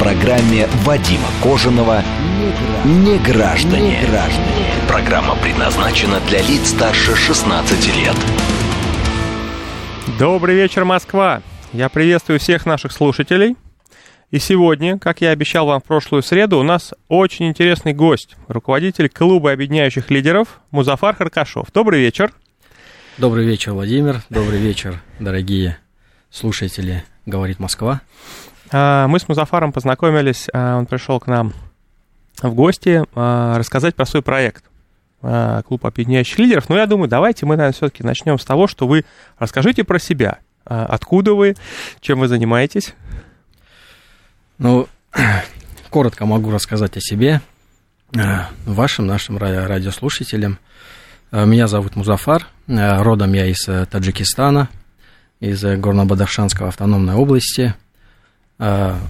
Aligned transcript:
Программе 0.00 0.66
Вадима 0.82 1.28
Кожаного 1.42 2.02
«Не 2.86 3.18
граждане». 3.18 3.98
Программа 4.88 5.36
предназначена 5.36 6.20
для 6.26 6.40
лиц 6.40 6.70
старше 6.70 7.14
16 7.14 7.96
лет. 7.98 8.16
Добрый 10.18 10.54
вечер, 10.54 10.86
Москва! 10.86 11.42
Я 11.74 11.90
приветствую 11.90 12.40
всех 12.40 12.64
наших 12.64 12.92
слушателей. 12.92 13.56
И 14.30 14.38
сегодня, 14.38 14.98
как 14.98 15.20
я 15.20 15.32
обещал 15.32 15.66
вам 15.66 15.82
в 15.82 15.84
прошлую 15.84 16.22
среду, 16.22 16.58
у 16.58 16.62
нас 16.62 16.94
очень 17.08 17.48
интересный 17.48 17.92
гость, 17.92 18.36
руководитель 18.48 19.10
клуба 19.10 19.52
объединяющих 19.52 20.10
лидеров 20.10 20.60
Музафар 20.70 21.14
Харкашов. 21.14 21.70
Добрый 21.74 22.00
вечер. 22.00 22.32
Добрый 23.18 23.44
вечер, 23.44 23.74
Владимир. 23.74 24.22
Добрый 24.30 24.60
вечер, 24.60 25.02
дорогие 25.18 25.76
слушатели 26.30 27.04
«Говорит 27.26 27.58
Москва». 27.58 28.00
А, 28.72 29.08
мы 29.08 29.18
с 29.18 29.28
Музафаром 29.28 29.72
познакомились, 29.72 30.48
а, 30.52 30.78
он 30.78 30.86
пришел 30.86 31.20
к 31.20 31.26
нам 31.26 31.52
в 32.42 32.54
гости 32.54 33.04
а, 33.14 33.58
рассказать 33.58 33.94
про 33.94 34.06
свой 34.06 34.22
проект 34.22 34.64
клуб 35.66 35.84
объединяющих 35.84 36.38
лидеров. 36.38 36.70
Но 36.70 36.78
я 36.78 36.86
думаю, 36.86 37.06
давайте 37.06 37.44
мы, 37.44 37.54
наверное, 37.54 37.74
все-таки 37.74 38.02
начнем 38.02 38.38
с 38.38 38.44
того, 38.46 38.66
что 38.66 38.86
вы 38.86 39.04
расскажите 39.38 39.84
про 39.84 39.98
себя. 39.98 40.38
Откуда 40.64 41.34
вы, 41.34 41.56
чем 42.00 42.20
вы 42.20 42.28
занимаетесь? 42.28 42.94
Ну, 44.56 44.88
коротко 45.90 46.24
могу 46.24 46.50
рассказать 46.50 46.96
о 46.96 47.00
себе, 47.02 47.42
вашим, 48.64 49.06
нашим 49.06 49.36
радиослушателям. 49.36 50.58
Меня 51.32 51.66
зовут 51.66 51.96
Музафар, 51.96 52.46
родом 52.66 53.34
я 53.34 53.44
из 53.44 53.68
э, 53.68 53.84
Таджикистана– 53.84 54.70
из 55.40 55.64
Горно-Бадахшанской 55.64 56.68
автономной 56.68 57.14
области. 57.14 57.74
А, 58.60 59.00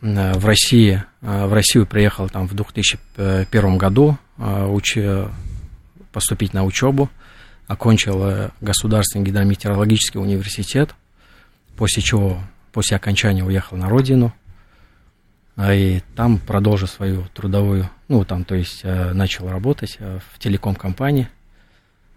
в 0.00 0.44
России, 0.44 1.02
а, 1.22 1.46
в 1.46 1.52
Россию 1.54 1.86
приехал 1.86 2.28
там 2.28 2.46
в 2.46 2.54
2001 2.54 3.78
году 3.78 4.18
уч... 4.36 4.98
поступить 6.12 6.52
на 6.52 6.64
учебу, 6.64 7.08
окончил 7.68 8.24
э, 8.24 8.50
Государственный 8.60 9.24
гидрометеорологический 9.24 10.18
университет, 10.18 10.94
после 11.76 12.02
чего, 12.02 12.40
после 12.72 12.96
окончания 12.96 13.44
уехал 13.44 13.76
на 13.76 13.88
родину, 13.88 14.34
и 15.60 16.02
там 16.16 16.38
продолжил 16.38 16.88
свою 16.88 17.26
трудовую, 17.34 17.88
ну, 18.08 18.24
там, 18.24 18.44
то 18.44 18.54
есть, 18.54 18.80
э, 18.82 19.12
начал 19.12 19.48
работать 19.48 19.96
э, 19.98 20.18
в 20.32 20.38
телеком-компании, 20.38 21.28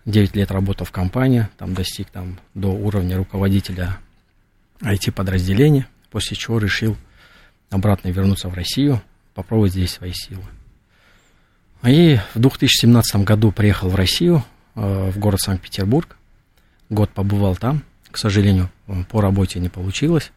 9 0.05 0.35
лет 0.35 0.51
работал 0.51 0.85
в 0.85 0.91
компании, 0.91 1.47
там 1.57 1.73
достиг 1.73 2.09
там, 2.09 2.39
до 2.53 2.69
уровня 2.69 3.17
руководителя 3.17 3.97
IT-подразделения, 4.81 5.87
после 6.11 6.37
чего 6.37 6.59
решил 6.59 6.95
обратно 7.69 8.09
вернуться 8.09 8.49
в 8.49 8.53
Россию, 8.53 9.01
попробовать 9.33 9.71
здесь 9.71 9.91
свои 9.91 10.11
силы. 10.13 10.43
И 11.83 12.19
в 12.35 12.39
2017 12.39 13.23
году 13.23 13.51
приехал 13.51 13.89
в 13.89 13.95
Россию, 13.95 14.43
э, 14.75 15.09
в 15.09 15.17
город 15.17 15.39
Санкт-Петербург. 15.39 16.17
Год 16.89 17.09
побывал 17.09 17.55
там. 17.55 17.83
К 18.11 18.17
сожалению, 18.17 18.69
по 19.09 19.21
работе 19.21 19.59
не 19.59 19.69
получилось. 19.69 20.31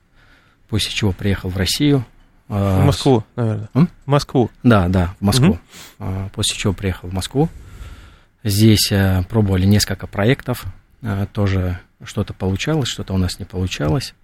После 0.69 0.91
чего 0.93 1.13
приехал 1.13 1.51
в 1.51 1.57
Россию. 1.57 2.07
Э, 2.49 2.81
в 2.83 2.87
Москву, 2.87 3.25
наверное. 3.37 3.69
М? 3.75 3.91
В 4.07 4.11
Москву. 4.11 4.51
Да, 4.63 4.89
да, 4.89 5.15
в 5.21 5.25
Москву. 5.25 5.59
Угу. 5.99 6.31
После 6.35 6.57
чего 6.57 6.73
приехал 6.73 7.09
в 7.09 7.13
Москву. 7.13 7.51
Здесь 8.45 8.93
э, 8.93 9.23
пробовали 9.29 9.67
несколько 9.67 10.07
проектов, 10.07 10.65
э, 11.01 11.27
тоже 11.33 11.81
что-то 12.05 12.35
получалось, 12.35 12.89
что-то 12.89 13.15
у 13.15 13.17
нас 13.17 13.39
не 13.39 13.47
получалось. 13.47 14.15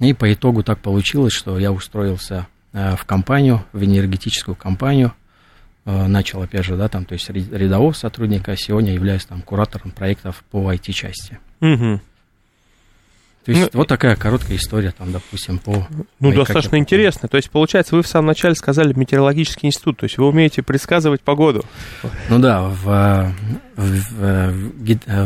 И 0.00 0.12
по 0.12 0.32
итогу 0.32 0.62
так 0.62 0.80
получилось, 0.80 1.32
что 1.32 1.58
я 1.58 1.72
устроился 1.72 2.46
э, 2.72 2.96
в 2.96 3.04
компанию, 3.04 3.64
в 3.72 3.84
энергетическую 3.84 4.54
компанию, 4.56 5.12
начал, 5.86 6.42
опять 6.42 6.66
же, 6.66 6.76
да, 6.76 6.88
там, 6.88 7.04
то 7.04 7.14
есть 7.14 7.28
рядового 7.30 7.92
сотрудника, 7.92 8.52
а 8.52 8.56
сегодня 8.56 8.92
являюсь 8.92 9.24
там 9.24 9.40
куратором 9.40 9.90
проектов 9.90 10.44
по 10.50 10.72
IT-части. 10.72 11.38
Угу. 11.60 12.00
То 13.44 13.52
есть 13.52 13.72
ну, 13.72 13.80
вот 13.80 13.88
такая 13.88 14.16
короткая 14.16 14.58
история, 14.58 14.90
там, 14.90 15.12
допустим, 15.12 15.58
по... 15.58 15.88
Ну, 16.20 16.32
достаточно 16.32 16.76
интересно. 16.76 17.26
То 17.26 17.38
есть, 17.38 17.50
получается, 17.50 17.96
вы 17.96 18.02
в 18.02 18.06
самом 18.06 18.26
начале 18.26 18.54
сказали 18.54 18.92
метеорологический 18.94 19.66
институт, 19.66 19.96
то 19.96 20.04
есть 20.04 20.18
вы 20.18 20.28
умеете 20.28 20.62
предсказывать 20.62 21.22
погоду. 21.22 21.64
Ну 22.28 22.38
да, 22.38 22.60
в, 22.62 23.32
в, 23.76 24.52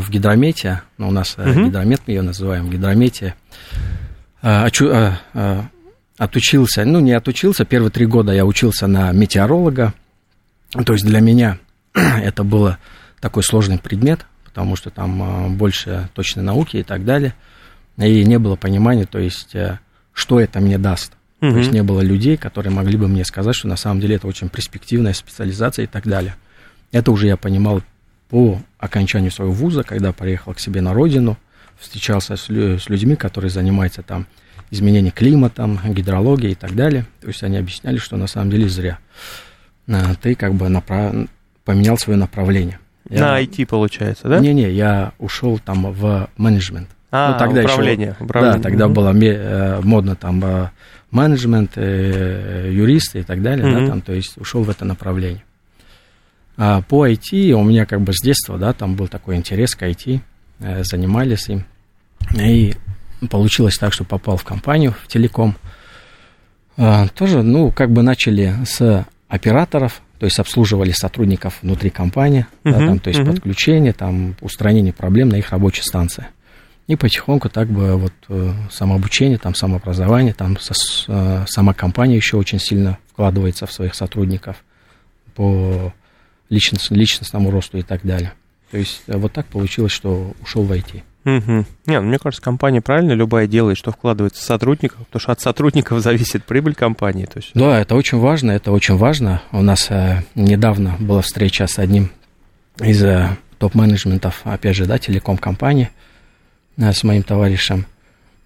в 0.01 0.11
гидромете, 0.11 0.83
ну, 0.97 1.09
у 1.09 1.11
нас 1.11 1.37
угу. 1.37 1.67
гидромет, 1.67 2.03
мы 2.07 2.13
ее 2.13 2.23
называем, 2.23 2.67
в 2.67 2.71
гидромете, 2.71 3.35
отучился, 6.19 6.85
ну, 6.85 7.01
не 7.01 7.13
отучился, 7.13 7.65
первые 7.65 7.91
три 7.91 8.07
года 8.07 8.33
я 8.33 8.45
учился 8.45 8.87
на 8.87 9.13
метеоролога, 9.13 9.95
то 10.85 10.93
есть 10.93 11.05
для 11.05 11.21
меня 11.21 11.59
это 11.95 12.45
было 12.45 12.79
такой 13.21 13.43
сложный 13.43 13.79
предмет, 13.79 14.27
потому 14.45 14.77
что 14.77 14.91
там 14.91 15.57
больше 15.57 16.09
точной 16.15 16.43
науки 16.43 16.77
и 16.79 16.83
так 16.83 17.05
далее– 17.05 17.35
и 17.99 18.25
не 18.25 18.39
было 18.39 18.57
понимания, 18.57 19.07
то 19.07 19.19
есть, 19.19 19.55
э, 19.55 19.79
что 20.13 20.41
это 20.41 20.61
мне 20.61 20.79
даст. 20.79 21.13
Угу. 21.41 21.53
То 21.53 21.59
есть 21.59 21.73
не 21.73 21.83
было 21.83 22.01
людей, 22.01 22.37
которые 22.37 22.73
могли 22.73 22.97
бы 22.97 23.09
мне 23.09 23.25
сказать, 23.25 23.55
что 23.55 23.69
на 23.69 23.77
самом 23.77 24.01
деле 24.01 24.17
это 24.17 24.27
очень 24.27 24.49
перспективная 24.49 25.13
специализация 25.13 25.85
и 25.85 25.87
так 25.87 26.07
далее. 26.07 26.35
Это 26.91 27.13
уже 27.13 27.27
я 27.27 27.37
понимал 27.37 27.83
по 28.31 28.61
окончанию 28.79 29.31
своего 29.31 29.53
вуза, 29.53 29.83
когда 29.83 30.13
приехал 30.13 30.55
к 30.55 30.61
себе 30.61 30.81
на 30.81 30.93
родину, 30.93 31.37
встречался 31.79 32.37
с, 32.37 32.49
с 32.49 32.89
людьми, 32.89 33.17
которые 33.17 33.51
занимаются 33.51 34.03
там 34.03 34.27
изменением 34.71 35.13
климата, 35.13 35.69
гидрологией 35.85 36.53
и 36.53 36.57
так 36.57 36.75
далее. 36.75 37.07
То 37.21 37.29
есть 37.29 37.43
они 37.43 37.57
объясняли, 37.57 37.99
что 37.99 38.17
на 38.17 38.27
самом 38.27 38.51
деле 38.51 38.69
зря. 38.69 38.99
Э, 39.87 40.15
ты 40.21 40.35
как 40.35 40.55
бы 40.55 40.69
направ... 40.69 41.15
поменял 41.65 41.97
свое 41.99 42.19
направление. 42.19 42.79
Я... 43.09 43.21
На 43.21 43.43
IT, 43.43 43.67
получается, 43.67 44.29
да? 44.29 44.41
Не-не, 44.41 44.71
я 44.71 45.13
ушел 45.19 45.59
там 45.59 45.93
в 45.93 46.29
менеджмент. 46.37 46.89
А, 47.11 47.33
ну, 47.33 47.39
тогда 47.39 47.63
управление, 47.63 48.09
еще, 48.09 48.25
управление. 48.25 48.59
Да, 48.59 48.63
тогда 48.63 48.89
было 48.89 49.15
э, 49.15 49.81
модно 49.83 50.17
там 50.17 50.45
э, 50.45 50.71
менеджмент, 51.13 51.73
э, 51.77 52.71
юристы 52.73 53.21
и 53.21 53.23
так 53.23 53.41
далее, 53.41 53.65
mm-hmm. 53.65 53.81
да, 53.83 53.89
там, 53.89 54.01
то 54.01 54.13
есть 54.13 54.37
ушел 54.37 54.65
в 54.65 54.71
это 54.71 54.85
направление. 54.85 55.45
А 56.57 56.83
по 56.83 57.07
IT 57.07 57.53
у 57.53 57.63
меня 57.63 57.87
как 57.87 58.01
бы 58.01 58.13
с 58.13 58.21
детства, 58.21 58.59
да, 58.59 58.73
там 58.73 58.97
был 58.97 59.07
такой 59.07 59.37
интерес 59.37 59.75
к 59.75 59.83
IT, 59.83 60.21
занимались 60.83 61.49
им. 61.49 61.65
И 62.37 62.75
получилось 63.31 63.77
так, 63.77 63.93
что 63.93 64.05
попал 64.05 64.37
в 64.37 64.45
компанию, 64.45 64.95
в 65.03 65.09
телеком. 65.09 65.57
А, 66.77 67.07
тоже, 67.09 67.43
ну, 67.43 67.71
как 67.71 67.91
бы 67.91 68.03
начали 68.03 68.55
с 68.65 69.07
операторов, 69.29 70.03
то 70.19 70.27
есть 70.27 70.39
обслуживали 70.39 70.93
сотрудников 70.93 71.59
внутри 71.63 71.91
компании, 71.91 72.47
uh-huh, 72.65 72.73
да, 72.73 72.79
там, 72.79 72.99
то 72.99 73.09
есть 73.09 73.21
uh-huh. 73.21 73.27
подключение, 73.27 73.93
там, 73.93 74.37
устранение 74.41 74.93
проблем 74.93 75.29
на 75.29 75.37
их 75.37 75.51
рабочей 75.51 75.83
станции. 75.83 76.27
И 76.87 76.97
потихоньку 76.97 77.49
так 77.49 77.69
бы 77.69 77.97
вот 77.97 78.13
э, 78.29 78.53
самообучение, 78.71 79.39
там 79.39 79.55
самообразование, 79.55 80.35
там 80.35 80.59
со, 80.59 80.75
э, 81.09 81.45
сама 81.49 81.73
компания 81.73 82.17
еще 82.17 82.37
очень 82.37 82.59
сильно 82.59 82.99
вкладывается 83.11 83.67
в 83.67 83.73
своих 83.73 83.95
сотрудников 83.95 84.63
по 85.35 85.95
личност, 86.51 86.91
личностному 86.91 87.51
росту 87.51 87.79
и 87.79 87.83
так 87.83 88.03
далее. 88.03 88.35
То 88.71 88.79
есть 88.79 89.03
э, 89.07 89.17
вот 89.17 89.33
так 89.33 89.47
получилось, 89.47 89.93
что 89.93 90.33
ушел 90.43 90.65
в 90.65 90.73
IT. 90.73 91.03
Угу. 91.25 91.65
Не, 91.87 92.01
ну, 92.01 92.07
мне 92.07 92.19
кажется, 92.19 92.43
компания 92.43 92.83
правильно 92.83 93.13
любая 93.13 93.47
делает, 93.47 93.79
что 93.79 93.93
вкладывается 93.93 94.43
в 94.43 94.45
сотрудников, 94.45 94.99
потому 95.07 95.21
что 95.21 95.33
от 95.33 95.41
сотрудников 95.41 96.01
зависит 96.03 96.45
прибыль 96.45 96.75
компании. 96.75 97.25
То 97.25 97.39
есть... 97.39 97.51
Да, 97.55 97.81
это 97.81 97.95
очень 97.95 98.19
важно, 98.19 98.51
это 98.51 98.73
очень 98.73 98.97
важно. 98.97 99.43
У 99.53 99.63
нас 99.63 99.91
э, 99.91 100.23
недавно 100.35 100.97
была 100.99 101.23
встреча 101.23 101.67
с 101.67 101.79
одним 101.79 102.11
из 102.79 103.03
э, 103.03 103.37
топ-менеджментов, 103.59 104.43
опять 104.45 104.77
же, 104.77 104.87
да, 104.87 104.99
телеком-компании, 104.99 105.91
Э, 106.77 106.93
с 106.93 107.05
моим 107.05 107.23
товарищем. 107.23 107.87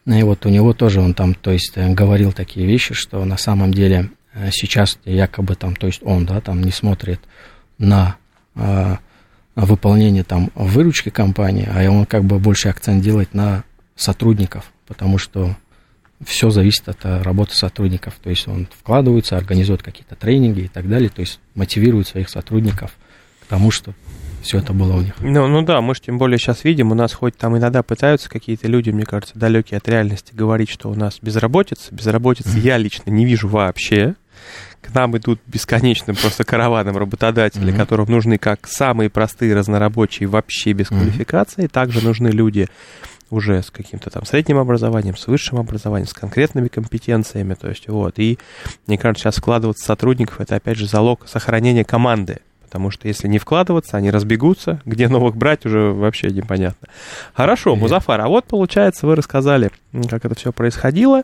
И 0.06 0.22
вот 0.22 0.46
у 0.46 0.48
него 0.48 0.72
тоже 0.72 1.00
он 1.00 1.14
там, 1.14 1.34
то 1.34 1.50
есть, 1.50 1.72
э, 1.76 1.92
говорил 1.92 2.32
такие 2.32 2.66
вещи, 2.66 2.94
что 2.94 3.24
на 3.24 3.36
самом 3.36 3.72
деле 3.72 4.10
э, 4.34 4.50
сейчас 4.52 4.98
якобы 5.04 5.54
там, 5.54 5.76
то 5.76 5.86
есть 5.86 6.00
он, 6.02 6.26
да, 6.26 6.40
там 6.40 6.62
не 6.62 6.72
смотрит 6.72 7.20
на 7.78 8.16
э, 9.62 9.64
выполнение 9.66 10.24
там 10.24 10.50
выручки 10.54 11.08
компании, 11.10 11.68
а 11.70 11.90
он 11.90 12.06
как 12.06 12.24
бы 12.24 12.38
больше 12.38 12.68
акцент 12.68 13.02
делает 13.02 13.34
на 13.34 13.64
сотрудников, 13.96 14.70
потому 14.86 15.18
что 15.18 15.56
все 16.24 16.50
зависит 16.50 16.88
от 16.88 17.04
работы 17.04 17.54
сотрудников. 17.54 18.14
То 18.22 18.30
есть 18.30 18.48
он 18.48 18.68
вкладывается, 18.78 19.36
организует 19.36 19.82
какие-то 19.82 20.16
тренинги 20.16 20.60
и 20.60 20.68
так 20.68 20.88
далее, 20.88 21.10
то 21.10 21.20
есть 21.20 21.40
мотивирует 21.54 22.08
своих 22.08 22.28
сотрудников 22.28 22.92
к 23.42 23.46
тому, 23.46 23.70
что 23.70 23.94
все 24.42 24.58
это 24.58 24.72
было 24.72 24.94
у 24.96 25.00
них. 25.00 25.14
Ну, 25.20 25.46
ну 25.46 25.62
да, 25.62 25.80
мы 25.80 25.94
же 25.94 26.00
тем 26.00 26.18
более 26.18 26.38
сейчас 26.38 26.64
видим, 26.64 26.92
у 26.92 26.94
нас 26.94 27.12
хоть 27.12 27.36
там 27.36 27.56
иногда 27.56 27.82
пытаются 27.82 28.28
какие-то 28.28 28.68
люди, 28.68 28.90
мне 28.90 29.04
кажется, 29.04 29.38
далекие 29.38 29.78
от 29.78 29.88
реальности 29.88 30.32
говорить, 30.34 30.70
что 30.70 30.90
у 30.90 30.94
нас 30.94 31.18
безработица. 31.20 31.94
Безработицы 31.94 32.56
mm-hmm. 32.56 32.66
я 32.66 32.76
лично 32.78 33.10
не 33.10 33.24
вижу 33.24 33.48
вообще. 33.48 34.14
К 34.82 34.94
нам 34.94 35.16
идут 35.16 35.40
бесконечным 35.46 36.16
просто 36.16 36.44
караваном 36.44 36.96
работодателей, 36.96 37.72
mm-hmm. 37.72 37.76
которым 37.76 38.10
нужны 38.10 38.38
как 38.38 38.66
самые 38.66 39.10
простые 39.10 39.54
разнорабочие 39.54 40.28
вообще 40.28 40.72
без 40.72 40.86
mm-hmm. 40.86 40.98
квалификации. 40.98 41.66
Также 41.66 42.02
нужны 42.02 42.28
люди 42.28 42.68
уже 43.30 43.62
с 43.62 43.70
каким-то 43.70 44.10
там 44.10 44.24
средним 44.24 44.58
образованием, 44.58 45.16
с 45.16 45.26
высшим 45.26 45.58
образованием, 45.58 46.08
с 46.08 46.14
конкретными 46.14 46.68
компетенциями. 46.68 47.54
То 47.54 47.68
есть 47.68 47.88
вот. 47.88 48.18
И 48.18 48.38
мне 48.86 48.96
кажется, 48.98 49.24
сейчас 49.24 49.36
вкладываться 49.36 49.84
сотрудников 49.84 50.40
это 50.40 50.56
опять 50.56 50.78
же 50.78 50.86
залог 50.86 51.26
сохранения 51.26 51.84
команды. 51.84 52.38
Потому 52.68 52.90
что 52.90 53.08
если 53.08 53.28
не 53.28 53.38
вкладываться, 53.38 53.96
они 53.96 54.10
разбегутся. 54.10 54.82
Где 54.84 55.08
новых 55.08 55.36
брать, 55.36 55.64
уже 55.64 55.90
вообще 55.92 56.28
непонятно. 56.28 56.88
Хорошо, 57.32 57.76
Музафар, 57.76 58.20
а 58.20 58.28
вот 58.28 58.44
получается, 58.44 59.06
вы 59.06 59.16
рассказали, 59.16 59.70
как 60.10 60.26
это 60.26 60.34
все 60.34 60.52
происходило. 60.52 61.22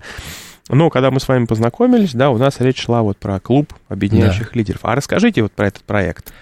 Но 0.69 0.89
когда 0.91 1.11
мы 1.11 1.21
с 1.21 1.29
вами 1.29 1.45
познакомились, 1.45 2.15
да, 2.15 2.31
у 2.31 2.39
нас 2.39 2.61
речь 2.61 2.81
шла 2.81 3.03
вот 3.03 3.19
про 3.19 3.39
клуб 3.39 3.75
объединяющих 3.89 4.53
да. 4.53 4.59
лидеров. 4.59 4.81
А 4.83 4.95
расскажите 4.95 5.43
вот 5.43 5.53
про 5.53 5.69
этот 5.69 5.83
проект. 5.83 6.33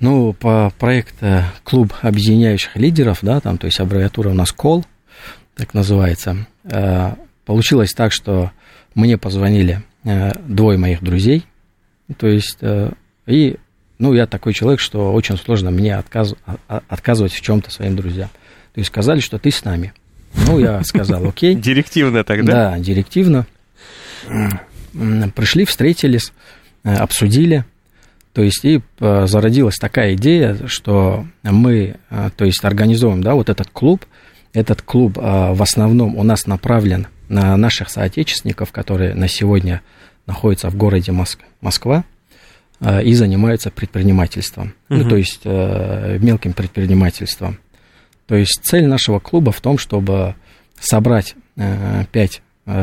Ну, 0.00 0.34
по 0.34 0.72
проекту 0.78 1.42
клуб 1.62 1.94
объединяющих 2.02 2.76
лидеров, 2.76 3.20
да, 3.22 3.40
там, 3.40 3.56
то 3.56 3.66
есть 3.66 3.80
аббревиатура 3.80 4.30
у 4.30 4.34
нас 4.34 4.52
КОЛ, 4.52 4.84
так 5.56 5.72
называется. 5.72 6.46
Э, 6.64 7.14
получилось 7.46 7.92
так, 7.94 8.12
что 8.12 8.50
мне 8.94 9.16
позвонили 9.16 9.82
э, 10.04 10.32
двое 10.46 10.76
моих 10.76 11.02
друзей, 11.02 11.46
то 12.18 12.26
есть, 12.26 12.58
э, 12.60 12.90
и 13.26 13.56
ну, 13.98 14.12
я 14.12 14.26
такой 14.26 14.52
человек, 14.52 14.80
что 14.80 15.12
очень 15.12 15.38
сложно 15.38 15.70
мне 15.70 15.96
отказ, 15.96 16.34
а, 16.44 16.56
а, 16.68 16.82
отказывать 16.88 17.32
в 17.32 17.40
чем-то 17.40 17.70
своим 17.70 17.96
друзьям. 17.96 18.28
То 18.74 18.80
есть 18.80 18.88
сказали, 18.88 19.20
что 19.20 19.38
ты 19.38 19.50
с 19.50 19.64
нами. 19.64 19.94
Ну, 20.46 20.58
я 20.58 20.82
сказал, 20.84 21.24
окей. 21.28 21.54
Директивно 21.54 22.24
тогда? 22.24 22.52
Да, 22.52 22.78
директивно. 22.78 23.46
Пришли, 25.34 25.64
встретились, 25.64 26.32
э, 26.84 26.94
обсудили. 26.94 27.64
То 28.32 28.42
есть 28.42 28.64
и 28.64 28.80
э, 29.00 29.26
зародилась 29.26 29.76
такая 29.76 30.14
идея, 30.14 30.56
что 30.66 31.26
мы, 31.42 31.96
э, 32.10 32.30
то 32.36 32.44
есть 32.44 32.64
организуем, 32.64 33.22
да, 33.22 33.34
вот 33.34 33.48
этот 33.48 33.68
клуб. 33.70 34.04
Этот 34.52 34.82
клуб 34.82 35.16
в 35.16 35.62
основном 35.62 36.16
у 36.16 36.22
нас 36.22 36.46
направлен 36.46 37.08
на 37.28 37.56
наших 37.56 37.90
соотечественников, 37.90 38.70
которые 38.70 39.12
на 39.14 39.26
сегодня 39.26 39.82
находятся 40.26 40.70
в 40.70 40.76
городе 40.76 41.12
Москва 41.60 42.04
Э, 42.80 43.02
и 43.02 43.14
занимаются 43.14 43.70
предпринимательством, 43.70 44.74
угу. 44.90 45.00
ну, 45.00 45.08
то 45.08 45.16
есть 45.16 45.40
э, 45.44 46.18
мелким 46.20 46.52
предпринимательством. 46.52 47.58
То 48.26 48.36
есть 48.36 48.60
цель 48.62 48.86
нашего 48.86 49.18
клуба 49.18 49.52
в 49.52 49.60
том, 49.60 49.78
чтобы 49.78 50.34
собрать 50.78 51.34
э, 51.56 52.04
пять 52.10 52.42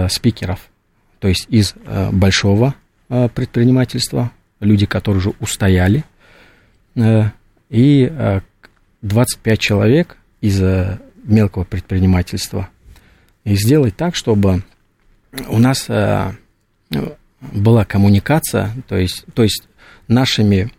спикеров, 0.09 0.69
то 1.17 1.27
есть 1.27 1.47
из 1.49 1.73
большого 2.11 2.75
предпринимательства, 3.07 4.31
люди, 4.59 4.85
которые 4.85 5.17
уже 5.21 5.33
устояли, 5.39 6.03
и 6.95 8.41
25 9.01 9.59
человек 9.59 10.17
из 10.41 10.61
мелкого 11.23 11.63
предпринимательства. 11.63 12.69
И 13.43 13.55
сделать 13.55 13.97
так, 13.97 14.15
чтобы 14.15 14.61
у 15.47 15.57
нас 15.57 15.89
была 17.41 17.85
коммуникация, 17.85 18.71
то 18.87 18.97
есть, 18.97 19.25
то 19.33 19.43
есть 19.43 19.67
нашими 20.07 20.71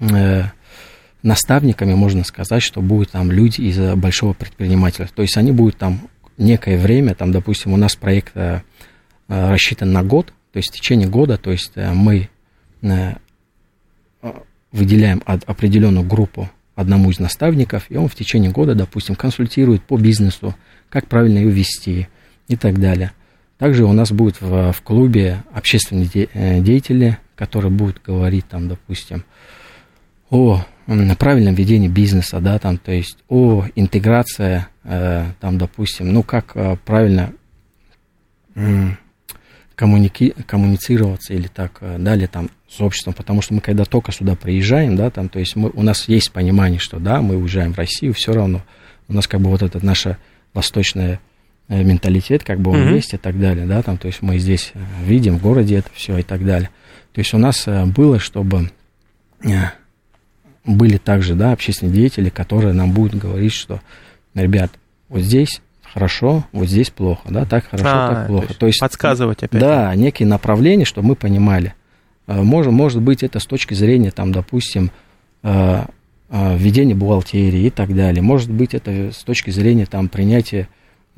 э, 0.00 0.44
наставниками, 1.22 1.94
можно 1.94 2.24
сказать, 2.24 2.62
что 2.62 2.80
будут 2.80 3.10
там 3.10 3.30
люди 3.30 3.60
из 3.60 3.78
большого 3.96 4.32
предпринимателя. 4.32 5.08
То 5.14 5.22
есть 5.22 5.36
они 5.36 5.52
будут 5.52 5.76
там 5.76 6.08
некое 6.36 6.78
время, 6.78 7.14
там, 7.14 7.32
допустим, 7.32 7.72
у 7.72 7.76
нас 7.76 7.96
проект 7.96 8.36
э, 8.36 8.62
рассчитан 9.28 9.92
на 9.92 10.02
год, 10.02 10.32
то 10.52 10.58
есть 10.58 10.70
в 10.70 10.74
течение 10.74 11.08
года, 11.08 11.36
то 11.36 11.50
есть 11.50 11.72
э, 11.74 11.92
мы 11.92 12.28
э, 12.82 13.14
выделяем 14.72 15.22
определенную 15.24 16.06
группу 16.06 16.48
одному 16.74 17.10
из 17.10 17.18
наставников, 17.18 17.86
и 17.88 17.96
он 17.96 18.08
в 18.08 18.14
течение 18.14 18.52
года, 18.52 18.74
допустим, 18.74 19.16
консультирует 19.16 19.82
по 19.82 19.96
бизнесу, 19.98 20.54
как 20.88 21.08
правильно 21.08 21.38
ее 21.38 21.50
вести 21.50 22.08
и 22.46 22.56
так 22.56 22.78
далее. 22.78 23.12
Также 23.58 23.84
у 23.84 23.92
нас 23.92 24.12
будет 24.12 24.40
в, 24.40 24.72
в 24.72 24.82
клубе 24.82 25.42
общественные 25.52 26.06
де, 26.06 26.28
э, 26.32 26.60
деятели, 26.60 27.18
которые 27.34 27.72
будут 27.72 28.00
говорить 28.02 28.46
там, 28.48 28.68
допустим, 28.68 29.24
о 30.30 30.64
правильном 31.16 31.54
ведении 31.54 31.88
бизнеса, 31.88 32.40
да, 32.40 32.58
там, 32.58 32.78
то 32.78 32.92
есть 32.92 33.18
о 33.28 33.64
интеграции, 33.74 34.66
э, 34.84 35.26
там, 35.40 35.58
допустим, 35.58 36.12
ну, 36.12 36.22
как 36.22 36.52
э, 36.54 36.76
правильно 36.84 37.32
э, 38.54 38.88
коммуники, 39.74 40.34
коммуницироваться 40.46 41.34
или 41.34 41.48
так 41.48 41.78
э, 41.80 41.98
далее, 41.98 42.26
там, 42.26 42.50
с 42.68 42.80
обществом, 42.80 43.12
потому 43.12 43.42
что 43.42 43.54
мы 43.54 43.60
когда 43.60 43.84
только 43.84 44.12
сюда 44.12 44.34
приезжаем, 44.34 44.96
да, 44.96 45.10
там, 45.10 45.28
то 45.28 45.38
есть 45.38 45.56
мы, 45.56 45.70
у 45.70 45.82
нас 45.82 46.08
есть 46.08 46.32
понимание, 46.32 46.78
что, 46.78 46.98
да, 46.98 47.20
мы 47.20 47.36
уезжаем 47.36 47.72
в 47.72 47.78
Россию, 47.78 48.14
все 48.14 48.32
равно 48.32 48.62
у 49.08 49.12
нас 49.12 49.26
как 49.26 49.40
бы 49.40 49.50
вот 49.50 49.62
это 49.62 49.84
наше 49.84 50.16
восточное 50.54 51.20
Э, 51.70 51.82
менталитет, 51.82 52.44
как 52.44 52.60
бы 52.60 52.70
он 52.70 52.78
mm-hmm. 52.78 52.94
есть 52.94 53.12
и 53.12 53.18
так 53.18 53.38
далее, 53.38 53.66
да, 53.66 53.82
там, 53.82 53.98
то 53.98 54.06
есть 54.06 54.22
мы 54.22 54.38
здесь 54.38 54.70
э, 54.72 54.78
видим 55.04 55.36
в 55.36 55.42
городе 55.42 55.76
это 55.76 55.90
все 55.92 56.16
и 56.16 56.22
так 56.22 56.42
далее. 56.42 56.70
То 57.12 57.18
есть 57.18 57.34
у 57.34 57.38
нас 57.38 57.66
было, 57.66 58.18
чтобы 58.18 58.70
были 60.76 60.96
также, 60.98 61.34
да, 61.34 61.52
общественные 61.52 61.94
деятели, 61.94 62.28
которые 62.28 62.72
нам 62.72 62.92
будут 62.92 63.20
говорить, 63.20 63.52
что, 63.52 63.80
ребят, 64.34 64.70
вот 65.08 65.22
здесь 65.22 65.60
хорошо, 65.82 66.44
вот 66.52 66.68
здесь 66.68 66.90
плохо, 66.90 67.22
да, 67.28 67.44
так 67.44 67.68
хорошо, 67.68 67.88
а, 67.88 68.14
так 68.14 68.26
плохо. 68.26 68.46
То 68.46 68.50
есть, 68.50 68.60
то 68.60 68.66
есть 68.66 68.80
подсказывать 68.80 69.42
опять. 69.42 69.60
Да, 69.60 69.94
некие 69.94 70.28
направления, 70.28 70.84
чтобы 70.84 71.08
мы 71.08 71.14
понимали. 71.16 71.74
Может, 72.26 72.72
может 72.72 73.00
быть, 73.00 73.22
это 73.22 73.40
с 73.40 73.46
точки 73.46 73.72
зрения, 73.72 74.10
там, 74.10 74.32
допустим, 74.32 74.90
введения 75.42 76.94
бухгалтерии 76.94 77.62
и 77.62 77.70
так 77.70 77.94
далее. 77.94 78.20
Может 78.20 78.50
быть, 78.50 78.74
это 78.74 79.12
с 79.12 79.24
точки 79.24 79.50
зрения 79.50 79.86
там, 79.86 80.10
принятия 80.10 80.68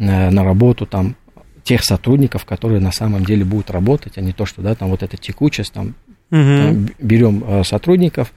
Э, 0.00 0.30
на 0.30 0.44
работу 0.44 0.86
там 0.86 1.14
тех 1.62 1.84
сотрудников, 1.84 2.46
которые 2.46 2.80
на 2.80 2.90
самом 2.90 3.22
деле 3.22 3.44
будут 3.44 3.70
работать, 3.70 4.16
а 4.16 4.22
не 4.22 4.32
то, 4.32 4.46
что, 4.46 4.62
да, 4.62 4.74
там 4.74 4.88
вот 4.88 5.02
эта 5.02 5.18
текучесть, 5.18 5.74
там, 5.74 5.88
угу. 5.88 5.94
там 6.30 6.88
берем 6.98 7.64
сотрудников, 7.64 8.32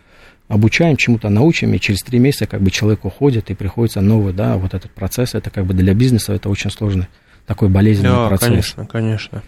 обучаем 0.47 0.97
чему-то, 0.97 1.29
научим, 1.29 1.73
и 1.73 1.79
через 1.79 2.01
три 2.01 2.19
месяца 2.19 2.47
как 2.47 2.61
бы 2.61 2.71
человек 2.71 3.05
уходит, 3.05 3.49
и 3.49 3.53
приходится 3.53 4.01
новый, 4.01 4.33
да, 4.33 4.57
вот 4.57 4.73
этот 4.73 4.91
процесс, 4.91 5.35
это 5.35 5.49
как 5.49 5.65
бы 5.65 5.73
для 5.73 5.93
бизнеса 5.93 6.33
это 6.33 6.49
очень 6.49 6.71
сложный 6.71 7.07
такой 7.47 7.69
болезненный 7.69 8.15
да, 8.15 8.27
процесс. 8.27 8.47
конечно, 8.47 8.85
конечно. 8.85 9.43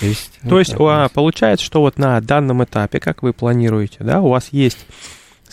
То 0.00 0.06
есть, 0.06 0.32
то 0.42 0.48
вот 0.50 0.58
есть 0.58 0.74
а, 0.78 1.08
получается, 1.08 1.64
что 1.64 1.80
вот 1.80 1.98
на 1.98 2.20
данном 2.20 2.64
этапе, 2.64 3.00
как 3.00 3.22
вы 3.22 3.32
планируете, 3.32 3.98
да, 4.00 4.20
у 4.20 4.28
вас 4.28 4.48
есть 4.50 4.86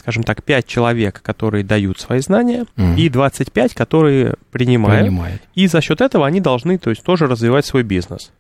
скажем 0.02 0.24
так, 0.24 0.44
5 0.44 0.66
человек, 0.66 1.22
которые 1.22 1.64
дают 1.64 2.00
свои 2.00 2.22
знания, 2.22 2.66
угу. 2.76 2.94
и 2.98 3.08
25, 3.08 3.76
которые 3.76 4.34
принимают. 4.50 5.06
Принимает. 5.06 5.42
И 5.54 5.68
за 5.68 5.80
счет 5.80 6.02
этого 6.02 6.26
они 6.26 6.42
должны, 6.42 6.80
то 6.80 6.90
есть, 6.90 7.04
тоже 7.04 7.28
развивать 7.28 7.68
свой 7.68 7.84
бизнес. 7.84 8.32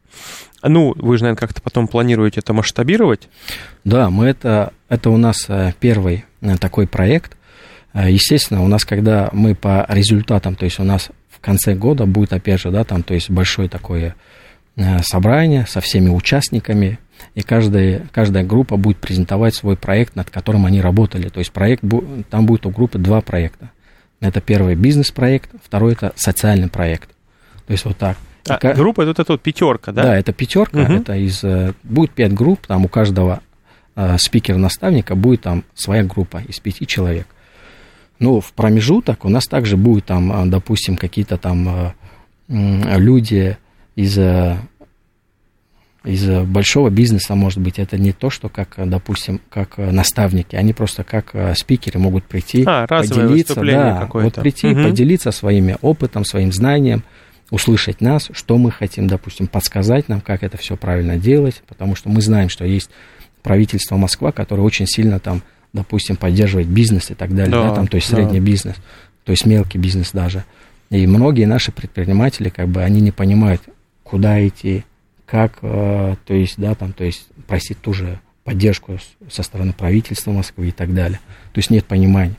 Ну, 0.63 0.93
вы 0.95 1.17
же, 1.17 1.23
наверное, 1.23 1.39
как-то 1.39 1.61
потом 1.61 1.87
планируете 1.87 2.39
это 2.39 2.53
масштабировать? 2.53 3.29
Да, 3.83 4.09
мы 4.09 4.25
это, 4.25 4.73
это 4.89 5.11
у 5.11 5.17
нас 5.17 5.45
э, 5.49 5.73
первый 5.79 6.25
такой 6.59 6.87
проект. 6.87 7.37
Э, 7.93 8.11
естественно, 8.11 8.63
у 8.63 8.67
нас, 8.67 8.85
когда 8.85 9.29
мы 9.31 9.55
по 9.55 9.85
результатам, 9.89 10.55
то 10.55 10.65
есть 10.65 10.79
у 10.79 10.83
нас 10.83 11.09
в 11.29 11.39
конце 11.39 11.75
года 11.75 12.05
будет, 12.05 12.33
опять 12.33 12.61
же, 12.61 12.71
да, 12.71 12.83
там, 12.83 13.03
то 13.03 13.13
есть 13.13 13.29
большое 13.29 13.69
такое 13.69 14.15
собрание 15.03 15.65
со 15.67 15.81
всеми 15.81 16.09
участниками, 16.09 16.97
и 17.35 17.41
каждая, 17.41 18.07
каждая 18.11 18.43
группа 18.43 18.77
будет 18.77 18.97
презентовать 18.97 19.55
свой 19.55 19.75
проект, 19.75 20.15
над 20.15 20.29
которым 20.29 20.65
они 20.65 20.81
работали. 20.81 21.29
То 21.29 21.39
есть 21.39 21.51
проект, 21.51 21.83
там 22.29 22.45
будет 22.45 22.65
у 22.65 22.69
группы 22.69 22.97
два 22.97 23.21
проекта. 23.21 23.69
Это 24.19 24.41
первый 24.41 24.75
бизнес-проект, 24.75 25.49
второй 25.63 25.93
это 25.93 26.13
социальный 26.15 26.69
проект. 26.69 27.09
То 27.65 27.71
есть 27.73 27.85
вот 27.85 27.97
так. 27.97 28.17
А, 28.47 28.55
и, 28.55 28.73
группа 28.73 29.01
это, 29.01 29.23
вот 29.27 29.41
пятерка, 29.41 29.91
да? 29.91 30.03
Да, 30.03 30.17
это 30.17 30.33
пятерка. 30.33 30.81
Угу. 30.81 30.93
Это 30.93 31.15
из 31.15 31.43
э, 31.43 31.73
будет 31.83 32.11
пять 32.11 32.33
групп, 32.33 32.65
там 32.67 32.85
у 32.85 32.87
каждого 32.87 33.35
э, 33.35 33.50
спикера-наставника 34.17 35.15
будет 35.15 35.41
там 35.41 35.63
своя 35.73 36.03
группа 36.03 36.41
из 36.47 36.59
пяти 36.59 36.87
человек. 36.87 37.27
Ну, 38.19 38.39
в 38.39 38.53
промежуток 38.53 39.25
у 39.25 39.29
нас 39.29 39.47
также 39.47 39.77
будет 39.77 40.05
там, 40.05 40.31
э, 40.31 40.45
допустим, 40.45 40.95
какие-то 40.95 41.37
там 41.37 41.67
э, 41.67 41.93
люди 42.97 43.57
из 43.95 44.17
э, 44.17 44.57
из 46.03 46.27
большого 46.45 46.89
бизнеса, 46.89 47.35
может 47.35 47.59
быть, 47.59 47.77
это 47.77 47.97
не 47.97 48.11
то, 48.11 48.31
что 48.31 48.49
как, 48.49 48.73
допустим, 48.77 49.39
как 49.49 49.77
наставники, 49.77 50.55
они 50.55 50.73
просто 50.73 51.03
как 51.03 51.29
э, 51.33 51.53
спикеры 51.55 51.99
могут 51.99 52.23
прийти, 52.23 52.63
а, 52.65 52.87
поделиться, 52.87 53.61
да, 53.61 54.09
вот 54.11 54.35
прийти, 54.35 54.67
угу. 54.67 54.83
поделиться 54.83 55.31
своими 55.31 55.77
опытом, 55.81 56.25
своим 56.25 56.51
знанием, 56.51 57.03
услышать 57.51 58.01
нас, 58.01 58.29
что 58.33 58.57
мы 58.57 58.71
хотим, 58.71 59.07
допустим, 59.07 59.45
подсказать 59.47 60.09
нам, 60.09 60.21
как 60.21 60.41
это 60.41 60.57
все 60.57 60.75
правильно 60.75 61.17
делать, 61.17 61.61
потому 61.67 61.95
что 61.95 62.09
мы 62.09 62.21
знаем, 62.21 62.49
что 62.49 62.65
есть 62.65 62.89
правительство 63.41 63.97
Москва, 63.97 64.31
которое 64.31 64.63
очень 64.63 64.87
сильно 64.87 65.19
там, 65.19 65.41
допустим, 65.73 66.15
поддерживает 66.15 66.67
бизнес 66.67 67.11
и 67.11 67.13
так 67.13 67.33
далее, 67.33 67.51
да, 67.51 67.69
да 67.69 67.75
там, 67.75 67.87
то 67.87 67.95
есть 67.95 68.07
средний 68.07 68.39
да. 68.39 68.45
бизнес, 68.45 68.75
то 69.23 69.31
есть 69.31 69.45
мелкий 69.45 69.77
бизнес 69.77 70.11
даже. 70.11 70.43
И 70.89 71.07
многие 71.07 71.45
наши 71.45 71.71
предприниматели, 71.71 72.49
как 72.49 72.67
бы, 72.67 72.83
они 72.83 72.99
не 72.99 73.11
понимают, 73.11 73.61
куда 74.03 74.45
идти, 74.45 74.83
как, 75.25 75.59
э, 75.61 76.15
то 76.25 76.33
есть, 76.33 76.55
да, 76.57 76.75
там, 76.75 76.91
то 76.91 77.05
есть 77.05 77.27
просить 77.47 77.79
ту 77.79 77.93
же 77.93 78.19
поддержку 78.43 78.97
со 79.29 79.43
стороны 79.43 79.71
правительства 79.71 80.31
Москвы 80.31 80.69
и 80.69 80.71
так 80.71 80.93
далее. 80.93 81.19
То 81.53 81.59
есть 81.59 81.69
нет 81.69 81.85
понимания. 81.85 82.35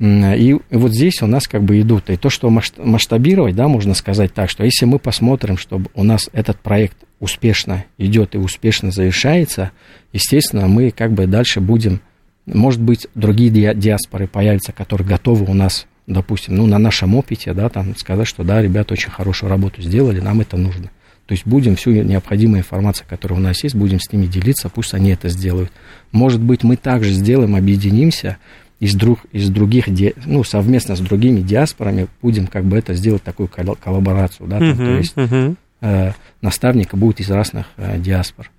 И 0.00 0.56
вот 0.70 0.92
здесь 0.92 1.20
у 1.20 1.26
нас 1.26 1.46
как 1.46 1.62
бы 1.62 1.78
идут. 1.78 2.08
И 2.08 2.16
то, 2.16 2.30
что 2.30 2.48
масштабировать, 2.48 3.54
да, 3.54 3.68
можно 3.68 3.92
сказать 3.92 4.32
так, 4.32 4.48
что 4.48 4.64
если 4.64 4.86
мы 4.86 4.98
посмотрим, 4.98 5.58
чтобы 5.58 5.90
у 5.94 6.04
нас 6.04 6.30
этот 6.32 6.58
проект 6.58 6.96
успешно 7.18 7.84
идет 7.98 8.34
и 8.34 8.38
успешно 8.38 8.90
завершается, 8.90 9.72
естественно, 10.14 10.68
мы 10.68 10.90
как 10.90 11.12
бы 11.12 11.26
дальше 11.26 11.60
будем, 11.60 12.00
может 12.46 12.80
быть, 12.80 13.08
другие 13.14 13.74
диаспоры 13.74 14.26
появятся, 14.26 14.72
которые 14.72 15.06
готовы 15.06 15.44
у 15.44 15.52
нас, 15.52 15.86
допустим, 16.06 16.56
ну, 16.56 16.66
на 16.66 16.78
нашем 16.78 17.14
опыте, 17.14 17.52
да, 17.52 17.68
там 17.68 17.94
сказать, 17.94 18.26
что 18.26 18.42
да, 18.42 18.62
ребята 18.62 18.94
очень 18.94 19.10
хорошую 19.10 19.50
работу 19.50 19.82
сделали, 19.82 20.20
нам 20.20 20.40
это 20.40 20.56
нужно. 20.56 20.90
То 21.26 21.32
есть 21.32 21.46
будем 21.46 21.76
всю 21.76 21.90
необходимую 21.90 22.60
информацию, 22.60 23.06
которая 23.08 23.38
у 23.38 23.42
нас 23.42 23.62
есть, 23.62 23.74
будем 23.74 24.00
с 24.00 24.10
ними 24.10 24.24
делиться, 24.24 24.70
пусть 24.70 24.94
они 24.94 25.10
это 25.10 25.28
сделают. 25.28 25.70
Может 26.10 26.40
быть, 26.40 26.64
мы 26.64 26.76
также 26.76 27.12
сделаем, 27.12 27.54
объединимся, 27.54 28.38
из, 28.80 28.94
друг, 28.94 29.20
из 29.30 29.50
других, 29.50 29.86
ну, 30.24 30.42
совместно 30.42 30.96
с 30.96 31.00
другими 31.00 31.42
диаспорами 31.42 32.08
будем 32.22 32.46
как 32.46 32.64
бы 32.64 32.78
это 32.78 32.94
сделать 32.94 33.22
такую 33.22 33.48
коллаборацию, 33.48 34.48
да, 34.48 34.58
там, 34.58 34.70
uh-huh, 34.70 34.76
то 34.76 34.96
есть 34.96 35.16
uh-huh. 35.16 35.56
э, 35.82 36.12
наставника 36.40 36.96
будет 36.96 37.20
из 37.20 37.30
разных 37.30 37.66
э, 37.76 37.98
диаспор. 37.98 38.50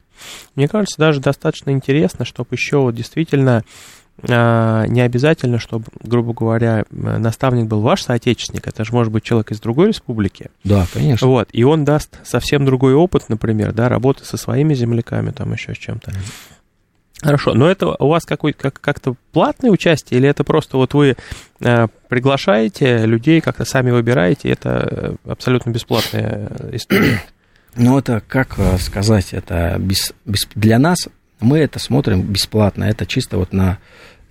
Мне 0.56 0.68
кажется, 0.68 1.00
даже 1.00 1.20
достаточно 1.20 1.72
интересно, 1.72 2.24
чтобы 2.26 2.50
еще 2.52 2.78
вот 2.78 2.94
действительно 2.94 3.64
э, 4.22 4.86
не 4.88 5.02
обязательно, 5.02 5.58
чтобы, 5.58 5.86
грубо 6.04 6.34
говоря, 6.34 6.86
наставник 6.92 7.66
был 7.66 7.82
ваш 7.82 8.04
соотечественник, 8.04 8.68
это 8.68 8.86
же 8.86 8.94
может 8.94 9.12
быть 9.12 9.24
человек 9.24 9.52
из 9.52 9.60
другой 9.60 9.88
республики. 9.88 10.52
Да, 10.64 10.86
конечно. 10.94 11.26
Вот, 11.26 11.50
и 11.52 11.64
он 11.64 11.84
даст 11.84 12.20
совсем 12.24 12.64
другой 12.64 12.94
опыт, 12.94 13.24
например, 13.28 13.74
да, 13.74 13.90
работы 13.90 14.24
со 14.24 14.38
своими 14.38 14.76
земляками, 14.76 15.32
там 15.32 15.52
еще 15.52 15.74
с 15.74 15.78
чем-то. 15.80 16.14
Хорошо, 17.22 17.54
но 17.54 17.70
это 17.70 17.96
у 18.00 18.08
вас 18.08 18.26
какой, 18.26 18.54
как, 18.54 18.82
как-то 18.82 19.16
платное 19.32 19.70
участие, 19.70 20.20
или 20.20 20.28
это 20.28 20.44
просто 20.44 20.78
вот 20.78 20.96
вы 20.96 21.16
э, 21.60 21.88
приглашаете 22.10 23.06
людей, 23.06 23.42
как-то 23.42 23.64
сами 23.64 23.92
выбираете, 23.92 24.50
это 24.50 25.18
э, 25.26 25.30
абсолютно 25.32 25.70
бесплатная 25.70 26.50
история? 26.72 27.22
Ну, 27.76 27.98
это, 27.98 28.24
как 28.28 28.58
э, 28.58 28.78
сказать, 28.80 29.34
это 29.34 29.78
без, 29.80 30.14
без, 30.26 30.48
для 30.56 30.80
нас, 30.80 31.08
мы 31.40 31.60
это 31.60 31.78
смотрим 31.78 32.24
бесплатно, 32.24 32.86
это 32.86 33.06
чисто 33.06 33.38
вот 33.38 33.54
на 33.54 33.78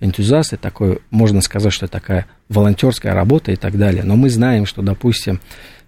энтузиасты, 0.01 0.57
такой, 0.57 0.99
можно 1.11 1.41
сказать, 1.41 1.71
что 1.71 1.87
такая 1.87 2.27
волонтерская 2.49 3.13
работа 3.13 3.53
и 3.53 3.55
так 3.55 3.77
далее, 3.77 4.03
но 4.03 4.17
мы 4.17 4.29
знаем, 4.29 4.65
что, 4.65 4.81
допустим, 4.81 5.39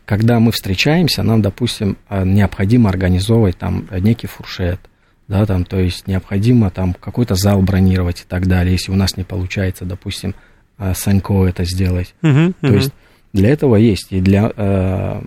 когда 0.05 0.39
мы 0.39 0.53
встречаемся, 0.53 1.22
нам, 1.22 1.41
допустим, 1.41 1.98
э, 2.10 2.24
необходимо 2.24 2.89
организовывать 2.89 3.57
там 3.57 3.89
некий 3.91 4.27
фуршет, 4.27 4.79
да, 5.27 5.46
там, 5.46 5.65
то 5.65 5.80
есть 5.80 6.08
необходимо 6.08 6.70
там 6.70 6.94
какой-то 6.94 7.36
зал 7.36 7.62
бронировать 7.62 8.22
и 8.22 8.25
так 8.27 8.48
далее, 8.48 8.74
если 8.74 8.92
у 8.92 8.96
нас 8.96 9.18
не 9.18 9.24
получается, 9.24 9.86
допустим, 9.86 10.36
э, 10.77 10.94
Санько 10.94 11.46
это 11.46 11.63
сделать. 11.63 12.13
Uh-huh, 12.22 12.50
uh-huh. 12.50 12.68
То 12.68 12.74
есть 12.74 12.94
для 13.32 13.50
этого 13.50 13.75
есть, 13.75 14.08
и 14.12 14.22
для, 14.22 14.51
э, 14.56 15.22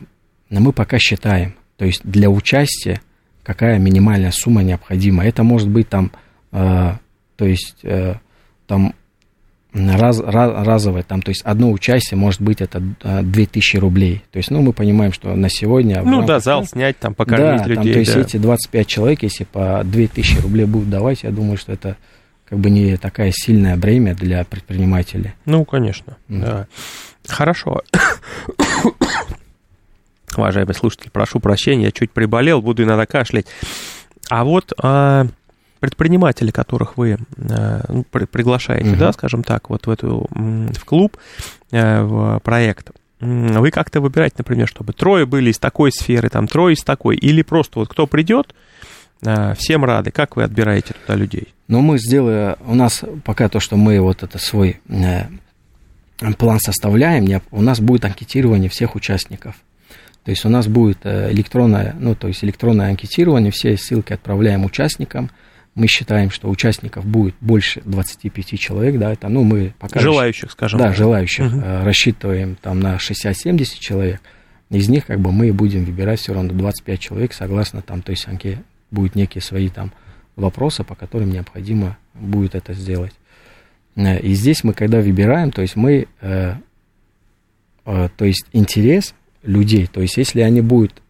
мы 0.51 0.73
пока 0.73 0.99
считаем, 0.99 1.55
то 1.77 1.85
есть 1.85 2.03
для 2.05 2.31
участия 2.31 3.01
какая 3.43 3.79
минимальная 3.79 4.33
сумма 4.33 4.65
необходима. 4.65 5.25
Это 5.25 5.45
может 5.45 5.69
быть 5.69 5.89
там, 5.89 6.11
э, 6.51 6.93
то 7.37 7.45
есть 7.45 7.77
э, 7.85 8.15
там 8.67 8.93
раз, 9.77 10.21
раз, 10.21 10.67
разовое, 10.67 11.03
там, 11.03 11.23
то 11.23 11.31
есть 11.31 11.43
одно 11.43 11.71
участие 11.71 12.19
может 12.19 12.41
быть 12.41 12.61
это 12.61 12.81
2000 12.81 13.77
рублей. 13.77 14.23
То 14.31 14.39
есть, 14.39 14.51
ну, 14.51 14.63
мы 14.63 14.73
понимаем, 14.73 15.13
что 15.13 15.35
на 15.35 15.49
сегодня... 15.49 16.03
Ну, 16.03 16.25
да, 16.25 16.41
зал 16.41 16.65
снять, 16.65 16.99
там, 16.99 17.15
покормить 17.15 17.63
да, 17.63 17.67
людей. 17.67 17.75
Там, 17.75 17.93
то 17.93 17.99
есть, 17.99 18.15
да. 18.15 18.21
эти 18.21 18.37
25 18.39 18.87
человек, 18.87 19.23
если 19.23 19.45
по 19.45 19.83
2000 19.85 20.39
рублей 20.41 20.67
будут 20.67 20.91
давать, 20.91 21.23
я 21.23 21.31
думаю, 21.31 21.59
что 21.59 21.73
это 21.73 21.97
как 22.49 22.59
бы 22.59 22.71
не 22.71 22.97
такая 22.97 23.33
сильное 23.35 23.77
бремя 23.77 24.15
для 24.15 24.45
предпринимателей. 24.45 25.33
Ну, 25.45 25.65
конечно, 25.65 26.17
mm. 26.29 26.41
да. 26.41 26.67
Хорошо. 27.27 27.83
Уважаемый 30.37 30.75
слушатель, 30.75 31.11
прошу 31.11 31.41
прощения, 31.41 31.87
я 31.87 31.93
чуть 31.93 32.13
приболел, 32.13 32.63
буду 32.63 32.83
иногда 32.85 33.07
кашлять. 33.07 33.47
А 34.29 34.45
вот 34.45 34.73
а, 34.83 35.27
предприниматели, 35.81 36.51
которых 36.51 36.97
вы 36.97 37.19
э, 37.37 37.81
ну, 37.89 38.05
приглашаете, 38.05 38.91
угу. 38.91 38.99
да, 38.99 39.13
скажем 39.13 39.43
так, 39.43 39.71
вот 39.71 39.87
в 39.87 39.91
эту 39.91 40.27
в 40.31 40.85
клуб, 40.85 41.17
э, 41.71 42.03
в 42.03 42.41
проект, 42.41 42.91
вы 43.21 43.71
как-то 43.71 44.01
выбираете, 44.01 44.37
например, 44.39 44.69
чтобы 44.69 44.93
трое 44.93 45.27
были 45.27 45.51
из 45.51 45.59
такой 45.59 45.91
сферы, 45.93 46.29
там 46.29 46.49
трое 46.49 46.75
из 46.75 46.83
такой, 46.83 47.17
или 47.17 47.43
просто 47.43 47.79
вот 47.79 47.89
кто 47.89 48.07
придет, 48.07 48.55
э, 49.23 49.55
всем 49.55 49.85
рады. 49.85 50.11
Как 50.11 50.37
вы 50.37 50.45
отбираете 50.45 50.95
туда 50.95 51.17
людей? 51.17 51.55
Ну, 51.69 51.81
мы 51.81 51.99
сделаем, 51.99 52.57
у 52.67 52.75
нас 52.75 53.03
пока 53.25 53.49
то, 53.49 53.61
что 53.61 53.77
мы 53.77 54.01
вот 54.01 54.23
это 54.23 54.39
свой 54.39 54.81
план 56.39 56.61
составляем, 56.61 57.43
у 57.51 57.63
нас 57.63 57.81
будет 57.81 58.05
анкетирование 58.05 58.71
всех 58.71 58.95
участников. 58.95 59.57
То 60.25 60.31
есть 60.31 60.45
у 60.45 60.49
нас 60.49 60.67
будет 60.67 61.05
электронное, 61.05 61.95
ну, 61.99 62.15
то 62.15 62.29
есть 62.29 62.43
электронное 62.43 62.89
анкетирование, 62.91 63.53
все 63.53 63.77
ссылки 63.77 64.13
отправляем 64.13 64.65
участникам, 64.65 65.31
мы 65.77 65.87
считаем, 65.89 66.31
что 66.31 66.49
участников 66.49 67.05
будет 67.05 67.35
больше 67.41 67.83
25 67.85 68.59
человек, 68.59 68.99
да, 68.99 69.13
это, 69.13 69.29
ну, 69.29 69.45
мы 69.45 69.75
пока... 69.79 70.01
Желающих, 70.01 70.51
скажем. 70.51 70.81
Да, 70.81 70.93
желающих. 70.95 71.53
Угу. 71.53 71.61
Рассчитываем 71.85 72.57
там 72.61 72.81
на 72.81 72.97
60-70 72.97 73.79
человек. 73.79 74.21
Из 74.71 74.89
них, 74.89 75.07
как 75.07 75.21
бы, 75.21 75.31
мы 75.31 75.53
будем 75.53 75.85
выбирать 75.85 76.19
все 76.19 76.33
равно 76.33 76.53
25 76.55 76.99
человек, 76.99 77.35
согласно 77.35 77.83
там, 77.83 78.01
то 78.01 78.11
есть, 78.11 78.27
анке 78.27 78.63
будут 78.91 79.15
некие 79.15 79.43
свои 79.43 79.69
там 79.69 79.93
вопросы, 80.35 80.83
по 80.83 80.95
которым 80.95 81.31
необходимо 81.31 81.99
будет 82.15 82.55
это 82.55 82.73
сделать. 82.73 83.13
Э, 83.97 84.19
и 84.19 84.33
здесь 84.33 84.65
мы, 84.65 84.73
когда 84.73 85.01
выбираем, 85.01 85.53
то 85.53 85.61
есть 85.61 85.77
мы, 85.77 86.07
э, 86.23 86.55
э, 87.85 88.09
то 88.17 88.25
есть 88.25 88.47
интерес 88.53 89.15
людей, 89.43 89.87
то 89.87 90.01
есть 90.01 90.17
если 90.17 90.41
они 90.41 90.63
будут 90.63 91.03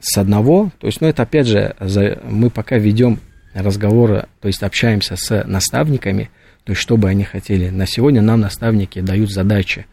с 0.00 0.16
одного, 0.16 0.70
то 0.78 0.86
есть, 0.86 1.02
ну, 1.02 1.08
это 1.08 1.24
опять 1.24 1.46
же, 1.46 1.76
за, 1.78 2.20
мы 2.24 2.48
пока 2.48 2.78
ведем 2.78 3.18
разговора, 3.54 4.28
то 4.40 4.48
есть 4.48 4.62
общаемся 4.62 5.16
с 5.16 5.44
наставниками, 5.44 6.30
то 6.64 6.72
есть 6.72 6.82
что 6.82 6.96
бы 6.96 7.08
они 7.08 7.24
хотели. 7.24 7.70
На 7.70 7.86
сегодня 7.86 8.20
нам 8.22 8.40
наставники 8.40 9.00
дают 9.00 9.30
задачи 9.30 9.86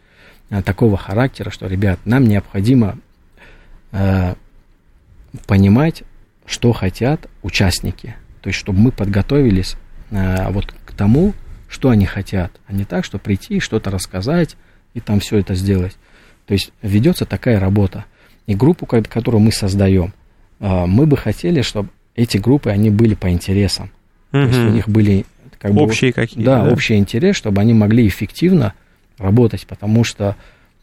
а, 0.50 0.62
такого 0.62 0.96
характера, 0.96 1.50
что, 1.50 1.66
ребят, 1.66 2.00
нам 2.04 2.24
необходимо 2.24 2.98
э, 3.92 4.34
понимать, 5.46 6.02
что 6.46 6.72
хотят 6.72 7.28
участники. 7.42 8.16
То 8.40 8.48
есть, 8.48 8.58
чтобы 8.58 8.80
мы 8.80 8.90
подготовились 8.90 9.76
э, 10.10 10.50
вот 10.50 10.74
к 10.84 10.92
тому, 10.92 11.34
что 11.68 11.90
они 11.90 12.04
хотят, 12.04 12.52
а 12.66 12.72
не 12.72 12.84
так, 12.84 13.04
что 13.04 13.18
прийти, 13.18 13.60
что-то 13.60 13.90
рассказать 13.90 14.56
и 14.94 15.00
там 15.00 15.20
все 15.20 15.38
это 15.38 15.54
сделать. 15.54 15.96
То 16.46 16.54
есть 16.54 16.72
ведется 16.82 17.24
такая 17.24 17.58
работа. 17.58 18.04
И 18.46 18.54
группу, 18.54 18.86
которую 18.86 19.40
мы 19.40 19.52
создаем, 19.52 20.12
э, 20.60 20.86
мы 20.86 21.06
бы 21.06 21.16
хотели, 21.16 21.62
чтобы 21.62 21.88
эти 22.14 22.38
группы, 22.38 22.70
они 22.70 22.90
были 22.90 23.14
по 23.14 23.30
интересам. 23.30 23.90
Угу. 24.32 24.42
То 24.42 24.48
есть 24.48 24.58
у 24.58 24.70
них 24.70 24.88
были 24.88 25.24
как 25.58 25.74
общие 25.74 26.10
бы, 26.10 26.14
какие-то. 26.14 26.50
Да, 26.50 26.64
да, 26.64 26.72
общий 26.72 26.96
интерес, 26.96 27.36
чтобы 27.36 27.60
они 27.60 27.74
могли 27.74 28.06
эффективно 28.06 28.74
работать, 29.18 29.66
потому 29.66 30.04
что 30.04 30.36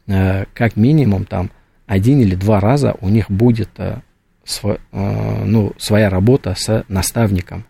э, 0.07 0.45
как 0.53 0.75
минимум 0.75 1.25
там 1.25 1.51
один 1.85 2.21
или 2.21 2.35
два 2.35 2.59
раза 2.59 2.95
у 3.01 3.09
них 3.09 3.29
будет 3.29 3.69
э, 3.77 3.99
св, 4.45 4.79
э, 4.91 5.43
ну, 5.45 5.73
своя 5.77 6.09
работа 6.09 6.55
с 6.55 6.85
наставником. 6.87 7.65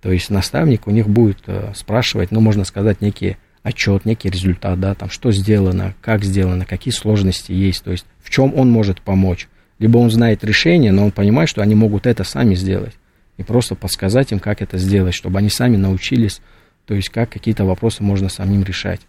То 0.00 0.10
есть 0.10 0.30
наставник 0.30 0.86
у 0.86 0.90
них 0.90 1.08
будет 1.08 1.42
э, 1.46 1.72
спрашивать, 1.74 2.32
ну, 2.32 2.40
можно 2.40 2.64
сказать, 2.64 3.00
некий 3.00 3.36
отчет, 3.62 4.04
некий 4.04 4.28
результат, 4.28 4.80
да, 4.80 4.94
там, 4.94 5.08
что 5.08 5.30
сделано, 5.30 5.94
как 6.00 6.24
сделано, 6.24 6.64
какие 6.66 6.92
сложности 6.92 7.52
есть, 7.52 7.84
то 7.84 7.92
есть 7.92 8.04
в 8.20 8.30
чем 8.30 8.52
он 8.54 8.70
может 8.70 9.00
помочь. 9.00 9.48
Либо 9.82 9.98
он 9.98 10.12
знает 10.12 10.44
решение, 10.44 10.92
но 10.92 11.06
он 11.06 11.10
понимает, 11.10 11.48
что 11.48 11.60
они 11.60 11.74
могут 11.74 12.06
это 12.06 12.22
сами 12.22 12.54
сделать. 12.54 12.94
И 13.36 13.42
просто 13.42 13.74
подсказать 13.74 14.30
им, 14.30 14.38
как 14.38 14.62
это 14.62 14.78
сделать, 14.78 15.12
чтобы 15.12 15.40
они 15.40 15.50
сами 15.50 15.76
научились, 15.76 16.40
то 16.86 16.94
есть 16.94 17.08
как 17.08 17.30
какие-то 17.30 17.64
вопросы 17.64 18.04
можно 18.04 18.28
самим 18.28 18.62
решать. 18.62 19.00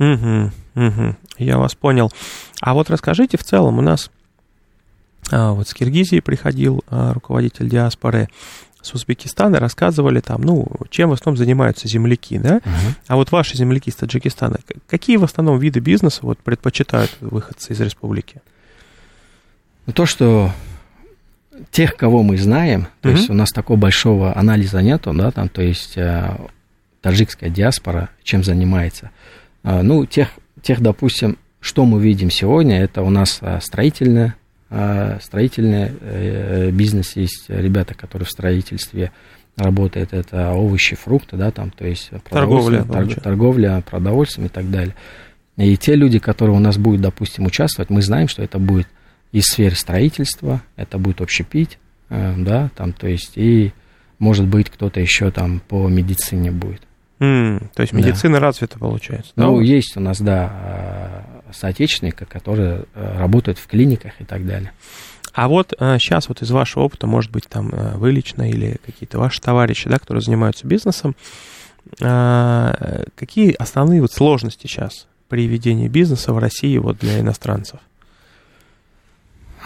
Угу, 0.00 0.50
угу, 0.74 1.16
я 1.38 1.56
вас 1.56 1.76
понял. 1.76 2.10
А 2.60 2.74
вот 2.74 2.90
расскажите 2.90 3.36
в 3.36 3.44
целом, 3.44 3.78
у 3.78 3.80
нас 3.80 4.10
а, 5.30 5.52
вот 5.52 5.68
с 5.68 5.74
Киргизии 5.74 6.18
приходил 6.18 6.82
а, 6.88 7.12
руководитель 7.12 7.68
диаспоры, 7.68 8.28
с 8.80 8.92
Узбекистана 8.94 9.60
рассказывали 9.60 10.18
там, 10.18 10.40
ну, 10.40 10.66
чем 10.90 11.10
в 11.10 11.12
основном 11.12 11.36
занимаются 11.36 11.86
земляки, 11.86 12.38
да? 12.38 12.56
Uh-huh. 12.56 12.94
А 13.06 13.14
вот 13.14 13.30
ваши 13.30 13.56
земляки 13.56 13.90
из 13.90 13.94
Таджикистана, 13.94 14.58
какие 14.88 15.18
в 15.18 15.22
основном 15.22 15.60
виды 15.60 15.78
бизнеса 15.78 16.18
вот 16.22 16.40
предпочитают 16.40 17.16
выходцы 17.20 17.72
из 17.72 17.80
республики? 17.80 18.42
То, 19.94 20.06
что 20.06 20.50
тех, 21.70 21.96
кого 21.96 22.22
мы 22.22 22.36
знаем, 22.36 22.86
то 23.00 23.08
mm-hmm. 23.08 23.12
есть 23.12 23.30
у 23.30 23.34
нас 23.34 23.50
такого 23.50 23.76
большого 23.76 24.36
анализа 24.36 24.80
нету, 24.82 25.12
да, 25.12 25.30
там, 25.30 25.48
то 25.48 25.62
есть 25.62 25.96
э, 25.96 26.36
таджикская 27.00 27.50
диаспора 27.50 28.10
чем 28.22 28.42
занимается. 28.44 29.10
Э, 29.64 29.82
ну, 29.82 30.06
тех, 30.06 30.28
тех, 30.62 30.80
допустим, 30.80 31.36
что 31.60 31.84
мы 31.84 32.00
видим 32.00 32.30
сегодня, 32.30 32.80
это 32.80 33.02
у 33.02 33.10
нас 33.10 33.38
э, 33.40 33.60
строительная, 33.60 34.36
э, 34.70 35.18
строительный 35.20 36.70
бизнес 36.72 37.16
есть, 37.16 37.46
ребята, 37.48 37.94
которые 37.94 38.26
в 38.26 38.30
строительстве 38.30 39.12
работают, 39.56 40.12
это 40.14 40.52
овощи, 40.52 40.96
фрукты, 40.96 41.36
да, 41.36 41.50
там, 41.50 41.70
то 41.70 41.86
есть 41.86 42.10
торговля, 42.30 42.84
торг, 42.84 43.20
торговля 43.20 43.82
продовольствием 43.88 44.46
и 44.46 44.50
так 44.50 44.70
далее. 44.70 44.94
И 45.58 45.76
те 45.76 45.94
люди, 45.94 46.18
которые 46.18 46.56
у 46.56 46.60
нас 46.60 46.78
будут, 46.78 47.02
допустим, 47.02 47.44
участвовать, 47.44 47.90
мы 47.90 48.00
знаем, 48.00 48.28
что 48.28 48.42
это 48.42 48.58
будет 48.58 48.88
из 49.32 49.46
сферы 49.46 49.74
строительства, 49.74 50.62
это 50.76 50.98
будет 50.98 51.20
общепить, 51.20 51.78
э, 52.10 52.34
да, 52.36 52.70
там, 52.76 52.92
то 52.92 53.08
есть, 53.08 53.32
и, 53.36 53.72
может 54.18 54.46
быть, 54.46 54.70
кто-то 54.70 55.00
еще 55.00 55.30
там 55.30 55.60
по 55.60 55.88
медицине 55.88 56.50
будет. 56.50 56.82
Mm, 57.18 57.68
то 57.74 57.82
есть 57.82 57.92
медицина 57.92 58.40
да. 58.40 58.46
развита, 58.46 58.78
получается. 58.78 59.32
Ну, 59.36 59.58
да? 59.58 59.64
есть 59.64 59.96
у 59.96 60.00
нас, 60.00 60.20
да, 60.20 61.24
э, 61.48 61.52
соотечественники, 61.52 62.24
которые 62.24 62.84
э, 62.94 63.18
работают 63.18 63.58
в 63.58 63.66
клиниках 63.66 64.12
и 64.20 64.24
так 64.24 64.46
далее. 64.46 64.72
А 65.32 65.48
вот 65.48 65.72
а, 65.78 65.98
сейчас 65.98 66.28
вот 66.28 66.42
из 66.42 66.50
вашего 66.50 66.82
опыта, 66.82 67.06
может 67.06 67.30
быть, 67.30 67.48
там 67.48 67.70
вы 67.94 68.12
лично 68.12 68.50
или 68.50 68.76
какие-то 68.84 69.18
ваши 69.18 69.40
товарищи, 69.40 69.88
да, 69.88 69.98
которые 69.98 70.20
занимаются 70.20 70.66
бизнесом, 70.66 71.16
а, 72.02 73.04
какие 73.16 73.54
основные 73.54 74.02
вот 74.02 74.12
сложности 74.12 74.66
сейчас 74.66 75.06
при 75.28 75.46
ведении 75.46 75.88
бизнеса 75.88 76.34
в 76.34 76.38
России 76.38 76.76
вот 76.76 76.98
для 76.98 77.20
иностранцев? 77.20 77.80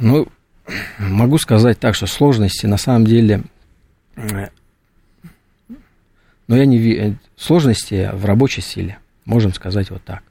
Ну, 0.00 0.28
могу 0.98 1.38
сказать 1.38 1.78
так, 1.78 1.94
что 1.94 2.06
сложности 2.06 2.66
на 2.66 2.76
самом 2.76 3.06
деле... 3.06 3.42
Но 6.48 6.56
я 6.56 6.64
не 6.64 6.78
вижу 6.78 7.18
сложности 7.36 8.10
в 8.12 8.24
рабочей 8.24 8.60
силе, 8.60 8.98
можем 9.24 9.52
сказать 9.52 9.90
вот 9.90 10.02
так. 10.04 10.22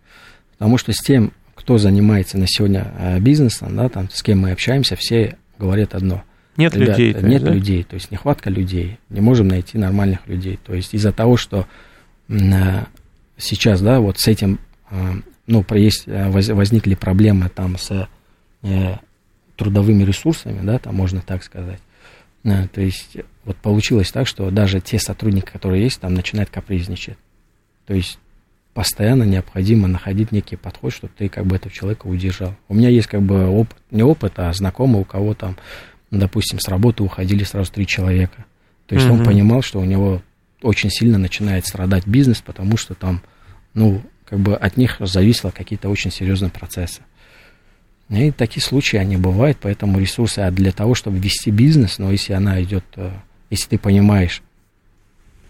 Потому 0.53 0.77
что 0.77 0.93
с 0.93 0.97
тем, 0.97 1.33
кто 1.55 1.77
занимается 1.77 2.37
на 2.37 2.47
сегодня 2.47 2.93
э, 2.97 3.19
бизнесом, 3.19 3.75
да, 3.75 3.89
там, 3.89 4.09
с 4.09 4.23
кем 4.23 4.39
мы 4.39 4.51
общаемся, 4.51 4.95
все 4.95 5.37
говорят 5.59 5.93
одно. 5.93 6.23
Нет 6.55 6.73
Ребята, 6.73 7.01
людей. 7.01 7.21
Нет 7.21 7.43
да? 7.43 7.51
людей, 7.51 7.83
то 7.83 7.95
есть 7.95 8.11
нехватка 8.11 8.49
людей, 8.49 8.97
не 9.09 9.19
можем 9.19 9.49
найти 9.49 9.77
нормальных 9.77 10.25
людей. 10.27 10.57
То 10.63 10.73
есть 10.73 10.93
из-за 10.93 11.11
того, 11.11 11.35
что 11.35 11.67
э, 12.29 12.35
сейчас, 13.37 13.81
да, 13.81 13.99
вот 13.99 14.17
с 14.17 14.27
этим, 14.27 14.59
э, 14.91 14.95
ну, 15.47 15.65
есть, 15.71 16.07
возникли 16.07 16.95
проблемы 16.95 17.49
там 17.49 17.77
с 17.77 18.07
трудовыми 19.55 20.03
ресурсами, 20.03 20.65
да, 20.65 20.79
там 20.79 20.95
можно 20.95 21.21
так 21.21 21.43
сказать. 21.43 21.79
Да, 22.43 22.67
то 22.71 22.79
есть 22.79 23.17
вот 23.43 23.57
получилось 23.57 24.11
так, 24.11 24.27
что 24.27 24.51
даже 24.51 24.79
те 24.79 24.99
сотрудники, 24.99 25.45
которые 25.45 25.83
есть, 25.83 25.99
там 25.99 26.13
начинают 26.13 26.51
капризничать. 26.51 27.17
То 27.87 27.93
есть 27.93 28.19
постоянно 28.75 29.23
необходимо 29.23 29.87
находить 29.87 30.31
некий 30.31 30.55
подход, 30.55 30.93
чтобы 30.93 31.13
ты 31.17 31.29
как 31.29 31.45
бы 31.45 31.55
этого 31.55 31.73
человека 31.73 32.05
удержал. 32.07 32.55
У 32.67 32.75
меня 32.75 32.89
есть 32.89 33.07
как 33.07 33.21
бы 33.21 33.47
опыт, 33.47 33.77
не 33.89 34.03
опыт, 34.03 34.33
а 34.37 34.53
знакомый, 34.53 35.01
у 35.01 35.05
кого 35.05 35.33
там, 35.33 35.57
допустим, 36.11 36.59
с 36.59 36.67
работы 36.67 37.01
уходили 37.01 37.43
сразу 37.43 37.71
три 37.71 37.87
человека. 37.87 38.45
То 38.85 38.95
есть 38.95 39.07
mm-hmm. 39.07 39.11
он 39.11 39.25
понимал, 39.25 39.61
что 39.61 39.79
у 39.79 39.85
него 39.85 40.21
очень 40.61 40.89
сильно 40.89 41.17
начинает 41.17 41.65
страдать 41.65 42.05
бизнес, 42.05 42.41
потому 42.41 42.77
что 42.77 42.93
там, 42.93 43.21
ну, 43.73 44.01
как 44.25 44.39
бы 44.39 44.55
от 44.55 44.77
них 44.77 44.97
зависло 44.99 45.51
какие-то 45.51 45.89
очень 45.89 46.11
серьезные 46.11 46.51
процессы. 46.51 47.01
И 48.09 48.31
такие 48.31 48.61
случаи, 48.61 48.97
они 48.97 49.17
бывают, 49.17 49.57
поэтому 49.59 49.99
ресурсы 49.99 50.39
а 50.39 50.51
для 50.51 50.71
того, 50.71 50.93
чтобы 50.93 51.17
вести 51.17 51.49
бизнес, 51.49 51.97
но 51.97 52.11
если 52.11 52.33
она 52.33 52.61
идет, 52.61 52.85
э, 52.97 53.11
если 53.49 53.69
ты 53.69 53.77
понимаешь, 53.79 54.43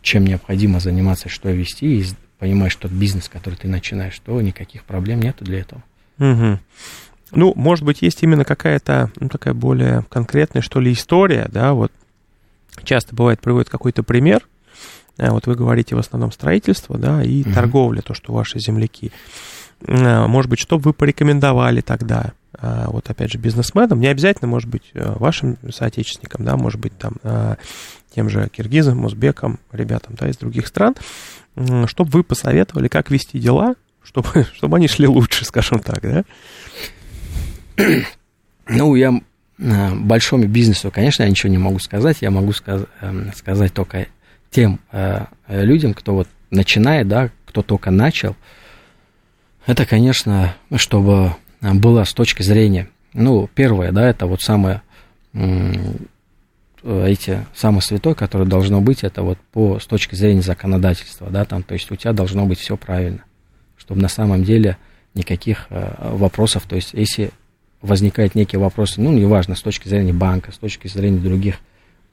чем 0.01 0.25
необходимо 0.25 0.79
заниматься, 0.79 1.27
что 1.27 1.49
вести, 1.49 1.99
и 1.99 2.05
понимаешь 2.39 2.75
тот 2.75 2.91
бизнес, 2.91 3.27
который 3.27 3.55
ты 3.55 3.67
начинаешь, 3.67 4.17
то 4.19 4.39
никаких 4.41 4.85
проблем 4.85 5.21
нету 5.21 5.43
для 5.43 5.59
этого. 5.59 5.83
Угу. 6.19 6.59
Ну, 7.31 7.53
может 7.55 7.83
быть, 7.83 8.01
есть 8.01 8.23
именно 8.23 8.45
какая-то, 8.45 9.11
ну, 9.19 9.27
такая 9.27 9.53
более 9.53 10.05
конкретная, 10.09 10.61
что 10.61 10.79
ли, 10.79 10.93
история, 10.93 11.49
да, 11.51 11.73
вот 11.73 11.91
часто 12.83 13.15
бывает, 13.15 13.41
приводит 13.41 13.69
какой-то 13.69 14.03
пример, 14.03 14.47
э, 15.17 15.29
вот 15.29 15.45
вы 15.47 15.55
говорите 15.55 15.95
в 15.95 15.99
основном 15.99 16.31
строительство, 16.31 16.97
да, 16.97 17.21
и 17.21 17.41
угу. 17.41 17.51
торговля, 17.51 18.01
то, 18.01 18.13
что 18.13 18.31
ваши 18.31 18.59
земляки. 18.59 19.11
Э, 19.81 20.27
может 20.27 20.49
быть, 20.49 20.59
что 20.59 20.77
бы 20.77 20.83
вы 20.83 20.93
порекомендовали 20.93 21.81
тогда 21.81 22.31
вот 22.61 23.09
опять 23.09 23.31
же, 23.31 23.37
бизнесменам, 23.37 23.99
не 23.99 24.07
обязательно, 24.07 24.47
может 24.47 24.69
быть, 24.69 24.83
э, 24.93 25.13
вашим 25.17 25.57
соотечественникам, 25.71 26.45
да, 26.45 26.55
может 26.55 26.79
быть, 26.79 26.97
там, 26.97 27.13
а, 27.23 27.57
тем 28.13 28.29
же 28.29 28.49
киргизам, 28.49 29.03
узбекам, 29.05 29.59
ребятам, 29.71 30.15
да, 30.15 30.29
из 30.29 30.37
других 30.37 30.67
стран, 30.67 30.95
чтобы 31.85 32.09
вы 32.11 32.23
посоветовали, 32.23 32.87
как 32.87 33.11
вести 33.11 33.39
дела, 33.39 33.75
чтобы, 34.03 34.45
чтобы 34.53 34.77
они 34.77 34.87
шли 34.87 35.07
лучше, 35.07 35.45
скажем 35.45 35.79
так, 35.79 36.01
да? 36.01 36.23
Ну, 38.67 38.95
я 38.95 39.13
э, 39.59 39.95
большому 39.95 40.47
бизнесу, 40.47 40.91
конечно, 40.91 41.23
я 41.23 41.29
ничего 41.29 41.51
не 41.51 41.57
могу 41.57 41.79
сказать, 41.79 42.17
я 42.21 42.31
могу 42.31 42.51
сказ- 42.51 42.87
эм, 43.01 43.31
сказать 43.35 43.73
только 43.73 44.07
тем 44.49 44.79
э, 44.91 45.25
людям, 45.47 45.93
кто 45.93 46.15
вот 46.15 46.27
начинает, 46.49 47.07
да, 47.07 47.29
кто 47.45 47.61
только 47.61 47.91
начал, 47.91 48.35
это, 49.65 49.85
конечно, 49.85 50.55
чтобы 50.75 51.35
было 51.73 52.03
с 52.03 52.13
точки 52.13 52.43
зрения, 52.43 52.89
ну, 53.13 53.49
первое, 53.53 53.91
да, 53.91 54.07
это 54.09 54.27
вот 54.27 54.41
самое, 54.41 54.81
эти, 56.83 57.45
самое 57.53 57.81
святое, 57.81 58.13
которое 58.13 58.45
должно 58.45 58.81
быть, 58.81 59.03
это 59.03 59.23
вот 59.23 59.37
по, 59.51 59.79
с 59.79 59.85
точки 59.85 60.15
зрения 60.15 60.41
законодательства, 60.41 61.29
да, 61.29 61.45
там, 61.45 61.63
то 61.63 61.73
есть 61.73 61.89
у 61.91 61.95
тебя 61.95 62.13
должно 62.13 62.45
быть 62.45 62.59
все 62.59 62.77
правильно, 62.77 63.23
чтобы 63.77 64.01
на 64.01 64.09
самом 64.09 64.43
деле 64.43 64.77
никаких 65.13 65.67
э, 65.69 66.11
вопросов, 66.11 66.63
то 66.67 66.75
есть 66.75 66.93
если 66.93 67.31
возникают 67.81 68.35
некие 68.35 68.59
вопросы, 68.59 69.01
ну, 69.01 69.11
неважно, 69.13 69.55
с 69.55 69.61
точки 69.61 69.87
зрения 69.87 70.13
банка, 70.13 70.51
с 70.51 70.57
точки 70.57 70.87
зрения 70.87 71.19
других 71.19 71.55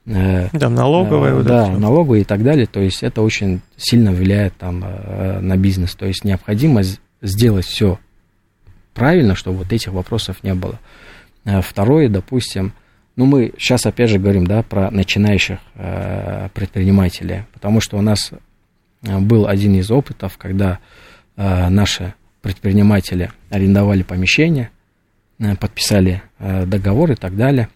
э, 0.05 0.47
да, 0.53 0.69
налоговые, 0.69 1.39
э, 1.39 1.43
да, 1.43 1.67
налоговые 1.67 2.21
и 2.21 2.25
так 2.25 2.43
далее, 2.43 2.65
то 2.65 2.79
есть 2.79 3.03
это 3.03 3.21
очень 3.21 3.61
сильно 3.77 4.11
влияет 4.11 4.55
там 4.57 4.83
э, 4.83 5.39
на 5.39 5.57
бизнес, 5.57 5.95
то 5.95 6.05
есть 6.05 6.23
необходимо 6.23 6.81
сделать 7.21 7.65
все 7.65 7.99
правильно, 8.93 9.35
чтобы 9.35 9.59
вот 9.59 9.73
этих 9.73 9.91
вопросов 9.91 10.43
не 10.43 10.53
было. 10.53 10.79
Э, 11.45 11.61
второе, 11.61 12.09
допустим, 12.09 12.73
ну 13.15 13.25
мы 13.25 13.53
сейчас 13.57 13.85
опять 13.85 14.09
же 14.09 14.19
говорим, 14.19 14.47
да, 14.47 14.63
про 14.63 14.89
начинающих 14.91 15.59
э, 15.75 16.49
предпринимателей, 16.53 17.43
потому 17.53 17.81
что 17.81 17.97
у 17.97 18.01
нас 18.01 18.31
э, 19.03 19.19
был 19.19 19.47
один 19.47 19.75
из 19.75 19.91
опытов, 19.91 20.37
когда 20.37 20.79
э, 21.35 21.69
наши 21.69 22.13
предприниматели 22.41 23.31
арендовали 23.49 24.03
помещение, 24.03 24.71
э, 25.39 25.55
подписали 25.55 26.21
э, 26.39 26.65
договор 26.65 27.11
и 27.11 27.15
так 27.15 27.35
далее, 27.35 27.69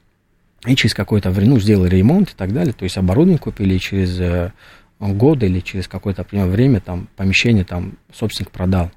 и 0.66 0.76
через 0.76 0.94
какое-то 0.94 1.30
время, 1.32 1.52
ну, 1.52 1.60
сделали 1.60 1.96
ремонт 1.96 2.32
и 2.32 2.36
так 2.36 2.52
далее, 2.52 2.74
то 2.74 2.84
есть 2.84 2.98
оборудование 2.98 3.40
купили, 3.40 3.76
и 3.76 3.80
через 3.80 4.20
э, 4.20 4.52
год 5.00 5.44
или 5.44 5.60
через 5.60 5.88
какое-то 5.88 6.26
время 6.32 6.80
там 6.80 7.08
помещение 7.16 7.64
там 7.64 7.94
собственник 8.14 8.52
продал 8.52 8.92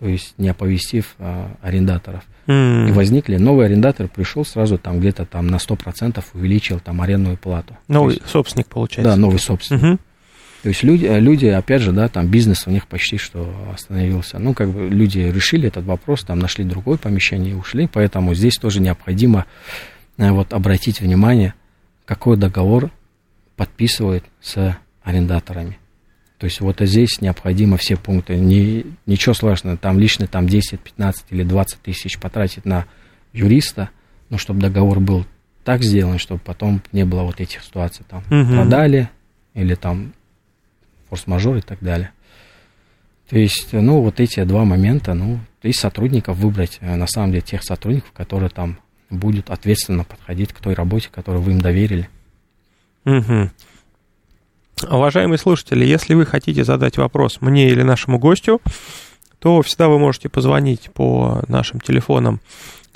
то 0.00 0.08
есть 0.08 0.34
не 0.38 0.48
оповестив 0.48 1.14
а, 1.18 1.50
арендаторов. 1.60 2.24
Mm. 2.46 2.88
И 2.88 2.92
возникли, 2.92 3.36
новый 3.36 3.66
арендатор 3.66 4.08
пришел 4.08 4.44
сразу 4.44 4.78
там 4.78 4.98
где-то 4.98 5.26
там 5.26 5.46
на 5.46 5.56
100% 5.56 6.24
увеличил 6.32 6.80
там 6.80 7.02
арендную 7.02 7.36
плату. 7.36 7.76
Новый 7.86 8.14
есть, 8.14 8.26
собственник, 8.26 8.66
получается. 8.66 9.12
Да, 9.12 9.16
новый 9.16 9.38
собственник. 9.38 9.82
Mm-hmm. 9.82 9.98
То 10.62 10.68
есть 10.68 10.82
люди, 10.82 11.06
люди, 11.06 11.46
опять 11.46 11.82
же, 11.82 11.92
да, 11.92 12.08
там 12.08 12.26
бизнес 12.28 12.66
у 12.66 12.70
них 12.70 12.86
почти 12.86 13.18
что 13.18 13.54
остановился. 13.72 14.38
Ну, 14.38 14.52
как 14.52 14.70
бы 14.70 14.88
люди 14.88 15.18
решили 15.18 15.68
этот 15.68 15.84
вопрос, 15.84 16.22
там 16.22 16.38
нашли 16.38 16.64
другое 16.64 16.98
помещение 16.98 17.52
и 17.52 17.56
ушли, 17.56 17.88
поэтому 17.90 18.34
здесь 18.34 18.56
тоже 18.56 18.80
необходимо 18.80 19.46
э, 20.16 20.30
вот 20.30 20.52
обратить 20.52 21.00
внимание, 21.00 21.54
какой 22.04 22.36
договор 22.36 22.90
подписывает 23.56 24.24
с 24.40 24.76
арендаторами. 25.02 25.78
То 26.40 26.46
есть 26.46 26.60
вот 26.62 26.80
здесь 26.80 27.20
необходимо 27.20 27.76
все 27.76 27.98
пункты. 27.98 28.36
Не, 28.36 28.86
ничего 29.04 29.34
сложного, 29.34 29.76
там 29.76 29.98
лишние 29.98 30.26
там 30.26 30.48
10, 30.48 30.80
15 30.80 31.26
или 31.28 31.42
20 31.42 31.82
тысяч 31.82 32.18
потратить 32.18 32.64
на 32.64 32.86
юриста, 33.34 33.90
но 34.30 34.38
чтобы 34.38 34.60
договор 34.60 35.00
был 35.00 35.26
так 35.64 35.82
сделан, 35.82 36.18
чтобы 36.18 36.40
потом 36.40 36.80
не 36.92 37.04
было 37.04 37.24
вот 37.24 37.42
этих 37.42 37.62
ситуаций. 37.62 38.06
Там 38.08 38.20
угу. 38.30 38.54
продали 38.54 39.10
или 39.52 39.74
там 39.74 40.14
форс-мажор 41.10 41.58
и 41.58 41.60
так 41.60 41.78
далее. 41.80 42.10
То 43.28 43.38
есть, 43.38 43.74
ну, 43.74 44.00
вот 44.00 44.18
эти 44.18 44.42
два 44.44 44.64
момента, 44.64 45.12
ну, 45.12 45.40
из 45.62 45.76
сотрудников 45.76 46.38
выбрать, 46.38 46.78
э, 46.80 46.96
на 46.96 47.06
самом 47.06 47.32
деле, 47.32 47.42
тех 47.42 47.62
сотрудников, 47.62 48.12
которые 48.12 48.48
там 48.48 48.78
будут 49.10 49.50
ответственно 49.50 50.04
подходить 50.04 50.54
к 50.54 50.60
той 50.60 50.72
работе, 50.72 51.10
которую 51.12 51.42
вы 51.42 51.52
им 51.52 51.60
доверили. 51.60 52.08
Угу. 53.04 53.50
Уважаемые 54.88 55.38
слушатели, 55.38 55.84
если 55.84 56.14
вы 56.14 56.24
хотите 56.24 56.64
задать 56.64 56.96
вопрос 56.96 57.40
мне 57.40 57.68
или 57.68 57.82
нашему 57.82 58.18
гостю, 58.18 58.60
то 59.38 59.60
всегда 59.62 59.88
вы 59.88 59.98
можете 59.98 60.28
позвонить 60.28 60.90
по 60.92 61.42
нашим 61.48 61.80
телефонам, 61.80 62.40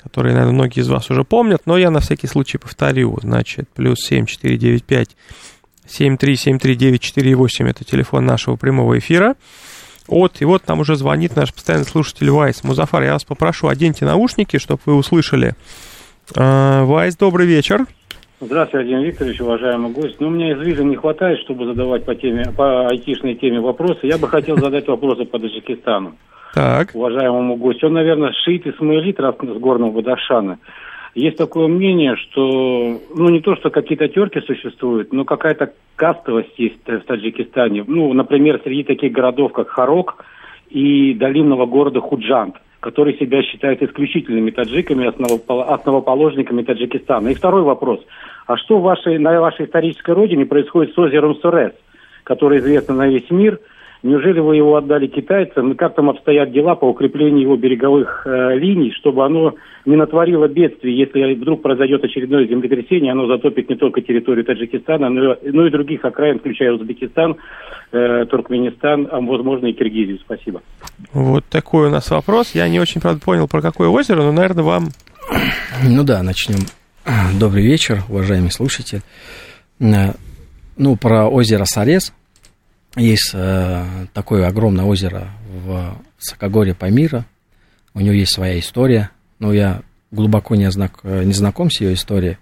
который, 0.01 0.33
наверное, 0.33 0.53
многие 0.53 0.81
из 0.81 0.89
вас 0.89 1.09
уже 1.09 1.23
помнят, 1.23 1.63
но 1.65 1.77
я 1.77 1.91
на 1.91 1.99
всякий 1.99 2.27
случай 2.27 2.57
повторю. 2.57 3.17
Значит, 3.21 3.69
плюс 3.73 3.97
7495 3.99 5.15
7373948 5.87 7.69
это 7.69 7.83
телефон 7.83 8.25
нашего 8.25 8.55
прямого 8.55 8.97
эфира. 8.97 9.35
Вот, 10.07 10.41
и 10.41 10.45
вот 10.45 10.67
нам 10.67 10.79
уже 10.81 10.95
звонит 10.95 11.35
наш 11.35 11.53
постоянный 11.53 11.85
слушатель 11.85 12.29
Вайс. 12.29 12.63
Музафар, 12.63 13.03
я 13.03 13.13
вас 13.13 13.23
попрошу, 13.23 13.67
оденьте 13.67 14.05
наушники, 14.05 14.57
чтобы 14.57 14.81
вы 14.85 14.95
услышали. 14.95 15.55
А, 16.35 16.83
Вайс, 16.85 17.15
добрый 17.15 17.47
вечер. 17.47 17.87
Здравствуйте, 18.41 18.89
Владимир 18.89 19.11
Викторович, 19.11 19.41
уважаемый 19.41 19.93
гость. 19.93 20.19
Ну, 20.19 20.27
у 20.27 20.29
меня 20.29 20.51
из 20.51 20.59
визы 20.59 20.83
не 20.83 20.97
хватает, 20.97 21.39
чтобы 21.39 21.67
задавать 21.67 22.03
по 22.03 22.15
теме, 22.15 22.43
по 22.55 22.85
айтишной 22.87 23.35
теме 23.35 23.61
вопросы. 23.61 23.99
Я 24.07 24.17
бы 24.17 24.27
хотел 24.27 24.57
задать 24.57 24.85
вопросы 24.89 25.23
по 25.23 25.39
Таджикистану. 25.39 26.15
Так. 26.53 26.89
Уважаемому 26.93 27.55
гостю. 27.55 27.87
Он, 27.87 27.93
наверное, 27.93 28.33
шиит 28.43 28.67
Исмаилит 28.67 29.17
с 29.17 29.59
горного 29.59 29.91
Бадашана. 29.91 30.59
Есть 31.13 31.37
такое 31.37 31.67
мнение, 31.69 32.17
что, 32.17 32.99
ну, 33.15 33.29
не 33.29 33.39
то, 33.39 33.55
что 33.55 33.69
какие-то 33.69 34.09
терки 34.09 34.41
существуют, 34.41 35.13
но 35.13 35.23
какая-то 35.23 35.71
кастовость 35.95 36.59
есть 36.59 36.85
в 36.85 36.99
Таджикистане. 37.05 37.85
Ну, 37.87 38.11
например, 38.11 38.59
среди 38.65 38.83
таких 38.83 39.13
городов, 39.13 39.53
как 39.53 39.69
Харок 39.69 40.25
и 40.69 41.13
долинного 41.13 41.65
города 41.67 42.01
Худжант 42.01 42.55
которые 42.85 43.17
себя 43.17 43.41
считают 43.41 43.81
исключительными 43.81 44.51
таджиками, 44.51 45.07
основоположниками 45.07 46.61
Таджикистана. 46.61 47.29
И 47.29 47.33
второй 47.33 47.63
вопрос. 47.63 47.99
А 48.45 48.57
что 48.57 48.79
вашей, 48.79 49.17
на 49.17 49.41
вашей 49.41 49.65
исторической 49.65 50.11
родине 50.11 50.45
происходит 50.45 50.93
с 50.93 50.99
озером 50.99 51.33
Сурес, 51.37 51.71
которое 52.23 52.59
известно 52.59 52.93
на 52.93 53.07
весь 53.07 53.31
мир– 53.31 53.59
Неужели 54.05 54.39
вы 54.39 54.55
его 54.55 54.75
отдали 54.75 55.07
китайцам? 55.07 55.71
И 55.71 55.75
как 55.75 55.95
там 55.95 56.11
обстоят 56.11 56.51
дела 56.51 56.75
по 56.75 56.85
укреплению 56.85 57.41
его 57.41 57.57
береговых 57.57 58.21
э, 58.27 58.55
линий, 58.55 58.91
чтобы 58.91 59.25
оно 59.25 59.55
не 59.83 59.95
натворило 59.95 60.47
бедствий, 60.47 60.95
если 60.95 61.33
вдруг 61.33 61.63
произойдет 61.63 62.03
очередное 62.03 62.45
землетрясение, 62.45 63.13
оно 63.13 63.25
затопит 63.25 63.67
не 63.67 63.75
только 63.75 64.01
территорию 64.01 64.45
Таджикистана, 64.45 65.09
но, 65.09 65.35
но 65.41 65.65
и 65.65 65.71
других 65.71 66.05
окраин, 66.05 66.37
включая 66.37 66.73
Узбекистан, 66.73 67.37
э, 67.93 68.25
Туркменистан, 68.25 69.07
а 69.09 69.19
возможно 69.21 69.65
и 69.65 69.73
Киргизию. 69.73 70.19
Спасибо. 70.19 70.61
Вот 71.11 71.43
такой 71.45 71.87
у 71.87 71.89
нас 71.89 72.11
вопрос. 72.11 72.53
Я 72.53 72.69
не 72.69 72.79
очень, 72.79 73.01
правда, 73.01 73.19
понял, 73.25 73.47
про 73.47 73.63
какое 73.63 73.89
озеро, 73.89 74.21
но, 74.21 74.31
наверное, 74.31 74.63
вам... 74.63 74.83
Ну 75.83 76.03
да, 76.03 76.21
начнем. 76.21 76.59
Добрый 77.39 77.63
вечер, 77.63 78.01
уважаемый 78.07 78.51
слушатель. 78.51 78.99
Э, 79.79 80.11
ну, 80.77 80.95
про 80.95 81.27
озеро 81.27 81.63
Сарес– 81.63 82.13
есть 82.95 83.31
э, 83.33 83.85
такое 84.13 84.47
огромное 84.47 84.85
озеро 84.85 85.29
в 85.65 85.97
Сокогоре 86.17 86.73
Памира. 86.73 87.25
У 87.93 87.99
него 87.99 88.13
есть 88.13 88.33
своя 88.33 88.59
история. 88.59 89.09
Но 89.39 89.53
я 89.53 89.81
глубоко 90.11 90.55
не, 90.55 90.69
знак, 90.71 91.03
не 91.03 91.33
знаком 91.33 91.69
с 91.69 91.81
ее 91.81 91.93
историей. 91.93 92.37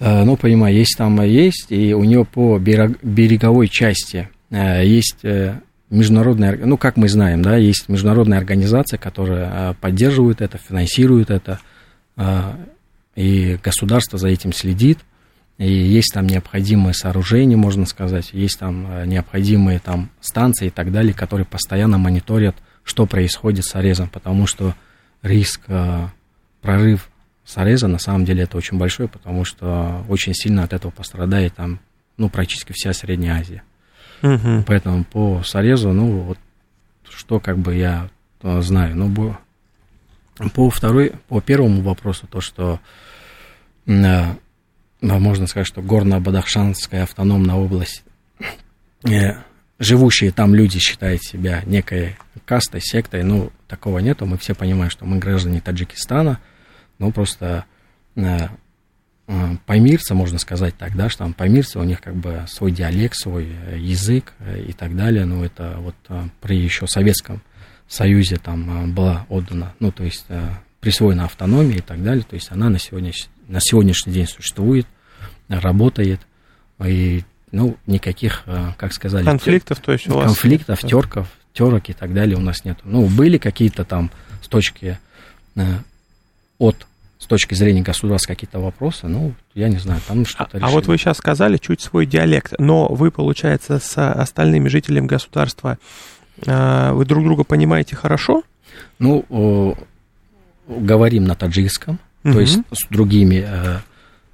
Э, 0.00 0.24
но 0.24 0.36
понимаю, 0.36 0.74
есть 0.74 0.96
там 0.96 1.22
есть, 1.22 1.66
и 1.68 1.94
у 1.94 2.02
нее 2.04 2.24
по 2.24 2.58
берег, 2.58 2.98
береговой 3.02 3.68
части 3.68 4.28
э, 4.50 4.84
есть 4.84 5.18
э, 5.22 5.60
международная, 5.90 6.58
ну, 6.64 6.76
как 6.78 6.96
мы 6.96 7.08
знаем, 7.08 7.42
да, 7.42 7.56
есть 7.56 7.88
международная 7.88 8.38
организация, 8.38 8.98
которая 8.98 9.50
э, 9.52 9.74
поддерживает 9.80 10.40
это, 10.40 10.58
финансирует 10.58 11.30
это, 11.30 11.60
э, 12.16 12.40
и 13.16 13.58
государство 13.62 14.18
за 14.18 14.28
этим 14.28 14.52
следит. 14.52 14.98
И 15.60 15.70
есть 15.70 16.14
там 16.14 16.26
необходимые 16.26 16.94
сооружения, 16.94 17.54
можно 17.54 17.84
сказать, 17.84 18.30
есть 18.32 18.58
там 18.58 18.86
э, 18.90 19.04
необходимые 19.04 19.78
там 19.78 20.08
станции 20.22 20.68
и 20.68 20.70
так 20.70 20.90
далее, 20.90 21.12
которые 21.12 21.44
постоянно 21.44 21.98
мониторят, 21.98 22.56
что 22.82 23.04
происходит 23.04 23.66
с 23.66 23.76
орезом, 23.76 24.08
потому 24.08 24.46
что 24.46 24.74
риск 25.20 25.60
э, 25.66 26.06
прорыв 26.62 27.10
сореза 27.44 27.88
на 27.88 27.98
самом 27.98 28.24
деле 28.24 28.44
это 28.44 28.56
очень 28.56 28.78
большой, 28.78 29.06
потому 29.06 29.44
что 29.44 30.02
очень 30.08 30.32
сильно 30.32 30.62
от 30.62 30.72
этого 30.72 30.92
пострадает 30.92 31.56
там, 31.56 31.80
ну, 32.16 32.30
практически 32.30 32.72
вся 32.72 32.94
Средняя 32.94 33.38
Азия. 33.38 33.62
Угу. 34.22 34.64
Поэтому 34.66 35.04
по 35.04 35.42
сорезу, 35.44 35.92
ну, 35.92 36.20
вот 36.20 36.38
что 37.06 37.38
как 37.38 37.58
бы 37.58 37.74
я 37.74 38.08
э, 38.40 38.62
знаю, 38.62 38.96
ну, 38.96 39.36
по 40.54 40.70
второй, 40.70 41.12
по 41.28 41.42
первому 41.42 41.82
вопросу, 41.82 42.26
то, 42.26 42.40
что 42.40 42.80
можно 45.00 45.46
сказать, 45.46 45.66
что 45.66 45.80
горно-бадахшанская 45.80 47.02
автономная 47.02 47.56
область, 47.56 48.04
э, 49.04 49.34
живущие 49.78 50.30
там 50.30 50.54
люди 50.54 50.78
считают 50.78 51.22
себя 51.22 51.62
некой 51.66 52.16
кастой, 52.44 52.80
сектой, 52.80 53.22
ну, 53.22 53.50
такого 53.66 53.98
нету, 54.00 54.26
мы 54.26 54.36
все 54.38 54.54
понимаем, 54.54 54.90
что 54.90 55.06
мы 55.06 55.18
граждане 55.18 55.60
Таджикистана, 55.60 56.40
ну, 56.98 57.12
просто 57.12 57.64
э, 58.16 58.48
э, 59.26 59.56
паймирцы, 59.64 60.14
можно 60.14 60.38
сказать 60.38 60.76
так, 60.76 60.96
да, 60.96 61.08
что 61.08 61.20
там 61.20 61.32
паймирцы, 61.32 61.78
у 61.78 61.84
них 61.84 62.00
как 62.00 62.14
бы 62.14 62.44
свой 62.46 62.70
диалект, 62.70 63.14
свой 63.16 63.48
язык 63.76 64.34
и 64.66 64.72
так 64.72 64.94
далее, 64.96 65.24
ну, 65.24 65.44
это 65.44 65.78
вот 65.78 65.94
при 66.40 66.58
еще 66.58 66.86
Советском 66.86 67.42
Союзе 67.88 68.36
там 68.36 68.92
была 68.94 69.26
отдана, 69.28 69.74
ну, 69.80 69.90
то 69.92 70.04
есть 70.04 70.26
присвоена 70.80 71.24
автономия 71.24 71.78
и 71.78 71.82
так 71.82 72.02
далее, 72.02 72.24
то 72.24 72.34
есть 72.34 72.50
она 72.50 72.68
на 72.68 72.78
сегодняшний 72.78 73.30
на 73.50 73.60
сегодняшний 73.60 74.12
день 74.12 74.26
существует, 74.26 74.86
работает, 75.48 76.20
и, 76.84 77.24
ну, 77.50 77.76
никаких, 77.86 78.42
э, 78.46 78.72
как 78.78 78.92
сказали... 78.92 79.24
Конфликтов, 79.24 79.78
тер... 79.78 79.84
то 79.86 79.92
есть 79.92 80.08
у 80.08 80.14
вас... 80.14 80.26
Конфликтов, 80.26 80.80
терков, 80.80 81.28
терок 81.52 81.88
и 81.88 81.92
так 81.92 82.14
далее 82.14 82.36
у 82.36 82.40
нас 82.40 82.64
нет. 82.64 82.78
Ну, 82.84 83.06
были 83.06 83.38
какие-то 83.38 83.84
там 83.84 84.10
с 84.42 84.48
точки 84.48 84.98
э, 85.56 85.62
от 86.58 86.86
с 87.18 87.26
точки 87.26 87.52
зрения 87.52 87.82
государства 87.82 88.32
какие-то 88.32 88.60
вопросы, 88.60 89.06
ну, 89.06 89.34
я 89.54 89.68
не 89.68 89.76
знаю, 89.76 90.00
там 90.08 90.24
что-то 90.24 90.56
А, 90.56 90.66
а 90.66 90.70
вот 90.70 90.86
вы 90.86 90.96
сейчас 90.96 91.18
сказали 91.18 91.58
чуть 91.58 91.82
свой 91.82 92.06
диалект, 92.06 92.54
но 92.58 92.88
вы, 92.88 93.10
получается, 93.10 93.78
с 93.78 94.12
остальными 94.12 94.68
жителями 94.68 95.06
государства, 95.06 95.76
э, 96.46 96.92
вы 96.92 97.04
друг 97.04 97.24
друга 97.24 97.44
понимаете 97.44 97.94
хорошо? 97.94 98.42
Ну, 98.98 99.76
говорим 100.66 101.24
на 101.24 101.34
таджикском, 101.34 101.98
угу. 102.24 102.32
то 102.32 102.40
есть 102.40 102.58
с 102.72 102.88
другими 102.88 103.44
э, 103.46 103.78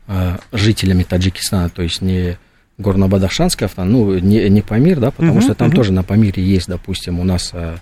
э, 0.08 0.38
жителями 0.52 1.02
Таджикистана, 1.02 1.68
то 1.68 1.82
есть 1.82 2.02
не 2.02 2.38
горно-бадахшанская 2.78 3.66
автономия, 3.66 4.20
ну, 4.20 4.26
не, 4.26 4.48
не 4.48 4.62
Памир, 4.62 5.00
да, 5.00 5.10
потому 5.10 5.34
угу, 5.34 5.40
что 5.40 5.54
там 5.54 5.68
угу. 5.68 5.76
тоже 5.76 5.92
на 5.92 6.02
Памире 6.02 6.42
есть, 6.44 6.68
допустим, 6.68 7.18
у 7.20 7.24
нас 7.24 7.50
э, 7.52 7.76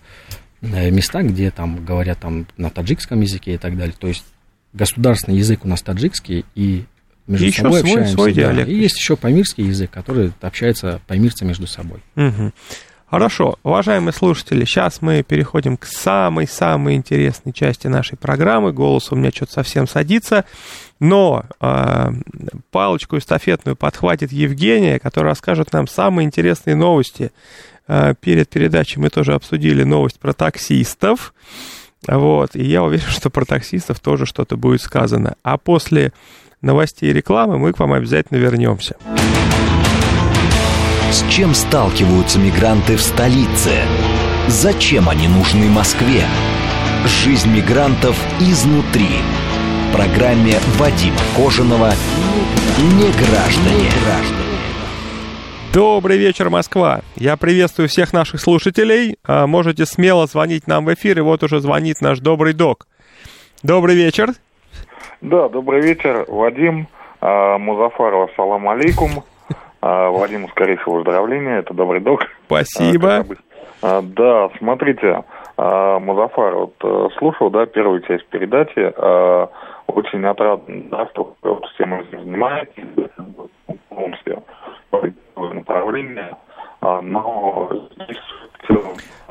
э, 0.63 0.91
места, 0.91 1.23
где 1.23 1.51
там 1.51 1.85
говорят 1.85 2.21
там 2.21 2.47
на 2.57 2.71
таджикском 2.71 3.21
языке 3.21 3.55
и 3.55 3.59
так 3.59 3.77
далее. 3.77 3.95
То 3.99 4.07
есть 4.07 4.25
государственный 4.73 5.39
язык 5.39 5.65
у 5.65 5.69
нас 5.69 5.83
таджикский, 5.83 6.45
и 6.55 6.85
между 7.27 7.47
и 7.47 7.51
собой 7.53 7.81
свой, 7.81 7.91
общаемся. 7.91 8.13
Свой 8.13 8.35
да. 8.35 8.63
И 8.63 8.75
есть 8.75 8.99
еще 8.99 9.17
памирский 9.17 9.65
язык, 9.65 9.91
который 9.91 10.33
общается 10.41 11.01
памирцы 11.07 11.45
между 11.45 11.67
собой. 11.67 12.01
Угу. 12.17 12.53
Хорошо, 13.15 13.61
уважаемые 13.63 14.13
слушатели, 14.13 14.65
сейчас 14.65 15.01
мы 15.01 15.23
переходим 15.23 15.77
к 15.77 15.85
самой-самой 15.85 16.97
интересной 16.97 17.53
части 17.53 17.87
нашей 17.87 18.19
программы. 18.19 18.73
Голос 18.73 19.13
у 19.13 19.15
меня 19.15 19.31
что-то 19.31 19.53
совсем 19.53 19.87
садится. 19.87 20.45
Но 20.99 21.45
э, 21.61 22.09
палочку 22.73 23.17
эстафетную 23.17 23.77
подхватит 23.77 24.33
Евгения, 24.33 24.99
которая 24.99 25.31
расскажет 25.31 25.73
нам 25.73 25.87
самые 25.87 26.27
интересные 26.27 26.75
новости. 26.75 27.31
Э, 27.87 28.15
перед 28.21 28.49
передачей 28.49 28.99
мы 28.99 29.11
тоже 29.11 29.35
обсудили 29.35 29.85
новость 29.85 30.19
про 30.19 30.33
таксистов. 30.33 31.35
Вот, 32.09 32.57
и 32.57 32.65
я 32.65 32.83
уверен, 32.83 33.07
что 33.07 33.31
про 33.31 33.45
таксистов 33.45 34.01
тоже 34.01 34.27
что-то 34.27 34.57
будет 34.57 34.83
сказано. 34.83 35.37
А 35.45 35.57
после 35.57 36.13
новостей 36.63 37.11
и 37.11 37.13
рекламы 37.13 37.61
мы 37.61 37.73
к 37.75 37.79
вам 37.79 37.93
обязательно 37.93 38.39
вернемся. 38.39 38.97
С 41.15 41.25
чем 41.31 41.55
сталкиваются 41.55 42.41
мигранты 42.41 42.97
в 42.97 43.01
столице? 43.01 43.71
Зачем 44.49 45.09
они 45.09 45.29
нужны 45.29 45.71
Москве? 45.71 46.25
Жизнь 47.07 47.55
мигрантов 47.55 48.21
изнутри. 48.41 49.21
В 49.89 49.97
программе 49.97 50.55
Вадима 50.77 51.21
Кожаного 51.37 51.93
«Не 52.81 53.13
граждане». 53.13 53.91
Добрый 55.73 56.19
вечер, 56.19 56.51
Москва. 56.51 57.03
Я 57.15 57.37
приветствую 57.37 57.89
всех 57.89 58.13
наших 58.13 58.41
слушателей. 58.41 59.17
А, 59.25 59.47
можете 59.47 59.87
смело 59.87 60.27
звонить 60.27 60.67
нам 60.67 60.85
в 60.85 60.93
эфир, 60.95 61.19
и 61.19 61.23
вот 61.23 61.45
уже 61.45 61.61
звонит 61.61 62.01
наш 62.01 62.19
добрый 62.19 62.55
док. 62.55 62.89
Добрый 63.63 63.95
вечер. 63.95 64.31
Да, 65.21 65.49
добрый 65.49 65.81
вечер, 65.81 66.25
Вадим. 66.27 66.89
А, 67.21 67.57
Музафаров, 67.59 68.33
ассаламу 68.33 68.71
алейкум. 68.71 69.23
А, 69.87 70.09
Владимир, 70.09 70.49
скорее 70.49 70.79
всего, 70.79 70.97
выздоровления. 70.97 71.59
Это 71.59 71.75
добрый 71.75 72.01
док. 72.01 72.23
Спасибо. 72.47 73.27
А, 73.83 74.01
да, 74.01 74.49
смотрите, 74.57 75.25
а, 75.59 75.99
Музафар, 75.99 76.55
вот 76.55 76.75
э, 76.83 77.09
слушал, 77.19 77.51
да, 77.51 77.67
первую 77.67 78.01
часть 78.01 78.27
передачи. 78.29 78.95
Очень 79.87 80.25
отрадно, 80.25 80.85
да, 80.91 81.07
что 81.13 81.37
вот 81.43 81.67
всем 81.75 81.93
этим 82.01 82.25
занимаетесь, 82.25 82.83
полностью 83.91 84.43
направление. 85.37 86.35
Но 86.81 87.71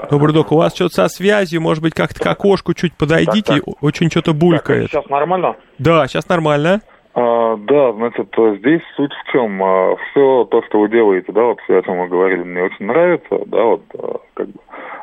Добрый 0.09 0.33
док, 0.33 0.51
у 0.51 0.57
вас 0.57 0.75
что-то 0.75 0.93
со 0.93 1.07
связью, 1.07 1.61
может 1.61 1.81
быть, 1.81 1.95
как-то 1.95 2.19
к 2.19 2.27
окошку 2.27 2.75
чуть 2.75 2.95
подойдите, 2.95 3.55
Так, 3.55 3.63
очень 3.81 4.11
что-то 4.11 4.33
булькает. 4.33 4.91
сейчас 4.91 5.07
нормально? 5.09 5.55
Да, 5.79 6.07
сейчас 6.07 6.29
нормально. 6.29 6.81
А, 7.15 7.58
да, 7.58 7.91
значит, 7.93 8.28
здесь 8.60 8.82
суть 8.95 9.13
в 9.13 9.32
чем? 9.32 9.63
А, 9.63 9.95
все 9.95 10.45
то, 10.45 10.63
что 10.63 10.80
вы 10.80 10.89
делаете, 10.89 11.32
да, 11.32 11.43
вот 11.43 11.60
все, 11.62 11.78
о 11.78 11.84
чем 11.84 11.99
вы 11.99 12.08
говорили, 12.08 12.41
мне 12.43 12.63
очень 12.63 12.86
нравится, 12.86 13.39
да, 13.45 13.63
вот, 13.63 13.82
а, 13.97 14.19
как 14.34 14.47
бы, 14.47 14.60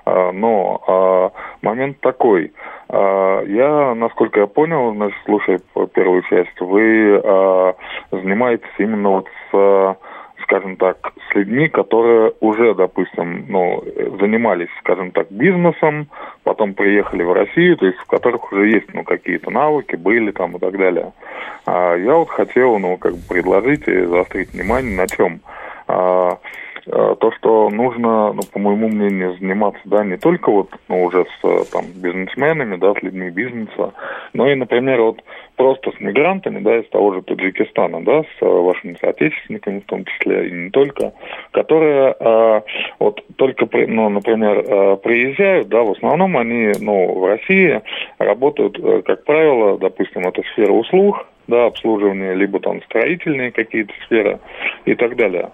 а, 0.07 0.33
но 0.33 0.83
а, 0.89 1.31
момент 1.63 2.01
такой. 2.01 2.53
А, 2.89 3.45
я, 3.45 3.95
насколько 3.95 4.41
я 4.41 4.47
понял, 4.49 4.93
значит, 4.95 5.19
слушая 5.25 5.61
первую 5.95 6.23
часть, 6.23 6.61
вы 6.61 7.21
а, 7.23 7.75
занимаетесь 8.11 8.67
именно 8.79 9.11
вот 9.11 9.29
с 9.53 9.97
скажем 10.51 10.77
так, 10.77 11.13
с 11.31 11.35
людьми, 11.37 11.69
которые 11.69 12.33
уже, 12.41 12.75
допустим, 12.75 13.45
ну, 13.49 13.85
занимались, 14.21 14.69
скажем 14.81 15.13
так, 15.13 15.31
бизнесом, 15.31 16.09
потом 16.43 16.75
приехали 16.75 17.23
в 17.23 17.33
Россию, 17.33 17.77
то 17.77 17.87
есть 17.87 17.99
в 17.99 18.07
которых 18.07 18.53
уже 18.53 18.69
есть, 18.69 18.93
ну, 18.93 19.05
какие-то 19.05 19.51
навыки, 19.51 19.95
были 19.95 20.33
там 20.33 20.57
и 20.57 20.59
так 20.59 20.77
далее. 20.77 21.13
А 21.67 21.95
я 21.95 22.15
вот 22.15 22.31
хотел, 22.31 22.79
ну, 22.81 22.97
как 22.97 23.13
бы 23.13 23.21
предложить 23.29 23.87
и 23.87 24.05
заострить 24.07 24.53
внимание 24.53 24.97
на 24.97 25.07
чем. 25.07 25.41
А, 25.87 26.39
то, 26.85 27.33
что 27.39 27.71
нужно, 27.71 28.33
ну, 28.33 28.41
по 28.53 28.59
моему 28.59 28.89
мнению, 28.89 29.37
заниматься, 29.39 29.81
да, 29.85 30.05
не 30.05 30.17
только 30.17 30.51
вот, 30.51 30.69
ну, 30.89 31.05
уже 31.05 31.25
с 31.25 31.65
там 31.71 31.85
бизнесменами, 31.95 32.77
да, 32.77 32.95
с 32.95 33.03
людьми 33.03 33.31
бизнеса, 33.31 33.93
но 34.33 34.49
и, 34.49 34.55
например, 34.55 35.01
вот 35.01 35.23
просто 35.57 35.93
с 35.93 36.01
мигрантами, 36.01 36.61
да, 36.61 36.79
из 36.79 36.89
того 36.89 37.13
же 37.13 37.23
Таджикистана, 37.23 38.03
да, 38.03 38.23
с 38.23 38.41
вашими 38.41 38.97
соотечественниками 38.99 39.81
в 39.81 39.85
том 39.85 40.05
числе, 40.07 40.49
и 40.49 40.53
не 40.53 40.71
только, 40.71 41.13
которые 41.51 42.15
э, 42.19 42.61
вот 42.99 43.23
только, 43.37 43.69
ну, 43.87 44.09
например, 44.09 44.65
э, 44.67 44.97
приезжают, 44.97 45.69
да, 45.69 45.83
в 45.83 45.93
основном 45.93 46.39
они, 46.39 46.73
ну, 46.81 47.13
в 47.19 47.27
России 47.27 47.83
работают, 48.19 48.79
э, 48.79 49.03
как 49.03 49.25
правило, 49.25 49.79
допустим, 49.79 50.23
это 50.23 50.43
сфера 50.53 50.73
услуг, 50.73 51.27
да, 51.51 51.67
обслуживание, 51.67 52.35
либо 52.35 52.61
там 52.61 52.83
строительные 52.85 53.51
какие-то 53.51 53.93
сферы 54.07 54.39
и 54.87 54.95
так 54.95 55.17
далее. 55.17 55.51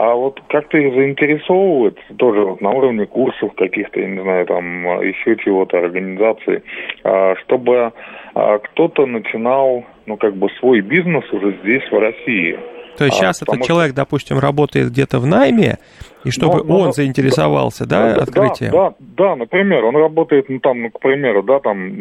А 0.00 0.14
вот 0.14 0.40
как-то 0.48 0.78
их 0.78 0.94
заинтересовывает 0.94 1.98
тоже 2.18 2.44
вот 2.44 2.60
на 2.60 2.70
уровне 2.70 3.04
курсов 3.04 3.52
каких-то, 3.56 3.98
я 3.98 4.06
не 4.06 4.22
знаю, 4.22 4.46
там 4.46 4.84
еще 5.02 5.36
чего-то, 5.36 5.76
организации, 5.78 6.62
а, 7.02 7.34
чтобы 7.42 7.92
а, 8.34 8.58
кто-то 8.58 9.06
начинал, 9.06 9.84
ну, 10.06 10.16
как 10.16 10.36
бы 10.36 10.48
свой 10.60 10.82
бизнес 10.82 11.24
уже 11.32 11.56
здесь, 11.62 11.82
в 11.90 11.98
России. 11.98 12.56
То 12.96 13.06
есть 13.06 13.16
сейчас 13.16 13.42
а, 13.42 13.44
этот 13.44 13.66
человек, 13.66 13.92
что... 13.92 14.02
допустим, 14.02 14.38
работает 14.38 14.90
где-то 14.90 15.18
в 15.18 15.26
найме, 15.26 15.78
и 16.24 16.30
чтобы 16.30 16.62
но, 16.62 16.78
он 16.78 16.86
но, 16.86 16.92
заинтересовался, 16.92 17.84
да, 17.84 18.14
да 18.14 18.22
открытием? 18.22 18.70
Да, 18.70 18.90
да, 19.00 19.30
да, 19.30 19.36
например, 19.36 19.84
он 19.84 19.96
работает, 19.96 20.48
ну, 20.48 20.60
там, 20.60 20.80
ну, 20.80 20.90
к 20.90 21.00
примеру, 21.00 21.42
да, 21.42 21.58
там 21.58 22.00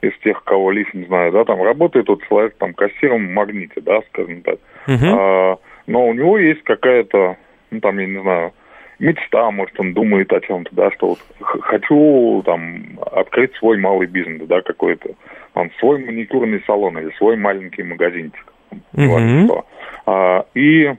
из 0.00 0.12
тех, 0.24 0.42
кого 0.44 0.70
лично 0.70 1.04
знаю, 1.04 1.32
да, 1.32 1.44
там 1.44 1.62
работает 1.62 2.08
вот 2.08 2.22
человек 2.26 2.54
там 2.56 2.72
кассиром 2.72 3.26
в 3.26 3.30
магните, 3.32 3.82
да, 3.82 4.00
скажем 4.12 4.40
так. 4.42 4.58
Uh-huh. 4.86 5.12
А, 5.12 5.58
но 5.88 6.06
у 6.06 6.12
него 6.12 6.38
есть 6.38 6.62
какая-то, 6.64 7.36
ну 7.70 7.80
там, 7.80 7.98
я 7.98 8.06
не 8.06 8.20
знаю, 8.20 8.52
мечта, 8.98 9.50
может, 9.50 9.80
он 9.80 9.94
думает 9.94 10.30
о 10.32 10.40
чем-то, 10.40 10.70
да, 10.74 10.90
что 10.92 11.08
вот 11.08 11.18
хочу 11.40 12.42
там 12.44 12.98
открыть 13.10 13.54
свой 13.56 13.78
малый 13.78 14.06
бизнес, 14.06 14.46
да, 14.46 14.60
какой-то, 14.60 15.10
он 15.54 15.70
свой 15.80 16.04
маникюрный 16.04 16.62
салон 16.66 16.98
или 16.98 17.10
свой 17.16 17.36
маленький 17.36 17.82
магазинчик. 17.82 18.52
Uh-huh. 18.94 19.64
А, 20.06 20.44
и 20.54 20.92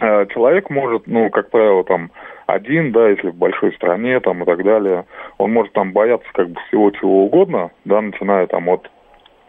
а, 0.00 0.26
человек 0.26 0.70
может, 0.70 1.08
ну, 1.08 1.30
как 1.30 1.50
правило, 1.50 1.82
там 1.82 2.12
один, 2.46 2.92
да, 2.92 3.08
если 3.08 3.30
в 3.30 3.34
большой 3.34 3.72
стране 3.72 4.20
там 4.20 4.44
и 4.44 4.46
так 4.46 4.62
далее, 4.62 5.04
он 5.38 5.52
может 5.52 5.72
там 5.72 5.92
бояться 5.92 6.28
как 6.32 6.48
бы 6.48 6.60
всего 6.68 6.92
чего 6.92 7.24
угодно, 7.24 7.72
да, 7.84 8.00
начиная 8.00 8.46
там 8.46 8.68
от 8.68 8.88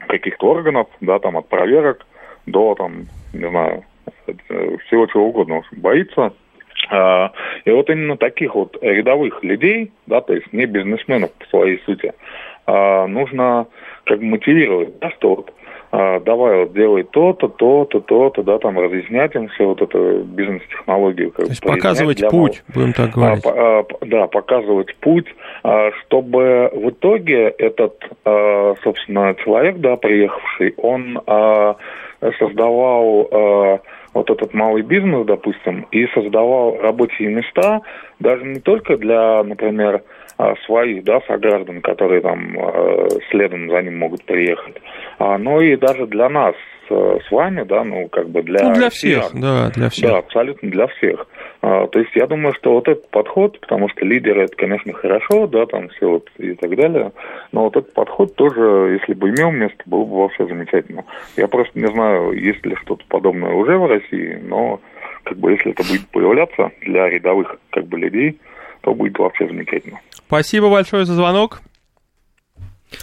каких-то 0.08 0.48
органов, 0.48 0.88
да, 1.00 1.20
там 1.20 1.38
от 1.38 1.48
проверок 1.48 2.08
до 2.48 2.74
там, 2.74 3.06
не 3.34 3.48
знаю, 3.48 3.84
всего 4.26 5.06
чего 5.08 5.28
угодно, 5.28 5.56
в 5.56 5.60
общем, 5.60 5.82
боится. 5.82 6.34
А, 6.90 7.32
и 7.66 7.72
вот 7.72 7.90
именно 7.90 8.18
таких 8.18 8.56
вот 8.56 8.78
рядовых 8.82 9.44
людей, 9.44 9.92
да, 10.08 10.22
то 10.22 10.34
есть 10.34 10.52
не 10.54 10.66
бизнесменов 10.66 11.32
по 11.34 11.46
своей 11.48 11.80
сути, 11.86 12.14
а, 12.66 13.08
нужно 13.08 13.68
как 14.06 14.20
бы 14.20 14.26
мотивировать, 14.26 14.98
да, 15.00 15.12
что 15.12 15.36
вот 15.36 15.54
а, 15.92 16.20
давай 16.20 16.66
вот 16.66 16.74
делай 16.74 17.04
то-то, 17.04 17.48
то-то, 17.48 18.00
то-то, 18.00 18.44
да, 18.44 18.60
там 18.60 18.78
разъяснять 18.80 19.34
им 19.34 19.48
все 19.50 19.66
вот 19.66 19.82
это 19.82 20.20
бизнес-технологию. 20.20 21.32
То 21.32 21.44
есть 21.44 21.62
показывать 21.62 22.22
путь, 22.30 22.64
мало... 22.68 22.88
будем 22.88 22.94
так 22.94 23.12
говорить. 23.12 23.46
А, 23.46 23.80
а, 23.80 23.86
да, 24.06 24.28
показывать 24.28 24.96
путь, 24.98 25.28
а, 25.64 25.92
чтобы 26.02 26.70
в 26.74 26.90
итоге 26.90 27.50
этот, 27.58 27.96
а, 28.24 28.76
собственно, 28.84 29.36
человек, 29.44 29.78
да, 29.78 29.96
приехавший, 29.98 30.76
он 30.78 31.22
а, 31.26 31.76
создавал 32.38 33.28
а, 33.32 33.80
вот 34.14 34.30
этот 34.30 34.54
малый 34.54 34.82
бизнес, 34.82 35.26
допустим, 35.26 35.88
и 35.92 36.08
создавал 36.08 36.78
рабочие 36.82 37.30
места 37.30 37.82
даже 38.20 38.44
не 38.44 38.60
только 38.60 38.98
для, 38.98 39.44
например, 39.44 40.04
а, 40.38 40.56
своих, 40.66 41.04
да, 41.04 41.20
сограждан, 41.28 41.82
которые 41.82 42.22
там 42.22 42.58
а, 42.58 43.08
следом 43.30 43.70
за 43.70 43.82
ним 43.82 44.00
могут 44.00 44.24
приехать, 44.24 44.78
а, 45.18 45.38
но 45.38 45.62
и 45.62 45.76
даже 45.76 46.08
для 46.08 46.30
нас 46.30 46.56
с 46.90 47.32
вами, 47.32 47.64
да, 47.64 47.84
ну, 47.84 48.08
как 48.08 48.30
бы 48.30 48.42
для... 48.42 48.68
Ну, 48.68 48.74
для 48.74 48.90
всех, 48.90 49.26
всех, 49.26 49.40
да, 49.40 49.70
для 49.70 49.90
всех. 49.90 50.10
Да, 50.10 50.18
абсолютно 50.18 50.72
для 50.72 50.88
всех. 50.88 51.28
То 51.62 52.00
есть 52.00 52.16
я 52.16 52.26
думаю, 52.26 52.54
что 52.54 52.74
вот 52.74 52.88
этот 52.88 53.10
подход, 53.10 53.60
потому 53.60 53.90
что 53.90 54.06
лидеры 54.06 54.44
это, 54.44 54.56
конечно, 54.56 54.94
хорошо, 54.94 55.46
да, 55.46 55.66
там 55.66 55.90
все 55.90 56.10
вот 56.10 56.30
и 56.38 56.54
так 56.54 56.74
далее, 56.76 57.12
но 57.52 57.64
вот 57.64 57.76
этот 57.76 57.94
подход 57.94 58.34
тоже, 58.36 58.98
если 59.02 59.14
бы 59.14 59.30
имел 59.30 59.52
место, 59.52 59.78
было 59.86 60.06
бы 60.06 60.22
вообще 60.22 60.48
замечательно. 60.48 61.04
Я 61.36 61.50
просто 61.50 61.78
не 61.78 61.88
знаю, 61.88 62.32
есть 62.32 62.66
ли 62.66 62.76
что-то 62.76 63.04
подобное 63.10 63.52
уже 63.52 63.78
в 63.78 63.88
России, 63.88 64.40
но 64.42 64.80
как 65.24 65.38
бы 65.38 65.52
если 65.52 65.72
это 65.72 65.84
будет 65.84 66.08
появляться 66.08 66.72
для 66.82 67.10
рядовых 67.10 67.60
как 67.72 67.86
бы 67.88 67.98
людей, 67.98 68.40
то 68.82 68.94
будет 68.94 69.20
вообще 69.20 69.46
замечательно. 69.48 70.00
Спасибо 70.14 70.70
большое 70.70 71.06
за 71.06 71.16
звонок. 71.16 71.62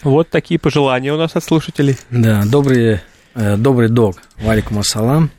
Вот 0.02 0.30
такие 0.30 0.58
пожелания 0.58 1.12
у 1.12 1.18
нас 1.18 1.36
от 1.36 1.44
слушателей. 1.44 1.96
Да, 2.10 2.42
добрый, 2.50 3.00
э, 3.34 3.56
добрый 3.56 3.88
док, 3.88 4.16
валикум 4.38 4.78
ассалам. 4.78 5.30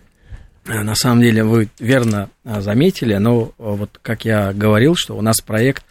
Э, 0.68 0.84
на 0.84 0.96
самом 0.96 1.22
деле 1.22 1.44
вы 1.44 1.70
верно 1.80 2.30
э, 2.44 2.62
заметили, 2.62 3.16
но 3.16 3.54
вот 3.58 4.00
как 4.02 4.26
я 4.26 4.54
говорил, 4.54 4.96
что 4.96 5.18
у 5.18 5.22
нас 5.22 5.42
проект, 5.42 5.86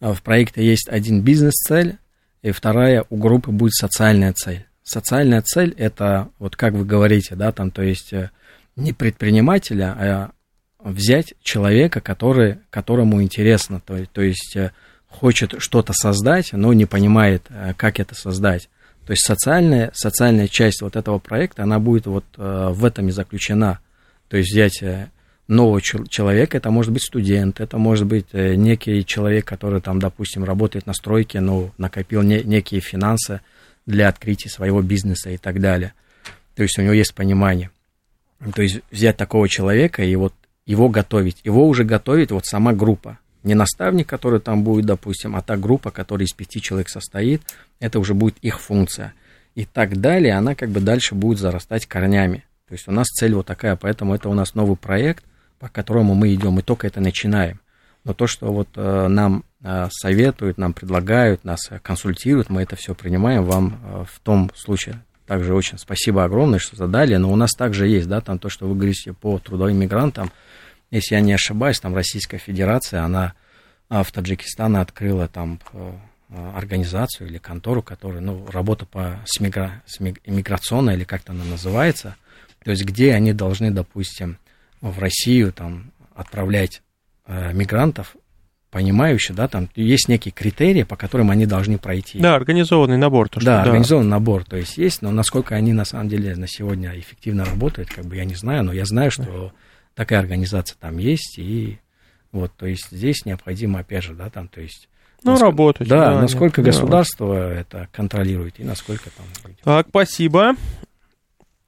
в 0.00 0.22
проекте 0.22 0.64
есть 0.64 0.88
один 0.88 1.22
бизнес-цель, 1.22 1.96
и 2.42 2.52
вторая 2.52 3.04
у 3.10 3.16
группы 3.16 3.50
будет 3.50 3.74
социальная 3.74 4.32
цель. 4.32 4.64
Социальная 4.84 5.42
цель 5.42 5.74
это, 5.76 6.28
вот 6.38 6.56
как 6.56 6.72
вы 6.74 6.84
говорите, 6.84 7.34
да, 7.34 7.52
там, 7.52 7.70
то 7.70 7.82
есть 7.82 8.12
не 8.76 8.92
предпринимателя, 8.92 9.96
а 9.98 10.30
взять 10.78 11.34
человека, 11.42 12.00
который, 12.00 12.58
которому 12.70 13.20
интересно, 13.20 13.80
то, 13.84 14.06
то 14.06 14.22
есть 14.22 14.56
хочет 15.08 15.54
что-то 15.58 15.92
создать, 15.92 16.52
но 16.52 16.72
не 16.72 16.86
понимает, 16.86 17.44
э, 17.48 17.72
как 17.76 17.98
это 18.00 18.14
создать. 18.14 18.68
То 19.06 19.12
есть 19.12 19.26
социальная, 19.26 19.90
социальная 19.94 20.48
часть 20.48 20.82
вот 20.82 20.96
этого 20.96 21.18
проекта, 21.18 21.62
она 21.62 21.78
будет 21.78 22.06
вот 22.06 22.24
э, 22.36 22.68
в 22.72 22.84
этом 22.84 23.08
и 23.08 23.10
заключена. 23.10 23.80
То 24.28 24.36
есть 24.36 24.50
взять 24.50 24.82
э, 24.82 25.10
нового 25.46 25.80
человека, 25.80 26.56
это 26.56 26.70
может 26.70 26.92
быть 26.92 27.02
студент, 27.02 27.60
это 27.60 27.78
может 27.78 28.06
быть 28.06 28.32
некий 28.32 29.04
человек, 29.04 29.46
который 29.46 29.80
там, 29.80 29.98
допустим, 29.98 30.44
работает 30.44 30.86
на 30.86 30.92
стройке, 30.92 31.40
но 31.40 31.70
накопил 31.78 32.22
не, 32.22 32.42
некие 32.42 32.80
финансы 32.80 33.40
для 33.86 34.08
открытия 34.08 34.50
своего 34.50 34.82
бизнеса 34.82 35.30
и 35.30 35.38
так 35.38 35.60
далее. 35.60 35.94
То 36.54 36.62
есть 36.62 36.78
у 36.78 36.82
него 36.82 36.92
есть 36.92 37.14
понимание. 37.14 37.70
То 38.54 38.62
есть 38.62 38.80
взять 38.90 39.16
такого 39.16 39.48
человека 39.48 40.02
и 40.02 40.14
вот 40.16 40.34
его 40.66 40.88
готовить. 40.90 41.38
Его 41.44 41.66
уже 41.66 41.84
готовит 41.84 42.30
вот 42.30 42.44
сама 42.44 42.72
группа. 42.72 43.18
Не 43.42 43.54
наставник, 43.54 44.06
который 44.06 44.40
там 44.40 44.62
будет, 44.62 44.84
допустим, 44.84 45.34
а 45.34 45.42
та 45.42 45.56
группа, 45.56 45.90
которая 45.90 46.26
из 46.26 46.32
пяти 46.32 46.60
человек 46.60 46.90
состоит, 46.90 47.42
это 47.80 47.98
уже 47.98 48.12
будет 48.12 48.36
их 48.42 48.60
функция. 48.60 49.14
И 49.54 49.64
так 49.64 50.00
далее, 50.00 50.34
она 50.34 50.54
как 50.54 50.68
бы 50.68 50.80
дальше 50.80 51.14
будет 51.14 51.38
зарастать 51.38 51.86
корнями. 51.86 52.44
То 52.68 52.74
есть 52.74 52.86
у 52.88 52.92
нас 52.92 53.06
цель 53.06 53.34
вот 53.34 53.46
такая, 53.46 53.76
поэтому 53.76 54.14
это 54.14 54.28
у 54.28 54.34
нас 54.34 54.54
новый 54.54 54.76
проект, 54.76 55.24
по 55.58 55.68
которому 55.68 56.14
мы 56.14 56.34
идем, 56.34 56.52
мы 56.52 56.62
только 56.62 56.86
это 56.86 57.00
начинаем. 57.00 57.60
Но 58.04 58.14
то, 58.14 58.26
что 58.26 58.52
вот 58.52 58.68
э, 58.76 59.08
нам 59.08 59.44
э, 59.62 59.88
советуют, 59.90 60.58
нам 60.58 60.72
предлагают, 60.72 61.44
нас 61.44 61.68
консультируют, 61.82 62.48
мы 62.48 62.62
это 62.62 62.76
все 62.76 62.94
принимаем. 62.94 63.44
Вам 63.44 63.80
э, 63.82 64.04
в 64.10 64.20
том 64.20 64.50
случае 64.54 65.02
также 65.26 65.54
очень 65.54 65.78
спасибо 65.78 66.24
огромное, 66.24 66.58
что 66.58 66.76
задали. 66.76 67.16
Но 67.16 67.32
у 67.32 67.36
нас 67.36 67.52
также 67.52 67.88
есть, 67.88 68.08
да, 68.08 68.20
там 68.20 68.38
то, 68.38 68.48
что 68.48 68.66
вы 68.66 68.74
говорите 68.74 69.12
по 69.12 69.38
трудовым 69.38 69.76
мигрантам, 69.76 70.30
если 70.90 71.16
я 71.16 71.20
не 71.20 71.32
ошибаюсь, 71.32 71.80
там 71.80 71.94
Российская 71.94 72.38
Федерация, 72.38 73.02
она 73.02 73.34
в 73.90 74.06
Таджикистане 74.10 74.78
открыла 74.78 75.28
там 75.28 75.60
э, 75.72 75.92
организацию 76.54 77.28
или 77.28 77.38
контору, 77.38 77.82
которая, 77.82 78.20
ну, 78.20 78.46
работа 78.50 78.86
по 78.86 79.18
с 79.24 79.40
мигра, 79.40 79.82
с 79.86 80.00
иммиграционной 80.00 80.94
или 80.94 81.04
как-то 81.04 81.32
она 81.32 81.44
называется, 81.44 82.16
то 82.64 82.70
есть 82.70 82.84
где 82.84 83.14
они 83.14 83.32
должны, 83.32 83.70
допустим, 83.70 84.38
в 84.80 84.98
Россию 84.98 85.52
там 85.52 85.92
отправлять 86.14 86.82
э, 87.26 87.52
мигрантов 87.52 88.16
понимающие, 88.70 89.34
да, 89.34 89.48
там 89.48 89.68
есть 89.74 90.08
некие 90.08 90.32
критерии, 90.32 90.82
по 90.82 90.96
которым 90.96 91.30
они 91.30 91.46
должны 91.46 91.78
пройти. 91.78 92.18
Да, 92.18 92.34
организованный 92.34 92.98
набор. 92.98 93.28
То, 93.28 93.40
что, 93.40 93.46
да, 93.46 93.56
да, 93.56 93.62
организованный 93.62 94.10
набор, 94.10 94.44
то 94.44 94.56
есть 94.56 94.76
есть, 94.76 95.00
но 95.00 95.10
насколько 95.10 95.54
они 95.54 95.72
на 95.72 95.84
самом 95.84 96.08
деле 96.08 96.36
на 96.36 96.46
сегодня 96.46 96.98
эффективно 96.98 97.44
работают, 97.44 97.88
как 97.88 98.04
бы 98.04 98.16
я 98.16 98.24
не 98.24 98.34
знаю, 98.34 98.64
но 98.64 98.72
я 98.72 98.84
знаю, 98.84 99.10
что 99.10 99.52
такая 99.94 100.18
организация 100.20 100.76
там 100.78 100.98
есть, 100.98 101.38
и 101.38 101.78
вот, 102.30 102.52
то 102.56 102.66
есть 102.66 102.88
здесь 102.90 103.24
необходимо, 103.24 103.80
опять 103.80 104.04
же, 104.04 104.14
да, 104.14 104.28
там, 104.28 104.48
то 104.48 104.60
есть 104.60 104.88
ну, 105.22 105.32
насколько, 105.32 105.50
работать. 105.50 105.88
Да, 105.88 106.14
да 106.14 106.20
насколько 106.20 106.62
да, 106.62 106.66
государство 106.70 107.34
да. 107.34 107.54
это 107.54 107.88
контролирует 107.90 108.60
и 108.60 108.64
насколько 108.64 109.10
там... 109.10 109.26
Так, 109.64 109.88
спасибо. 109.88 110.54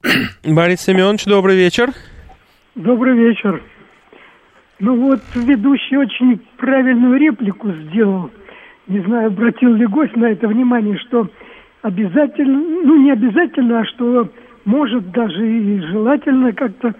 Борис 0.43 0.81
Семенович, 0.81 1.25
добрый 1.25 1.55
вечер. 1.55 1.91
Добрый 2.75 3.15
вечер. 3.15 3.61
Ну 4.79 4.95
вот, 4.95 5.21
ведущий 5.35 5.97
очень 5.97 6.39
правильную 6.57 7.19
реплику 7.19 7.71
сделал. 7.71 8.31
Не 8.87 8.99
знаю, 9.01 9.27
обратил 9.27 9.73
ли 9.73 9.85
гость 9.85 10.15
на 10.15 10.25
это 10.25 10.47
внимание, 10.47 10.97
что 10.97 11.29
обязательно, 11.83 12.59
ну 12.83 13.03
не 13.03 13.11
обязательно, 13.11 13.81
а 13.81 13.85
что 13.85 14.29
может 14.65 15.11
даже 15.11 15.47
и 15.47 15.79
желательно 15.81 16.51
как-то, 16.53 16.95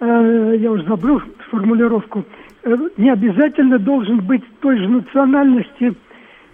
э, 0.00 0.56
я 0.58 0.70
уже 0.70 0.84
забыл 0.84 1.20
формулировку, 1.50 2.24
э, 2.64 2.76
не 2.96 3.10
обязательно 3.10 3.78
должен 3.78 4.20
быть 4.20 4.42
той 4.60 4.78
же 4.78 4.88
национальности. 4.88 5.94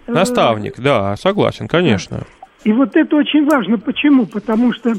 Э, 0.07 0.13
Наставник, 0.13 0.75
да, 0.79 1.17
согласен, 1.17 1.69
конечно. 1.69 2.23
И 2.65 2.73
вот 2.73 2.97
это 2.97 3.17
очень 3.17 3.47
важно. 3.47 3.79
Почему? 3.79 4.27
Потому 4.27 4.73
что 4.73 4.95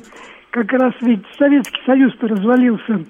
как 0.56 0.72
раз 0.72 0.94
ведь 1.02 1.20
Советский 1.38 1.82
Союз-то 1.86 2.30
развалился 2.30 3.04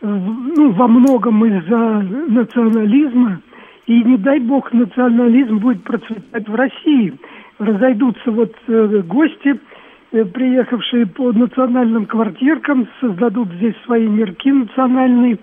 ну, 0.00 0.72
во 0.72 0.88
многом 0.88 1.44
из-за 1.44 1.76
национализма. 1.76 3.40
И 3.86 4.02
не 4.02 4.16
дай 4.16 4.40
бог 4.40 4.72
национализм 4.72 5.58
будет 5.58 5.84
процветать 5.84 6.48
в 6.48 6.54
России. 6.56 7.14
Разойдутся 7.60 8.32
вот 8.32 8.52
э, 8.66 9.02
гости, 9.06 9.60
э, 10.10 10.24
приехавшие 10.24 11.06
по 11.06 11.32
национальным 11.32 12.06
квартиркам, 12.06 12.88
создадут 13.00 13.48
здесь 13.54 13.74
свои 13.84 14.08
мирки 14.08 14.50
национальные. 14.50 15.38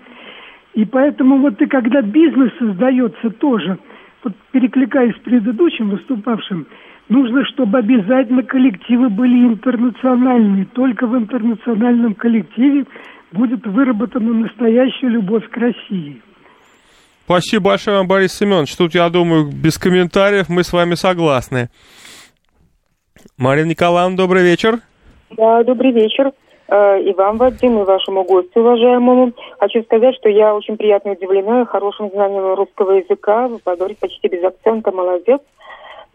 И 0.74 0.84
поэтому 0.84 1.38
вот 1.38 1.60
и 1.62 1.66
когда 1.66 2.02
бизнес 2.02 2.52
создается 2.58 3.30
тоже, 3.30 3.78
вот 4.22 4.34
перекликаясь 4.52 5.16
с 5.16 5.20
предыдущим 5.20 5.88
выступавшим, 5.88 6.66
нужно, 7.08 7.44
чтобы 7.46 7.78
обязательно 7.78 8.42
коллективы 8.42 9.08
были 9.08 9.46
интернациональные. 9.48 10.66
Только 10.66 11.06
в 11.06 11.16
интернациональном 11.16 12.14
коллективе 12.14 12.84
будет 13.32 13.66
выработана 13.66 14.32
настоящая 14.32 15.08
любовь 15.08 15.48
к 15.50 15.56
России. 15.56 16.22
Спасибо 17.24 17.70
большое 17.70 17.98
вам, 17.98 18.06
Борис 18.06 18.38
Семенович. 18.38 18.76
Тут, 18.76 18.94
я 18.94 19.08
думаю, 19.08 19.50
без 19.52 19.78
комментариев 19.78 20.48
мы 20.48 20.62
с 20.62 20.72
вами 20.72 20.94
согласны. 20.94 21.70
Марина 23.36 23.66
Николаевна, 23.66 24.16
добрый 24.16 24.42
вечер. 24.44 24.78
Да, 25.30 25.64
добрый 25.64 25.90
вечер. 25.90 26.30
Э, 26.68 27.00
и 27.00 27.12
вам, 27.14 27.36
Вадим, 27.38 27.80
и 27.80 27.84
вашему 27.84 28.24
гостю, 28.24 28.60
уважаемому. 28.60 29.32
Хочу 29.58 29.82
сказать, 29.82 30.14
что 30.16 30.28
я 30.28 30.54
очень 30.54 30.76
приятно 30.76 31.12
удивлена 31.12 31.64
хорошим 31.64 32.10
знанием 32.10 32.54
русского 32.54 32.92
языка. 32.92 33.48
Вы 33.48 33.58
поговорите 33.58 34.00
почти 34.00 34.28
без 34.28 34.44
акцента, 34.44 34.92
молодец. 34.92 35.40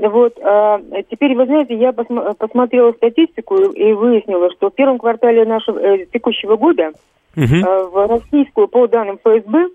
Вот, 0.08 0.40
а, 0.42 0.82
теперь, 1.10 1.36
вы 1.36 1.46
знаете, 1.46 1.76
я 1.76 1.90
посм- 1.90 2.34
посмотрела 2.36 2.92
статистику 2.94 3.56
и 3.56 3.94
выяснила, 3.94 4.50
что 4.52 4.70
в 4.70 4.74
первом 4.74 4.98
квартале 4.98 5.46
нашего 5.46 5.78
э, 5.78 6.06
текущего 6.12 6.56
года 6.56 6.92
угу. 7.38 7.44
э, 7.44 7.84
в 7.84 8.08
российскую, 8.08 8.68
по 8.68 8.88
данным 8.88 9.20
ФСБ, 9.24 9.70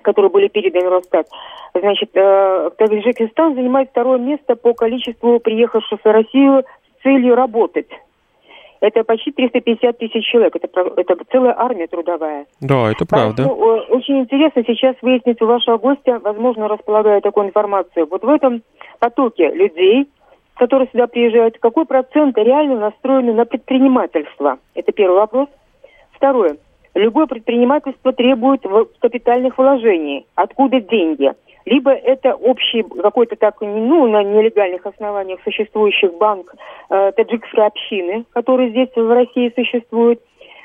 которые 0.00 0.30
были 0.30 0.48
переданы 0.48 0.88
Росстат, 0.88 1.26
значит, 1.74 2.10
э, 2.14 2.70
Таджикистан 2.78 3.54
занимает 3.54 3.90
второе 3.90 4.18
место 4.18 4.56
по 4.56 4.72
количеству 4.72 5.38
приехавших 5.40 6.00
в 6.02 6.06
Россию 6.06 6.64
с 6.98 7.02
целью 7.02 7.34
работать. 7.34 7.88
Это 8.84 9.02
почти 9.02 9.32
350 9.32 9.96
тысяч 9.96 10.26
человек. 10.26 10.56
Это, 10.56 10.68
это 10.96 11.16
целая 11.32 11.58
армия 11.58 11.86
трудовая. 11.86 12.44
Да, 12.60 12.90
это 12.90 13.06
правда. 13.06 13.44
Поэтому, 13.48 13.54
очень 13.88 14.18
интересно 14.20 14.62
сейчас 14.66 14.94
выяснить 15.00 15.40
у 15.40 15.46
вашего 15.46 15.78
гостя, 15.78 16.20
возможно, 16.22 16.68
располагая 16.68 17.22
такой 17.22 17.46
информацией. 17.46 18.04
Вот 18.10 18.22
в 18.22 18.28
этом 18.28 18.62
потоке 18.98 19.48
людей, 19.52 20.06
которые 20.56 20.90
сюда 20.92 21.06
приезжают, 21.06 21.56
какой 21.60 21.86
процент 21.86 22.36
реально 22.36 22.78
настроены 22.78 23.32
на 23.32 23.46
предпринимательство? 23.46 24.58
Это 24.74 24.92
первый 24.92 25.16
вопрос. 25.16 25.48
Второе. 26.12 26.58
Любое 26.94 27.24
предпринимательство 27.24 28.12
требует 28.12 28.66
капитальных 29.00 29.56
вложений. 29.56 30.26
Откуда 30.34 30.82
деньги? 30.82 31.32
Либо 31.64 31.92
это 31.92 32.34
общий 32.34 32.82
какой-то 32.82 33.36
так, 33.36 33.60
ну, 33.60 34.06
на 34.06 34.22
нелегальных 34.22 34.84
основаниях 34.84 35.40
существующих 35.44 36.14
банк 36.14 36.54
э, 36.90 37.12
таджикской 37.12 37.66
общины, 37.66 38.24
который 38.32 38.70
здесь 38.70 38.90
в 38.94 39.10
России 39.10 39.52
существует. 39.54 40.20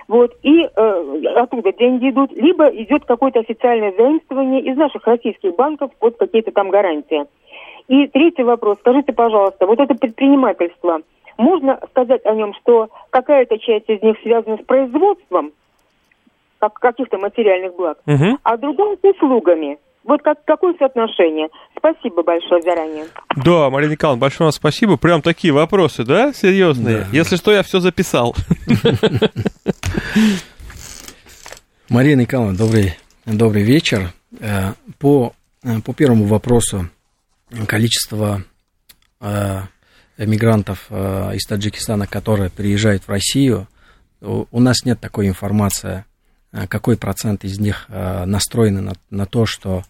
Вот, 0.10 0.36
и 0.42 0.64
э, 0.64 1.22
оттуда 1.36 1.72
деньги 1.72 2.10
идут, 2.10 2.32
либо 2.32 2.66
идет 2.70 3.06
какое-то 3.06 3.40
официальное 3.40 3.94
заимствование 3.96 4.62
из 4.62 4.76
наших 4.76 5.06
российских 5.06 5.56
банков 5.56 5.92
под 6.00 6.18
какие-то 6.18 6.52
там 6.52 6.70
гарантии. 6.70 7.26
И 7.88 8.08
третий 8.08 8.44
вопрос. 8.44 8.80
Скажите, 8.80 9.14
пожалуйста, 9.14 9.68
вот 9.68 9.80
это 9.80 9.94
предпринимательство, 9.94 11.02
можно 11.38 11.80
сказать 11.92 12.26
о 12.26 12.34
нем, 12.34 12.54
что 12.56 12.90
какая-то 13.12 13.58
часть 13.60 13.88
из 13.88 14.02
них 14.02 14.18
связана 14.22 14.58
с 14.58 14.66
производством 14.66 15.52
как, 16.60 16.74
каких-то 16.74 17.18
материальных 17.18 17.76
благ, 17.76 18.00
угу. 18.06 18.38
а 18.44 18.58
другая 18.58 18.98
с 18.98 19.04
услугами. 19.04 19.78
Вот 20.10 20.24
как, 20.24 20.44
какое 20.44 20.74
соотношение? 20.80 21.50
Спасибо 21.78 22.24
большое 22.24 22.64
заранее. 22.64 23.06
Да, 23.36 23.70
Мария 23.70 23.92
Николаевна, 23.92 24.20
большое 24.20 24.48
вам 24.48 24.52
спасибо. 24.52 24.98
Прям 24.98 25.22
такие 25.22 25.54
вопросы, 25.54 26.04
да, 26.04 26.34
серьезные? 26.34 27.02
Да. 27.02 27.08
Если 27.12 27.36
что, 27.36 27.52
я 27.52 27.62
все 27.62 27.80
записал. 27.80 28.36
Мария 31.90 32.16
Николаевна, 32.16 32.58
добрый, 32.58 32.98
добрый 33.28 33.62
вечер. 33.62 34.12
Э, 34.40 34.74
по, 34.98 35.34
э, 35.64 35.80
по 35.82 35.94
первому 35.94 36.26
вопросу 36.26 36.90
количество 37.68 38.42
э, 39.22 39.62
мигрантов 40.18 40.88
э, 40.90 41.36
из 41.36 41.46
Таджикистана, 41.46 42.08
которые 42.08 42.50
приезжают 42.50 43.04
в 43.04 43.10
Россию, 43.10 43.68
у 44.22 44.60
нас 44.60 44.86
нет 44.86 45.00
такой 45.00 45.28
информации, 45.28 46.04
какой 46.68 46.98
процент 46.98 47.46
из 47.46 47.60
них 47.60 47.86
настроены 47.88 48.82
на, 48.82 48.94
на 49.10 49.26
то, 49.26 49.46
что 49.46 49.84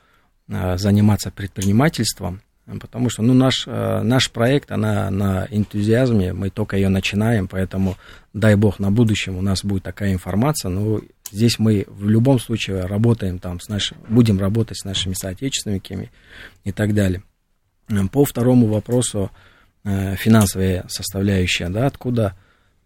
заниматься 0.50 1.32
предпринимательством, 1.32 2.42
потому 2.80 3.10
что 3.10 3.24
ну, 3.24 3.34
наш, 3.34 3.66
э, 3.66 4.02
наш 4.04 4.30
проект, 4.30 4.72
она 4.72 5.10
на 5.10 5.48
энтузиазме, 5.50 6.34
мы 6.34 6.50
только 6.50 6.76
ее 6.76 6.90
начинаем, 6.90 7.48
поэтому 7.48 7.96
дай 8.34 8.56
бог 8.56 8.80
на 8.80 8.92
будущем 8.92 9.38
у 9.38 9.42
нас 9.42 9.64
будет 9.64 9.84
такая 9.84 10.14
информация, 10.14 10.70
но 10.70 11.02
здесь 11.32 11.58
мы 11.58 11.86
в 11.88 12.08
любом 12.08 12.40
случае 12.40 12.86
работаем 12.86 13.40
там 13.40 13.60
с 13.60 13.70
нашим, 13.70 13.98
будем 14.08 14.40
работать 14.40 14.78
с 14.78 14.86
нашими 14.86 15.14
соотечественниками 15.14 16.12
и 16.64 16.72
так 16.72 16.94
далее. 16.94 17.24
По 18.12 18.24
второму 18.24 18.68
вопросу, 18.68 19.32
э, 19.84 20.16
финансовая 20.16 20.86
составляющая, 20.90 21.70
да, 21.70 21.88
откуда 21.88 22.36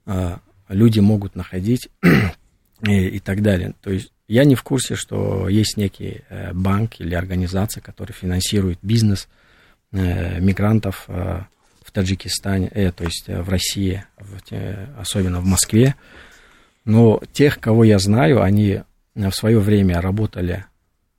э, 0.06 0.38
люди 0.70 1.00
могут 1.00 1.36
находить 1.36 1.90
и, 2.88 3.08
и 3.08 3.20
так 3.20 3.42
далее. 3.42 3.74
То 3.82 3.92
есть 3.92 4.14
я 4.34 4.46
не 4.46 4.56
в 4.56 4.64
курсе, 4.64 4.96
что 4.96 5.48
есть 5.48 5.78
некий 5.78 6.22
э, 6.30 6.54
банк 6.54 7.00
или 7.00 7.14
организация, 7.16 7.82
которая 7.82 8.14
финансирует 8.14 8.80
бизнес 8.82 9.28
мигрантов 9.92 11.08
в 11.08 11.92
Таджикистане, 11.92 12.68
э, 12.70 12.92
то 12.92 13.04
есть 13.04 13.28
в 13.28 13.48
России, 13.48 14.04
особенно 14.98 15.40
в 15.40 15.46
Москве. 15.46 15.96
Но 16.84 17.22
тех, 17.32 17.60
кого 17.60 17.84
я 17.84 18.00
знаю, 18.00 18.42
они 18.42 18.82
в 19.14 19.32
свое 19.32 19.60
время 19.60 20.02
работали, 20.02 20.66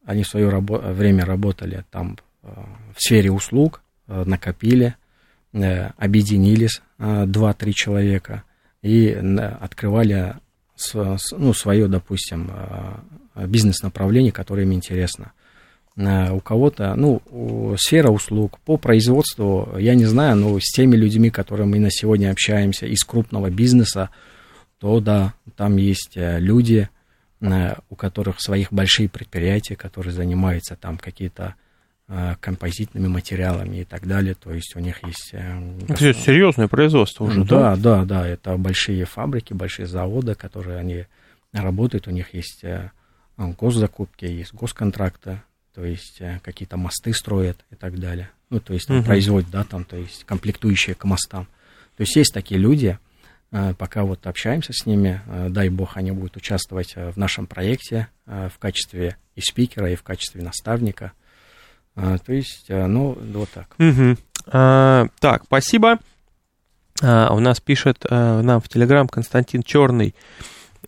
они 0.04 0.24
в 0.24 0.28
свое 0.28 0.48
рабо- 0.48 0.92
время 0.92 1.24
работали 1.24 1.84
там 1.90 2.18
в 2.42 3.00
сфере 3.00 3.30
услуг 3.30 3.82
э, 4.06 4.24
накопили, 4.24 4.96
э, 5.52 5.90
объединились 5.96 6.82
э, 6.98 7.24
два-три 7.26 7.74
человека 7.74 8.42
и 8.82 9.10
открывали 9.60 10.34
ну, 10.94 11.54
свое, 11.54 11.88
допустим, 11.88 12.50
бизнес-направление, 13.36 14.32
которое 14.32 14.62
им 14.62 14.72
интересно. 14.72 15.32
У 15.96 16.40
кого-то, 16.40 16.94
ну, 16.96 17.22
сфера 17.78 18.10
услуг 18.10 18.58
по 18.60 18.76
производству, 18.76 19.76
я 19.78 19.94
не 19.94 20.06
знаю, 20.06 20.36
но 20.36 20.58
с 20.58 20.72
теми 20.72 20.96
людьми, 20.96 21.30
которые 21.30 21.66
мы 21.66 21.78
на 21.78 21.90
сегодня 21.90 22.30
общаемся 22.30 22.86
из 22.86 23.04
крупного 23.04 23.50
бизнеса, 23.50 24.10
то 24.80 24.98
да, 25.00 25.34
там 25.56 25.76
есть 25.76 26.12
люди, 26.16 26.88
у 27.40 27.94
которых 27.94 28.40
своих 28.40 28.72
большие 28.72 29.08
предприятия, 29.08 29.76
которые 29.76 30.12
занимаются 30.12 30.74
там 30.74 30.98
какие-то 30.98 31.54
Э, 31.54 31.63
композитными 32.40 33.08
материалами 33.08 33.78
и 33.78 33.84
так 33.84 34.06
далее. 34.06 34.34
То 34.34 34.52
есть 34.52 34.76
у 34.76 34.78
них 34.78 35.02
есть... 35.04 35.30
Э, 35.32 35.58
это 35.88 36.12
серьезное 36.12 36.68
производство 36.68 37.24
уже, 37.24 37.44
да? 37.44 37.76
Да, 37.76 37.76
да, 37.76 38.04
да. 38.04 38.28
Это 38.28 38.56
большие 38.56 39.04
фабрики, 39.06 39.52
большие 39.54 39.86
заводы, 39.86 40.34
которые 40.34 40.78
они 40.78 41.06
работают. 41.52 42.06
У 42.06 42.10
них 42.10 42.34
есть 42.34 42.62
э, 42.64 42.90
госзакупки, 43.38 44.24
есть 44.26 44.52
госконтракты. 44.52 45.40
то 45.74 45.84
есть 45.84 46.20
э, 46.20 46.40
какие-то 46.42 46.76
мосты 46.76 47.12
строят 47.14 47.64
и 47.70 47.74
так 47.74 47.98
далее. 47.98 48.30
Ну, 48.50 48.60
то 48.60 48.74
есть 48.74 48.86
там, 48.86 48.98
Мгм. 48.98 49.06
производят, 49.06 49.50
да, 49.50 49.64
там, 49.64 49.84
то 49.84 49.96
есть 49.96 50.24
комплектующие 50.24 50.94
к 50.94 51.04
мостам. 51.04 51.46
То 51.96 52.02
есть 52.02 52.14
есть 52.16 52.32
такие 52.34 52.60
люди, 52.60 52.98
э, 53.50 53.74
пока 53.78 54.04
вот 54.04 54.26
общаемся 54.26 54.72
с 54.72 54.84
ними, 54.86 55.20
э, 55.26 55.48
дай 55.48 55.68
бог, 55.70 55.96
они 55.96 56.12
будут 56.12 56.36
участвовать 56.36 56.92
э, 56.96 57.10
в 57.10 57.16
нашем 57.16 57.46
проекте 57.46 58.08
э, 58.26 58.48
в 58.54 58.58
качестве 58.58 59.16
и 59.34 59.40
спикера, 59.40 59.90
и 59.90 59.96
в 59.96 60.02
качестве 60.02 60.42
наставника. 60.42 61.12
Э, 61.96 62.18
То 62.24 62.32
есть, 62.32 62.66
э, 62.68 62.86
ну, 62.86 63.16
вот 63.32 63.48
так. 63.50 63.68
Мгм. 63.78 64.18
А, 64.46 65.06
так, 65.20 65.44
спасибо. 65.44 65.98
А, 67.02 67.32
у 67.32 67.40
нас 67.40 67.60
пишет 67.60 68.04
а, 68.08 68.42
нам 68.42 68.60
в 68.60 68.68
Телеграм 68.68 69.08
Константин 69.08 69.62
Черный. 69.62 70.14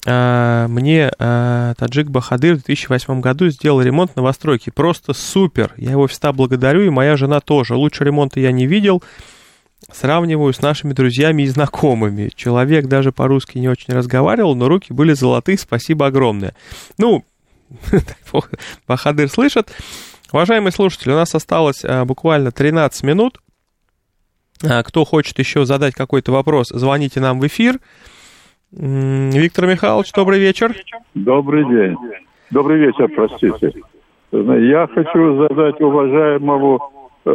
А, 0.06 0.68
мне 0.68 1.10
а, 1.18 1.74
таджик 1.74 2.08
Бахадыр 2.08 2.54
в 2.54 2.64
2008 2.64 3.20
году 3.20 3.48
сделал 3.48 3.80
ремонт 3.82 4.14
новостройки. 4.16 4.70
Просто 4.70 5.12
супер. 5.14 5.72
Я 5.76 5.92
его 5.92 6.06
всегда 6.06 6.32
благодарю, 6.32 6.82
и 6.82 6.90
моя 6.90 7.16
жена 7.16 7.40
тоже. 7.40 7.74
Лучше 7.74 8.04
ремонта 8.04 8.40
я 8.40 8.52
не 8.52 8.66
видел. 8.66 9.02
Сравниваю 9.92 10.52
с 10.52 10.62
нашими 10.62 10.92
друзьями 10.92 11.42
и 11.42 11.46
знакомыми. 11.46 12.30
Человек 12.34 12.86
даже 12.86 13.12
по-русски 13.12 13.58
не 13.58 13.68
очень 13.68 13.94
разговаривал, 13.94 14.54
но 14.54 14.68
руки 14.68 14.92
были 14.92 15.12
золотые. 15.12 15.58
Спасибо 15.58 16.06
огромное. 16.06 16.54
Ну, 16.98 17.24
Бахадыр 18.88 19.28
слышит. 19.28 19.70
Уважаемые 20.32 20.72
слушатели, 20.72 21.12
у 21.12 21.16
нас 21.16 21.34
осталось 21.34 21.84
а, 21.84 22.04
буквально 22.04 22.50
13 22.50 23.02
минут. 23.04 23.38
А, 24.64 24.82
Кто 24.82 25.04
хочет 25.04 25.38
еще 25.38 25.64
задать 25.64 25.94
какой-то 25.94 26.32
вопрос, 26.32 26.68
звоните 26.68 27.20
нам 27.20 27.40
в 27.40 27.46
эфир. 27.46 27.78
Виктор 28.72 29.66
Михайлович, 29.66 30.12
добрый 30.12 30.40
вечер. 30.40 30.74
Добрый 31.14 31.64
день. 31.64 31.96
Добрый 32.50 32.78
вечер, 32.78 33.08
простите. 33.14 33.72
Я 34.32 34.88
хочу 34.92 35.38
задать 35.38 35.80
уважаемому 35.80 36.80
э, 37.24 37.30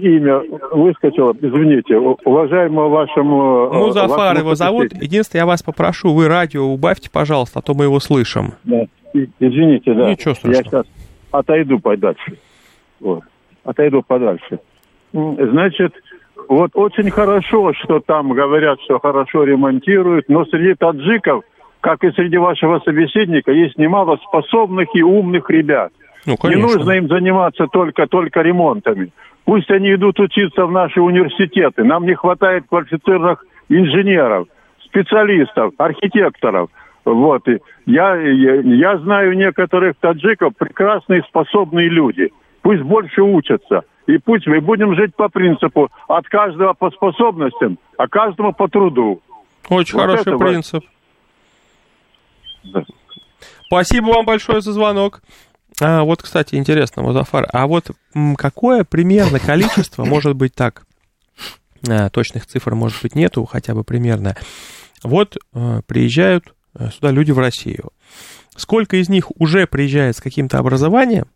имя 0.00 0.40
выскочило, 0.70 1.34
извините, 1.38 1.96
уважаемому 1.98 2.88
вашему... 2.88 3.70
э, 3.72 3.78
Музафар 3.78 4.18
вашему 4.18 4.38
его 4.38 4.54
зовут. 4.54 4.94
Единственное, 4.94 5.42
я 5.42 5.46
вас 5.46 5.62
попрошу, 5.62 6.14
вы 6.14 6.28
радио 6.28 6.64
убавьте, 6.64 7.10
пожалуйста, 7.10 7.58
а 7.58 7.62
то 7.62 7.74
мы 7.74 7.84
его 7.84 7.98
слышим. 8.00 8.54
Да. 8.64 8.86
Извините, 9.40 9.92
да. 9.94 10.10
Ничего 10.10 10.30
Я 10.30 10.34
страшного. 10.34 10.62
сейчас 10.64 10.86
отойду 11.38 11.78
подальше. 11.78 12.38
Вот. 13.00 13.22
Отойду 13.64 14.02
подальше. 14.02 14.60
Значит, 15.12 15.94
вот 16.48 16.70
очень 16.74 17.10
хорошо, 17.10 17.72
что 17.74 18.00
там 18.00 18.32
говорят, 18.32 18.80
что 18.82 18.98
хорошо 18.98 19.44
ремонтируют, 19.44 20.28
но 20.28 20.44
среди 20.44 20.74
таджиков, 20.74 21.44
как 21.80 22.04
и 22.04 22.10
среди 22.12 22.36
вашего 22.36 22.80
собеседника, 22.80 23.52
есть 23.52 23.78
немало 23.78 24.18
способных 24.28 24.88
и 24.94 25.02
умных 25.02 25.50
ребят. 25.50 25.92
Ну, 26.26 26.36
Не 26.44 26.56
нужно 26.56 26.92
им 26.92 27.08
заниматься 27.08 27.66
только, 27.66 28.06
только 28.06 28.42
ремонтами. 28.42 29.12
Пусть 29.44 29.70
они 29.70 29.94
идут 29.94 30.18
учиться 30.18 30.66
в 30.66 30.72
наши 30.72 31.00
университеты. 31.00 31.84
Нам 31.84 32.04
не 32.04 32.14
хватает 32.14 32.64
квалифицированных 32.68 33.44
инженеров, 33.68 34.48
специалистов, 34.84 35.72
архитекторов. 35.78 36.68
Вот. 37.06 37.46
И 37.48 37.58
я, 37.86 38.16
я, 38.16 38.54
я 38.60 38.98
знаю 38.98 39.36
некоторых 39.36 39.96
таджиков, 40.00 40.54
прекрасные, 40.56 41.22
способные 41.28 41.88
люди. 41.88 42.32
Пусть 42.62 42.82
больше 42.82 43.22
учатся. 43.22 43.82
И 44.08 44.18
пусть 44.18 44.46
мы 44.46 44.60
будем 44.60 44.94
жить 44.96 45.14
по 45.16 45.28
принципу 45.28 45.88
от 46.08 46.26
каждого 46.26 46.72
по 46.74 46.90
способностям, 46.90 47.78
а 47.96 48.08
каждому 48.08 48.52
по 48.52 48.68
труду. 48.68 49.20
Очень 49.68 49.94
Вот 49.94 50.02
хороший 50.02 50.32
это 50.32 50.36
принцип. 50.36 50.84
Да. 52.64 52.84
Спасибо 53.66 54.06
вам 54.06 54.24
большое 54.24 54.60
за 54.60 54.72
звонок. 54.72 55.22
А, 55.80 56.02
вот, 56.02 56.22
кстати, 56.22 56.54
интересно, 56.56 57.02
Музафар, 57.02 57.46
а 57.52 57.66
вот 57.66 57.90
какое 58.36 58.84
примерно 58.84 59.38
количество, 59.38 60.04
может 60.06 60.34
быть 60.34 60.54
так, 60.54 60.86
а, 61.88 62.08
точных 62.10 62.46
цифр, 62.46 62.74
может 62.74 63.02
быть, 63.02 63.14
нету, 63.14 63.44
хотя 63.44 63.74
бы 63.74 63.84
примерно, 63.84 64.34
вот 65.02 65.36
э, 65.52 65.82
приезжают 65.86 66.55
сюда 66.94 67.10
люди 67.10 67.32
в 67.32 67.38
Россию. 67.38 67.92
Сколько 68.56 68.96
из 68.96 69.08
них 69.08 69.30
уже 69.38 69.66
приезжает 69.66 70.16
с 70.16 70.20
каким-то 70.20 70.58
образованием, 70.58 71.26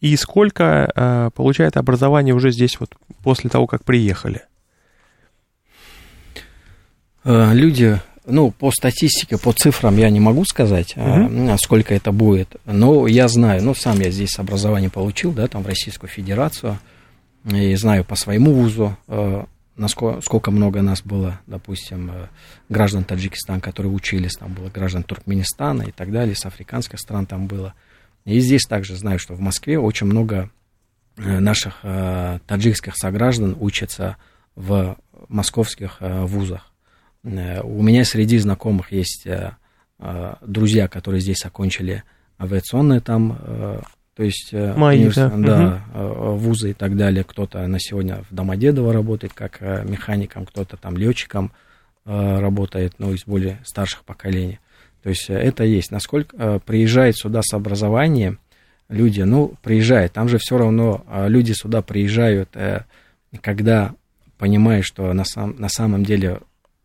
и 0.00 0.16
сколько 0.16 0.90
э, 0.94 1.30
получает 1.34 1.76
образование 1.76 2.34
уже 2.34 2.50
здесь 2.50 2.80
вот 2.80 2.94
после 3.22 3.48
того, 3.50 3.66
как 3.66 3.84
приехали? 3.84 4.42
Э, 7.24 7.52
Люди, 7.54 8.00
ну, 8.26 8.50
по 8.50 8.72
статистике, 8.72 9.38
по 9.38 9.52
цифрам 9.52 9.96
я 9.96 10.10
не 10.10 10.20
могу 10.20 10.44
сказать, 10.44 10.94
э, 10.96 11.56
сколько 11.62 11.94
это 11.94 12.10
будет, 12.10 12.56
но 12.64 13.06
я 13.06 13.28
знаю, 13.28 13.62
ну, 13.62 13.74
сам 13.74 14.00
я 14.00 14.10
здесь 14.10 14.38
образование 14.38 14.90
получил, 14.90 15.32
да, 15.32 15.46
там 15.46 15.62
в 15.62 15.66
Российскую 15.68 16.10
Федерацию, 16.10 16.78
и 17.44 17.74
знаю 17.76 18.04
по 18.04 18.16
своему 18.16 18.52
вузу, 18.52 18.96
э, 19.06 19.44
насколько, 19.82 20.20
сколько 20.22 20.50
много 20.50 20.80
нас 20.80 21.02
было, 21.02 21.40
допустим, 21.46 22.10
э, 22.10 22.28
граждан 22.68 23.04
Таджикистана, 23.04 23.60
которые 23.60 23.92
учились, 23.92 24.32
там 24.32 24.54
было 24.54 24.70
граждан 24.70 25.02
Туркменистана 25.02 25.82
и 25.82 25.90
так 25.90 26.10
далее, 26.10 26.34
с 26.34 26.46
африканских 26.46 26.98
стран 26.98 27.26
там 27.26 27.46
было. 27.46 27.74
И 28.24 28.38
здесь 28.40 28.62
также 28.62 28.96
знаю, 28.96 29.18
что 29.18 29.34
в 29.34 29.40
Москве 29.40 29.78
очень 29.78 30.06
много 30.06 30.50
э, 31.16 31.40
наших 31.40 31.80
э, 31.82 32.38
таджикских 32.46 32.96
сограждан 32.96 33.56
учатся 33.60 34.16
в 34.54 34.96
московских 35.28 35.98
вузах. 36.00 36.72
У 37.22 37.82
меня 37.82 38.04
среди 38.04 38.36
знакомых 38.38 38.92
есть 38.92 39.26
друзья, 40.42 40.88
которые 40.88 41.20
здесь 41.20 41.44
окончили 41.44 42.02
авиационные 42.38 43.00
там, 43.00 43.38
то 44.14 44.24
есть 44.24 44.50
э, 44.52 44.74
Мои, 44.74 45.08
да. 45.08 45.30
да, 45.30 45.84
э, 45.94 46.34
вузы 46.36 46.70
и 46.70 46.74
так 46.74 46.96
далее. 46.96 47.24
Кто-то 47.24 47.66
на 47.66 47.80
сегодня 47.80 48.22
в 48.28 48.34
Домодедово 48.34 48.92
работает 48.92 49.32
как 49.32 49.58
э, 49.60 49.84
механиком, 49.88 50.44
кто-то 50.44 50.76
там 50.76 50.96
летчиком 50.96 51.52
работает, 52.04 52.94
ну, 52.98 53.12
из 53.12 53.24
более 53.26 53.60
старших 53.64 54.02
поколений. 54.02 54.58
То 55.04 55.08
есть 55.08 55.26
это 55.28 55.62
есть. 55.62 55.92
Насколько 55.92 56.58
приезжает 56.58 57.16
сюда 57.16 57.42
с 57.44 57.54
образованием 57.54 58.40
люди, 58.88 59.22
ну, 59.22 59.54
приезжают, 59.62 60.12
там 60.12 60.28
же 60.28 60.38
все 60.38 60.58
равно 60.58 61.04
люди 61.28 61.52
сюда 61.52 61.80
приезжают, 61.80 62.48
когда 63.40 63.94
понимают, 64.36 64.84
что 64.84 65.12
на, 65.12 65.24
сам, 65.24 65.54
на 65.60 65.68
самом 65.68 66.04
деле 66.04 66.40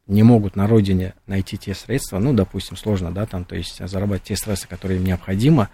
не 0.05 0.21
могут 0.21 0.55
на 0.55 0.67
родине 0.67 1.15
найти 1.25 1.57
те 1.57 1.73
средства, 1.73 2.19
ну, 2.19 2.31
допустим, 2.33 2.77
сложно, 2.77 3.11
да, 3.11 3.25
там, 3.25 3.43
то 3.43 3.55
есть 3.55 3.79
зарабатывать 3.79 4.21
те 4.21 4.35
средства, 4.35 4.69
которые 4.69 4.99
им 4.99 5.05
необходимо, 5.05 5.69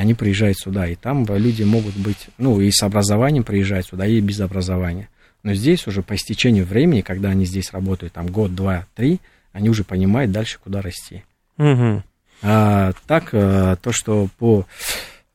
они 0.00 0.14
приезжают 0.14 0.58
сюда, 0.58 0.86
и 0.88 0.94
там 0.94 1.24
люди 1.28 1.62
могут 1.62 1.96
быть, 1.96 2.28
ну, 2.38 2.60
и 2.60 2.70
с 2.70 2.82
образованием 2.82 3.44
приезжают 3.44 3.86
сюда, 3.86 4.06
и 4.06 4.20
без 4.20 4.40
образования. 4.40 5.08
Но 5.42 5.54
здесь 5.54 5.86
уже 5.86 6.02
по 6.02 6.14
истечению 6.14 6.64
времени, 6.64 7.00
когда 7.00 7.30
они 7.30 7.44
здесь 7.44 7.72
работают, 7.72 8.12
там, 8.12 8.26
год, 8.26 8.54
два, 8.54 8.86
три, 8.94 9.20
они 9.52 9.68
уже 9.68 9.84
понимают 9.84 10.32
дальше, 10.32 10.58
куда 10.62 10.82
расти. 10.82 11.24
Мгм. 11.56 12.04
А, 12.42 12.92
так, 13.06 13.30
э, 13.32 13.76
то, 13.82 13.92
что 13.92 14.28
по 14.38 14.66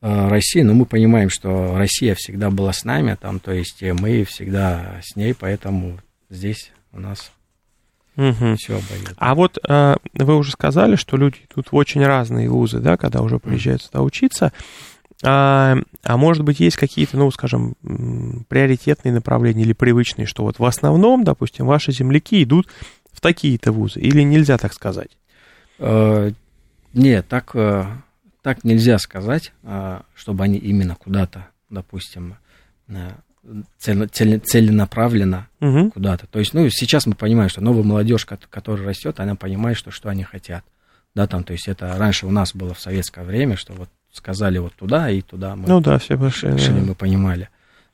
э, 0.02 0.28
России, 0.28 0.62
ну, 0.62 0.74
мы 0.74 0.86
понимаем, 0.86 1.30
что 1.30 1.76
Россия 1.76 2.14
всегда 2.16 2.50
была 2.50 2.72
с 2.72 2.84
нами, 2.84 3.16
там, 3.20 3.38
то 3.38 3.52
есть 3.52 3.82
э, 3.82 3.92
мы 3.92 4.24
всегда 4.24 5.00
с 5.02 5.16
ней, 5.16 5.34
поэтому 5.34 6.00
здесь 6.30 6.72
у 6.92 7.00
нас 7.00 7.30
Мгм. 8.16 8.56
все 8.56 8.78
обойдет. 8.78 9.14
А 9.16 9.34
вот 9.34 9.58
э, 9.68 9.96
вы 10.14 10.36
уже 10.36 10.52
сказали, 10.52 10.96
что 10.96 11.16
люди 11.16 11.38
идут 11.50 11.70
в 11.70 11.76
очень 11.76 12.04
разные 12.04 12.48
вузы, 12.48 12.80
да, 12.80 12.96
когда 12.96 13.20
уже 13.22 13.38
приезжают 13.38 13.82
сюда 13.82 14.02
учиться. 14.02 14.52
А, 15.24 15.76
а 16.02 16.16
может 16.16 16.44
быть, 16.44 16.60
есть 16.60 16.76
какие-то, 16.76 17.16
ну, 17.16 17.30
скажем, 17.30 17.74
приоритетные 18.48 19.12
направления 19.14 19.62
или 19.62 19.72
привычные, 19.72 20.26
что 20.26 20.42
вот 20.42 20.58
в 20.58 20.64
основном, 20.64 21.24
допустим, 21.24 21.66
ваши 21.66 21.92
земляки 21.92 22.42
идут 22.42 22.68
в 23.12 23.20
такие-то 23.20 23.72
вузы, 23.72 24.00
или 24.00 24.22
нельзя 24.22 24.58
так 24.58 24.72
сказать? 24.74 25.16
Э, 25.78 26.32
Нет, 26.92 27.26
так, 27.28 27.50
э, 27.54 27.84
так 28.42 28.64
нельзя 28.64 28.98
сказать, 28.98 29.52
э, 29.62 30.00
чтобы 30.14 30.44
они 30.44 30.58
именно 30.58 30.94
куда-то, 30.96 31.46
допустим, 31.70 32.36
цель- 33.78 34.08
цель- 34.08 34.40
целенаправленно 34.40 35.48
Мгм. 35.60 35.90
куда-то. 35.90 36.26
То 36.26 36.38
есть, 36.38 36.54
ну, 36.54 36.68
сейчас 36.70 37.06
мы 37.06 37.14
понимаем, 37.14 37.48
что 37.48 37.60
новая 37.60 37.82
молодежь, 37.82 38.24
кот- 38.24 38.46
которая 38.50 38.86
растет, 38.88 39.20
она 39.20 39.34
понимает, 39.36 39.76
что, 39.76 39.90
что 39.90 40.08
они 40.08 40.22
хотят. 40.24 40.64
Да, 41.14 41.26
там, 41.26 41.44
то 41.44 41.52
есть 41.52 41.66
это 41.68 41.96
раньше 41.96 42.26
у 42.26 42.30
нас 42.30 42.54
было 42.54 42.74
в 42.74 42.80
советское 42.80 43.24
время, 43.24 43.56
что 43.56 43.72
вот 43.72 43.88
сказали 44.12 44.58
вот 44.58 44.74
туда 44.74 45.10
и 45.10 45.22
туда 45.22 45.56
мы 45.56 45.68
Ну 45.68 45.80
да, 45.80 45.98
все 45.98 46.18
пошли. 46.18 46.50
да. 46.50 46.56
решили, 46.56 46.80
мы 46.80 46.94
понимали. 46.94 47.48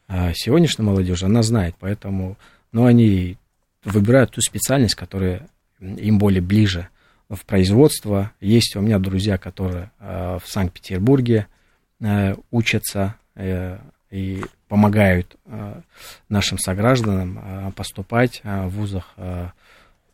А 0.08 0.32
сегодняшняя 0.34 0.84
молодежь, 0.84 1.22
она 1.22 1.42
знает, 1.42 1.74
поэтому, 1.78 2.36
ну, 2.72 2.84
они 2.86 3.36
выбирают 3.84 4.32
ту 4.32 4.40
специальность, 4.40 4.94
которая 4.94 5.48
им 5.80 6.18
более 6.18 6.40
ближе 6.42 6.88
в 7.28 7.44
производство. 7.44 8.30
Есть 8.40 8.76
у 8.76 8.80
меня 8.80 8.98
друзья, 8.98 9.38
которые 9.38 9.90
э, 10.00 10.38
в 10.44 10.48
Санкт-Петербурге 10.50 11.46
э, 12.00 12.34
учатся 12.50 13.14
э, 13.34 13.78
и 14.10 14.44
помогают 14.72 15.36
э, 15.44 15.82
нашим 16.30 16.56
согражданам 16.56 17.38
э, 17.38 17.72
поступать 17.76 18.40
э, 18.42 18.68
в 18.68 18.70
вузах 18.70 19.14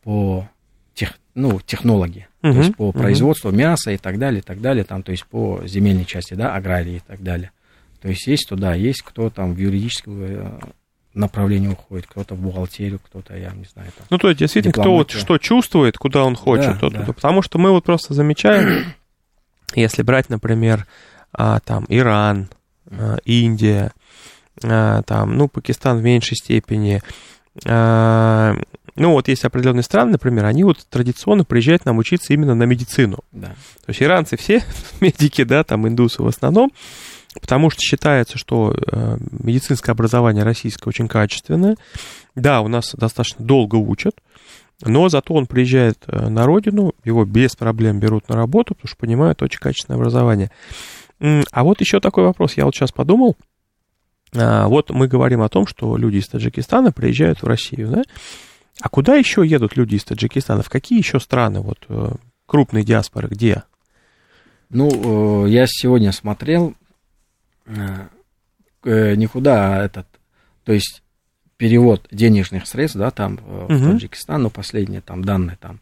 по 0.03 0.49
тех, 0.93 1.13
ну, 1.33 1.61
технологии, 1.61 2.27
Мгм, 2.41 2.53
то 2.53 2.59
есть 2.59 2.75
по 2.75 2.91
производству 2.91 3.51
мяса 3.51 3.91
и 3.91 3.97
так 3.97 4.19
далее, 4.19 4.41
и 4.41 4.43
так 4.43 4.59
далее, 4.59 4.83
там, 4.83 5.01
то 5.01 5.13
есть 5.13 5.25
по 5.27 5.61
земельной 5.65 6.03
части, 6.03 6.33
да, 6.33 6.55
аграрии 6.55 6.97
и 6.97 6.99
так 6.99 7.23
далее. 7.23 7.51
То 8.01 8.09
есть 8.09 8.27
есть 8.27 8.49
туда, 8.49 8.73
есть 8.73 9.01
кто 9.01 9.29
там 9.29 9.53
в 9.53 9.57
юридическое 9.57 10.59
направление 11.13 11.71
уходит, 11.71 12.07
кто-то 12.07 12.35
в 12.35 12.41
бухгалтерию, 12.41 12.99
кто-то, 12.99 13.37
я 13.37 13.51
не 13.51 13.63
знаю. 13.63 13.93
Там, 13.97 14.07
ну, 14.09 14.17
то 14.17 14.27
есть, 14.27 14.39
действительно, 14.39 14.73
кто 14.73 14.91
вот 14.91 15.11
что 15.11 15.37
чувствует, 15.37 15.97
куда 15.97 16.25
он 16.25 16.35
хочет. 16.35 16.73
Да, 16.73 16.79
тот, 16.79 16.91
да. 16.91 17.05
Потому 17.05 17.41
что 17.43 17.59
мы 17.59 17.71
вот 17.71 17.85
просто 17.85 18.13
замечаем, 18.13 18.93
если 19.73 20.01
брать, 20.01 20.27
например, 20.27 20.85
а, 21.31 21.61
там, 21.61 21.85
Иран, 21.87 22.49
а, 22.91 23.19
Индия, 23.23 23.93
там, 24.61 25.37
ну, 25.37 25.47
Пакистан 25.47 25.97
в 25.99 26.03
меньшей 26.03 26.35
степени, 26.35 27.01
а, 27.65 28.55
ну, 28.95 29.11
вот 29.11 29.27
есть 29.27 29.45
определенные 29.45 29.83
страны, 29.83 30.11
например, 30.11 30.45
они 30.45 30.63
вот 30.63 30.85
традиционно 30.89 31.45
приезжают 31.45 31.85
нам 31.85 31.97
учиться 31.97 32.33
именно 32.33 32.55
на 32.55 32.63
медицину. 32.63 33.19
Да. 33.31 33.47
То 33.85 33.89
есть 33.89 34.01
иранцы 34.01 34.37
все 34.37 34.63
медики, 34.99 35.43
да, 35.43 35.63
там 35.63 35.87
индусы 35.87 36.21
в 36.21 36.27
основном, 36.27 36.71
потому 37.39 37.69
что 37.69 37.79
считается, 37.81 38.37
что 38.37 38.75
э, 38.75 39.17
медицинское 39.31 39.91
образование 39.91 40.43
российское 40.43 40.89
очень 40.89 41.07
качественное. 41.07 41.77
Да, 42.35 42.61
у 42.61 42.67
нас 42.67 42.93
достаточно 42.93 43.45
долго 43.45 43.75
учат, 43.75 44.15
но 44.83 45.09
зато 45.09 45.33
он 45.33 45.47
приезжает 45.47 45.99
э, 46.07 46.29
на 46.29 46.45
родину, 46.45 46.93
его 47.03 47.25
без 47.25 47.55
проблем 47.55 47.99
берут 47.99 48.27
на 48.29 48.35
работу, 48.35 48.75
потому 48.75 48.89
что 48.89 48.97
понимают 48.97 49.41
очень 49.41 49.59
качественное 49.59 49.97
образование. 49.97 50.51
А 51.19 51.63
вот 51.63 51.81
еще 51.81 51.99
такой 51.99 52.23
вопрос, 52.23 52.55
я 52.55 52.65
вот 52.65 52.75
сейчас 52.75 52.91
подумал, 52.93 53.35
вот 54.33 54.89
мы 54.91 55.07
говорим 55.07 55.41
о 55.41 55.49
том, 55.49 55.65
что 55.65 55.97
люди 55.97 56.17
из 56.17 56.27
Таджикистана 56.27 56.91
приезжают 56.91 57.41
в 57.41 57.47
Россию, 57.47 57.89
да? 57.89 58.03
А 58.81 58.89
куда 58.89 59.15
еще 59.15 59.45
едут 59.45 59.75
люди 59.75 59.95
из 59.95 60.03
Таджикистана? 60.03 60.63
В 60.63 60.69
какие 60.69 60.99
еще 60.99 61.19
страны, 61.19 61.59
вот 61.59 61.79
э, 61.89 62.11
крупные 62.45 62.85
диаспоры, 62.85 63.27
где? 63.27 63.63
Ну, 64.69 65.45
я 65.47 65.65
сегодня 65.67 66.11
смотрел, 66.11 66.75
э, 67.65 69.15
никуда 69.15 69.83
этот, 69.83 70.07
то 70.63 70.71
есть 70.71 71.01
перевод 71.57 72.07
денежных 72.11 72.67
средств, 72.67 72.97
да, 72.97 73.11
там 73.11 73.33
угу. 73.33 73.73
в 73.73 73.91
Таджикистан, 73.91 74.43
ну, 74.43 74.49
последние 74.49 75.01
там 75.01 75.25
данные 75.25 75.57
там 75.59 75.79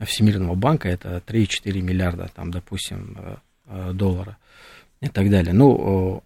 Всемирного 0.00 0.54
банка, 0.54 0.88
это 0.88 1.22
3-4 1.26 1.80
миллиарда, 1.80 2.30
там, 2.34 2.50
допустим, 2.50 3.16
доллара 3.92 4.36
и 5.00 5.08
так 5.08 5.30
далее. 5.30 5.54
Ну, 5.54 6.22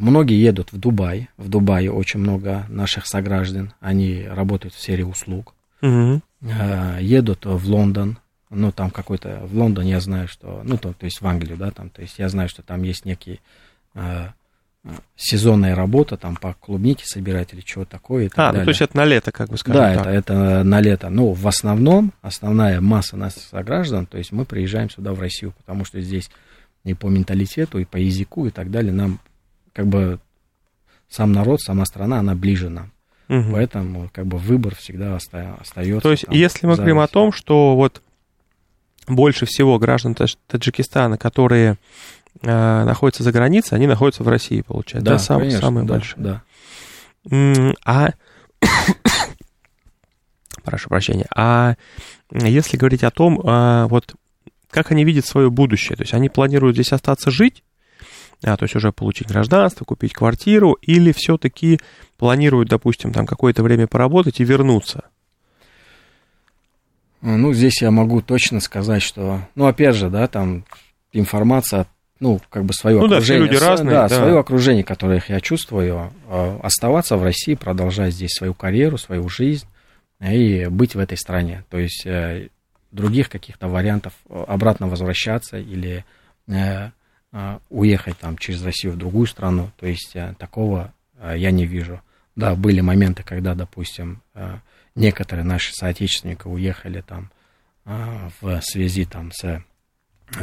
Многие 0.00 0.40
едут 0.40 0.72
в 0.72 0.78
Дубай. 0.78 1.28
В 1.36 1.48
Дубае 1.48 1.90
очень 1.90 2.20
много 2.20 2.66
наших 2.68 3.06
сограждан. 3.06 3.72
Они 3.80 4.26
работают 4.28 4.74
в 4.74 4.80
сфере 4.80 5.04
услуг. 5.04 5.54
Угу. 5.82 6.22
Едут 7.00 7.44
в 7.44 7.70
Лондон. 7.70 8.18
Ну, 8.50 8.72
там 8.72 8.90
какой-то... 8.90 9.40
В 9.44 9.56
Лондон 9.56 9.84
я 9.84 10.00
знаю, 10.00 10.28
что... 10.28 10.62
Ну, 10.64 10.76
то, 10.76 10.92
то 10.92 11.04
есть 11.04 11.20
в 11.20 11.26
Англию, 11.26 11.56
да, 11.56 11.70
там. 11.70 11.90
То 11.90 12.02
есть 12.02 12.18
я 12.18 12.28
знаю, 12.28 12.48
что 12.48 12.62
там 12.62 12.82
есть 12.82 13.04
некие 13.04 13.40
э, 13.94 14.28
сезонная 15.16 15.74
работа, 15.74 16.16
там 16.16 16.36
по 16.36 16.54
клубнике 16.54 17.04
собирать 17.06 17.52
или 17.52 17.60
чего 17.60 17.84
такое. 17.84 18.26
И 18.26 18.28
так 18.28 18.38
а, 18.38 18.42
далее. 18.46 18.60
ну, 18.60 18.64
то 18.66 18.70
есть 18.70 18.82
это 18.82 18.96
на 18.96 19.04
лето, 19.04 19.32
как 19.32 19.48
бы 19.48 19.56
скажем 19.56 19.82
Да, 19.82 19.94
так. 19.94 20.06
это, 20.06 20.10
это 20.10 20.64
на 20.64 20.80
лето. 20.80 21.10
Но 21.10 21.32
в 21.32 21.46
основном 21.48 22.12
основная 22.22 22.80
масса 22.80 23.16
наших 23.16 23.42
сограждан, 23.42 24.06
то 24.06 24.18
есть 24.18 24.32
мы 24.32 24.44
приезжаем 24.44 24.90
сюда, 24.90 25.12
в 25.14 25.20
Россию, 25.20 25.54
потому 25.56 25.84
что 25.84 26.00
здесь 26.00 26.30
и 26.84 26.94
по 26.94 27.06
менталитету, 27.06 27.78
и 27.78 27.84
по 27.84 27.96
языку, 27.96 28.46
и 28.46 28.50
так 28.50 28.70
далее 28.70 28.92
нам 28.92 29.20
как 29.74 29.86
бы 29.86 30.18
сам 31.10 31.32
народ, 31.32 31.60
сама 31.60 31.84
страна, 31.84 32.20
она 32.20 32.34
ближе 32.34 32.70
нам. 32.70 32.90
Угу. 33.28 33.52
Поэтому 33.52 34.10
как 34.12 34.26
бы 34.26 34.38
выбор 34.38 34.74
всегда 34.74 35.16
оста- 35.16 35.56
остается. 35.60 36.00
То 36.00 36.10
есть, 36.10 36.26
там, 36.26 36.34
если 36.34 36.66
мы 36.66 36.76
говорим 36.76 37.00
о 37.00 37.08
том, 37.08 37.32
что 37.32 37.76
вот 37.76 38.02
больше 39.06 39.46
всего 39.46 39.78
граждан 39.78 40.16
Таджикистана, 40.46 41.18
которые 41.18 41.78
э, 42.40 42.84
находятся 42.84 43.22
за 43.22 43.32
границей, 43.32 43.76
они 43.76 43.86
находятся 43.86 44.22
в 44.22 44.28
России, 44.28 44.62
получается. 44.62 45.04
Да, 45.04 45.12
да 45.12 45.18
сам, 45.18 45.40
конечно, 45.40 45.60
самые 45.60 45.86
да, 45.86 45.94
большие. 45.94 46.22
Да. 46.22 46.42
А 47.84 48.10
прошу 50.64 50.88
прощения. 50.88 51.26
А 51.34 51.74
если 52.30 52.76
говорить 52.76 53.04
о 53.04 53.10
том, 53.10 53.40
а, 53.44 53.86
вот 53.88 54.14
как 54.70 54.90
они 54.90 55.04
видят 55.04 55.26
свое 55.26 55.50
будущее, 55.50 55.96
то 55.96 56.02
есть 56.02 56.14
они 56.14 56.28
планируют 56.28 56.76
здесь 56.76 56.92
остаться 56.92 57.30
жить, 57.30 57.62
а, 58.44 58.56
то 58.56 58.64
есть 58.64 58.76
уже 58.76 58.92
получить 58.92 59.28
гражданство, 59.28 59.84
купить 59.84 60.12
квартиру, 60.12 60.72
или 60.82 61.12
все-таки 61.12 61.80
планируют, 62.16 62.68
допустим, 62.68 63.12
там 63.12 63.26
какое-то 63.26 63.62
время 63.62 63.86
поработать 63.86 64.40
и 64.40 64.44
вернуться? 64.44 65.04
Ну, 67.22 67.54
здесь 67.54 67.80
я 67.80 67.90
могу 67.90 68.20
точно 68.20 68.60
сказать, 68.60 69.02
что, 69.02 69.40
ну, 69.54 69.66
опять 69.66 69.96
же, 69.96 70.10
да, 70.10 70.28
там 70.28 70.64
информация, 71.12 71.86
ну, 72.20 72.40
как 72.50 72.64
бы 72.64 72.74
свое 72.74 72.98
ну, 72.98 73.06
окружение. 73.06 73.20
Да, 73.20 73.24
все 73.24 73.38
люди 73.38 73.64
разные. 73.64 73.90
Да, 73.90 74.08
да, 74.08 74.16
свое 74.16 74.38
окружение, 74.38 74.84
которое 74.84 75.22
я 75.28 75.40
чувствую, 75.40 76.12
а, 76.28 76.60
оставаться 76.62 77.16
в 77.16 77.22
России, 77.22 77.54
продолжать 77.54 78.12
здесь 78.12 78.32
свою 78.32 78.52
карьеру, 78.52 78.98
свою 78.98 79.28
жизнь 79.28 79.66
и 80.20 80.66
быть 80.66 80.94
в 80.94 80.98
этой 80.98 81.16
стране. 81.16 81.64
То 81.70 81.78
есть 81.78 82.04
э, 82.06 82.48
других 82.92 83.28
каких-то 83.28 83.68
вариантов 83.68 84.12
э, 84.28 84.44
обратно 84.46 84.88
возвращаться 84.88 85.58
или 85.58 86.04
э, 86.46 86.90
уехать 87.68 88.18
там 88.18 88.38
через 88.38 88.64
Россию 88.64 88.92
в 88.94 88.98
другую 88.98 89.26
страну. 89.26 89.70
То 89.78 89.86
есть 89.86 90.12
э, 90.14 90.34
такого 90.38 90.92
э, 91.18 91.34
я 91.36 91.50
не 91.50 91.66
вижу. 91.66 92.00
Да, 92.36 92.54
были 92.54 92.80
моменты, 92.80 93.22
когда, 93.22 93.54
допустим, 93.54 94.22
э, 94.34 94.58
некоторые 94.94 95.44
наши 95.44 95.72
соотечественники 95.72 96.46
уехали 96.46 97.00
там 97.00 97.30
в 98.40 98.62
связи 98.62 99.04
там 99.04 99.30
с 99.30 99.62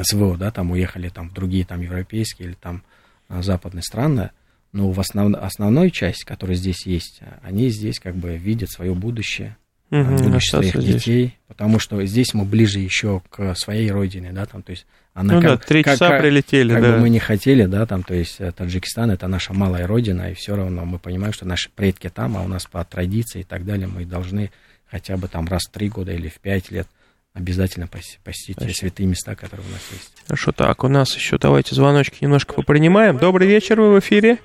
СВО, 0.03 0.37
да, 0.37 0.51
там 0.51 0.69
уехали 0.69 1.09
там 1.09 1.29
в 1.29 1.33
другие 1.33 1.65
там 1.65 1.81
европейские 1.81 2.49
или 2.49 2.55
там 2.55 2.83
западные 3.29 3.81
страны, 3.81 4.29
но 4.73 4.91
в 4.91 4.99
основ, 4.99 5.33
основной 5.33 5.89
часть, 5.89 6.23
которая 6.23 6.55
здесь 6.55 6.85
есть, 6.85 7.21
они 7.41 7.69
здесь 7.69 7.99
как 7.99 8.15
бы 8.15 8.37
видят 8.37 8.69
свое 8.69 8.93
будущее, 8.93 9.57
угу, 9.91 10.23
будущее 10.23 10.41
своих 10.41 10.75
здесь. 10.75 10.95
детей, 10.95 11.37
потому 11.47 11.79
что 11.79 12.03
здесь 12.05 12.33
мы 12.33 12.45
ближе 12.45 12.79
еще 12.79 13.21
к 13.29 13.55
своей 13.55 13.91
родине, 13.91 14.31
да, 14.31 14.45
там, 14.45 14.63
то 14.63 14.71
есть 14.71 14.87
она 15.13 15.35
ну 15.35 15.41
как, 15.41 15.59
да, 15.59 15.65
три 15.67 15.83
часа 15.83 16.09
как, 16.09 16.21
прилетели, 16.21 16.73
как 16.73 16.81
да. 16.81 16.91
бы 16.93 16.99
мы 16.99 17.09
не 17.09 17.19
хотели, 17.19 17.65
да, 17.65 17.85
там, 17.85 18.03
то 18.03 18.13
есть 18.13 18.39
э, 18.39 18.51
Таджикистан 18.51 19.11
это 19.11 19.27
наша 19.27 19.53
малая 19.53 19.85
родина, 19.85 20.31
и 20.31 20.33
все 20.33 20.55
равно 20.55 20.85
мы 20.85 20.99
понимаем, 20.99 21.33
что 21.33 21.45
наши 21.45 21.69
предки 21.69 22.09
там, 22.09 22.37
а 22.37 22.43
у 22.43 22.47
нас 22.47 22.65
по 22.65 22.83
традиции 22.85 23.41
и 23.41 23.43
так 23.43 23.65
далее, 23.65 23.87
мы 23.87 24.05
должны 24.05 24.51
хотя 24.89 25.17
бы 25.17 25.27
там 25.27 25.47
раз 25.47 25.63
в 25.67 25.71
три 25.71 25.89
года 25.89 26.11
или 26.13 26.29
в 26.29 26.39
пять 26.39 26.71
лет 26.71 26.87
обязательно 27.33 27.87
посетить 27.87 28.57
те 28.57 28.69
святые 28.69 29.07
места, 29.07 29.35
которые 29.35 29.65
у 29.67 29.71
нас 29.71 29.89
есть. 29.91 30.13
Хорошо, 30.27 30.51
так, 30.51 30.83
у 30.83 30.87
нас 30.87 31.15
еще 31.15 31.37
давайте 31.37 31.75
звоночки 31.75 32.23
немножко 32.23 32.53
попринимаем. 32.53 33.17
Добрый 33.17 33.47
вечер, 33.47 33.79
вы 33.79 33.93
в 33.95 33.99
эфире. 33.99 34.37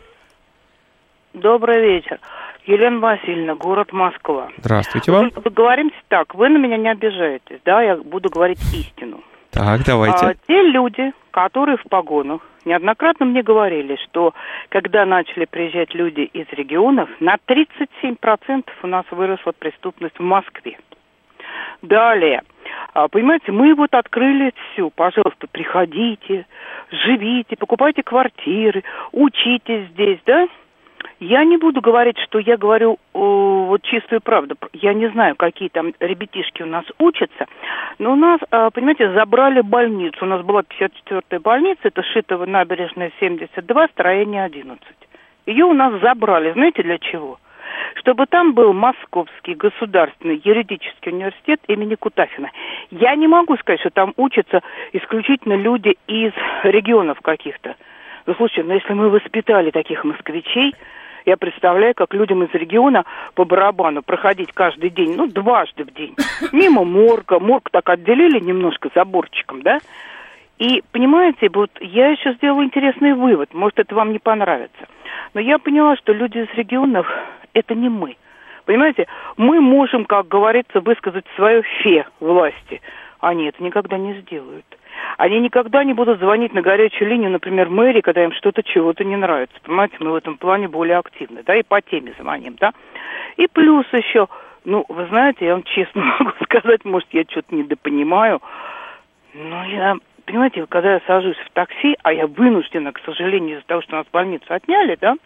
Добрый 1.34 1.80
вечер. 1.80 2.18
Елена 2.67 2.99
Васильевна, 2.99 3.55
город 3.55 3.93
Москва. 3.93 4.49
Здравствуйте 4.59 5.12
вам. 5.12 5.31
Вы, 5.37 5.51
говорим 5.51 5.93
так, 6.09 6.35
вы 6.35 6.49
на 6.49 6.59
меня 6.59 6.77
не 6.77 6.89
обижаетесь, 6.89 7.61
да, 7.64 7.81
я 7.81 7.97
буду 7.97 8.29
говорить 8.29 8.59
истину. 8.75 9.23
Так, 9.53 9.85
давайте. 9.87 10.27
А, 10.27 10.35
те 10.49 10.62
люди, 10.62 11.12
которые 11.31 11.77
в 11.77 11.85
погонах, 11.85 12.41
неоднократно 12.64 13.25
мне 13.25 13.43
говорили, 13.43 13.97
что 14.05 14.35
когда 14.69 15.07
начали 15.07 15.45
приезжать 15.45 15.95
люди 15.95 16.23
из 16.23 16.47
регионов, 16.51 17.09
на 17.21 17.37
37% 17.47 18.64
у 18.83 18.87
нас 18.89 19.05
выросла 19.12 19.53
преступность 19.57 20.19
в 20.19 20.23
Москве. 20.23 20.77
Далее, 21.83 22.43
а, 22.95 23.07
понимаете, 23.07 23.53
мы 23.53 23.77
вот 23.77 23.95
открыли 23.95 24.53
все, 24.73 24.91
пожалуйста, 24.91 25.47
приходите, 25.51 26.47
живите, 26.91 27.57
покупайте 27.57 28.03
квартиры, 28.03 28.83
учитесь 29.12 29.89
здесь, 29.91 30.19
да? 30.27 30.49
Я 31.19 31.45
не 31.45 31.57
буду 31.57 31.81
говорить, 31.81 32.19
что 32.19 32.39
я 32.39 32.59
говорю 32.59 32.99
о, 33.14 33.67
вот 33.69 33.83
чистую 33.83 34.21
правду. 34.21 34.57
Я 34.75 34.93
не 34.93 35.09
знаю, 35.09 35.35
какие 35.35 35.71
там 35.71 35.93
ребятишки 35.99 36.62
у 36.62 36.67
нас 36.67 36.85
учатся, 36.99 37.47
но 37.99 38.12
у 38.12 38.17
нас, 38.17 38.39
а, 38.51 38.71
понимаете, 38.71 39.12
забрали 39.12 39.62
больницу. 39.62 40.19
У 40.21 40.27
нас 40.29 40.43
была 40.43 40.61
54-я 40.61 41.41
больница, 41.41 41.81
это 41.85 42.03
Шитова 42.03 42.45
набережная 42.45 43.12
72, 43.19 43.89
строение 43.89 44.45
11. 44.45 44.83
Ее 45.47 45.64
у 45.64 45.73
нас 45.73 46.01
забрали. 46.01 46.53
Знаете 46.53 46.83
для 46.83 46.99
чего? 46.99 47.39
чтобы 47.97 48.27
там 48.27 48.53
был 48.53 48.73
Московский 48.73 49.55
государственный 49.55 50.41
юридический 50.45 51.12
университет 51.12 51.61
имени 51.67 51.95
Кутафина. 51.95 52.51
Я 52.91 53.14
не 53.17 53.27
могу 53.27 53.57
сказать, 53.57 53.81
что 53.81 53.91
там 53.91 54.12
учатся 54.17 54.62
исключительно 54.93 55.55
люди 55.55 55.97
из 56.07 56.33
регионов 56.62 57.21
каких-то. 57.21 57.75
Ну, 58.27 58.35
слушайте, 58.35 58.64
ну 58.64 58.75
если 58.75 58.93
мы 58.93 59.09
воспитали 59.09 59.71
таких 59.71 60.05
москвичей, 60.05 60.75
я 61.27 61.37
представляю, 61.37 61.95
как 61.95 62.14
людям 62.14 62.45
из 62.45 62.55
региона 62.55 63.05
по 63.35 63.45
барабану 63.45 64.03
проходить 64.03 64.53
каждый 64.53 64.91
день, 64.91 65.14
ну, 65.16 65.27
дважды 65.27 65.85
в 65.85 65.93
день. 65.93 66.14
Мимо 66.53 66.85
морга. 66.85 67.41
Морг 67.41 67.68
так 67.70 67.89
отделили 67.91 68.39
немножко 68.39 68.89
заборчиком, 68.95 69.62
да? 69.62 69.81
И, 70.59 70.83
понимаете, 70.93 71.51
вот 71.53 71.70
я 71.81 72.09
еще 72.09 72.33
сделала 72.35 72.62
интересный 72.62 73.12
вывод, 73.12 73.53
может, 73.53 73.79
это 73.79 73.95
вам 73.95 74.12
не 74.12 74.18
понравится. 74.18 74.87
Но 75.35 75.41
я 75.41 75.59
поняла, 75.59 75.97
что 75.97 76.12
люди 76.12 76.39
из 76.39 76.49
регионов– 76.57 77.07
это 77.53 77.74
не 77.74 77.91
мы. 77.91 78.16
Понимаете, 78.64 79.07
мы 79.37 79.61
можем, 79.61 80.07
как 80.07 80.29
говорится, 80.29 80.81
высказать 80.81 81.27
свое 81.35 81.62
фе 81.62 82.07
власти. 82.20 82.81
Они 83.20 83.47
это 83.47 83.62
никогда 83.62 83.99
не 83.99 84.14
сделают. 84.20 84.64
Они 85.17 85.41
никогда 85.41 85.83
не 85.85 85.95
будут 85.95 86.19
звонить 86.19 86.53
на 86.53 86.61
горячую 86.61 87.09
линию, 87.09 87.31
например, 87.31 87.71
мэрии, 87.71 88.03
когда 88.03 88.25
им 88.25 88.33
что-то 88.33 88.62
чего-то 88.62 89.05
не 89.05 89.17
нравится. 89.17 89.57
Понимаете, 89.62 89.97
мы 90.01 90.12
в 90.12 90.17
этом 90.17 90.37
плане 90.37 90.69
более 90.69 90.99
активны, 90.99 91.43
да, 91.45 91.57
и 91.57 91.62
по 91.62 91.81
теме 91.81 92.12
звоним, 92.19 92.57
да. 92.61 92.73
И 93.37 93.47
плюс 93.47 93.87
еще, 93.93 94.29
ну, 94.64 94.85
вы 94.89 95.07
знаете, 95.07 95.47
я 95.47 95.53
вам 95.53 95.62
честно 95.62 96.03
могу 96.19 96.33
сказать, 96.45 96.85
может, 96.85 97.09
я 97.12 97.25
что-то 97.29 97.55
недопонимаю, 97.55 98.43
но 99.33 99.64
я 99.64 99.97
понимаете, 100.27 100.67
когда 100.67 100.95
я 100.95 101.01
сажусь 101.07 101.39
в 101.39 101.51
такси, 101.53 101.97
а 102.03 102.12
я 102.12 102.27
вынуждена, 102.27 102.93
к 102.93 103.01
сожалению, 103.05 103.57
из-за 103.57 103.67
того, 103.67 103.83
что 103.83 103.97
нас 103.97 104.07
больницу 104.12 104.45
отняли, 104.49 104.99
да, 105.01 105.17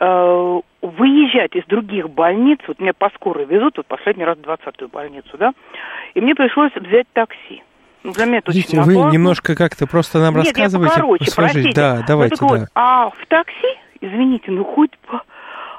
э, 0.00 0.60
выезжать 0.82 1.54
из 1.54 1.64
других 1.64 2.10
больниц, 2.10 2.58
вот 2.66 2.78
меня 2.78 2.92
по 2.92 3.08
скорой 3.10 3.46
везут, 3.46 3.78
вот 3.78 3.86
последний 3.86 4.24
раз 4.24 4.36
в 4.36 4.42
20-ю 4.42 4.88
больницу, 4.88 5.38
да, 5.38 5.52
и 6.14 6.20
мне 6.20 6.34
пришлось 6.34 6.74
взять 6.74 7.06
такси. 7.12 7.62
Ну, 8.04 8.12
для 8.12 8.26
меня 8.26 8.38
это 8.38 8.52
Видите, 8.52 8.80
очень 8.80 8.92
вы 9.04 9.12
немножко 9.12 9.54
как-то 9.54 9.86
просто 9.86 10.18
нам 10.18 10.34
Нет, 10.34 10.46
рассказываете. 10.46 10.94
Я 10.94 11.00
покороче, 11.00 11.32
простите. 11.34 11.72
Да, 11.74 12.04
давайте, 12.06 12.36
ну, 12.40 12.48
так 12.48 12.60
да. 12.60 12.66
а 12.74 13.10
в 13.10 13.26
такси, 13.28 13.78
извините, 14.00 14.50
ну 14.50 14.64
хоть 14.64 14.92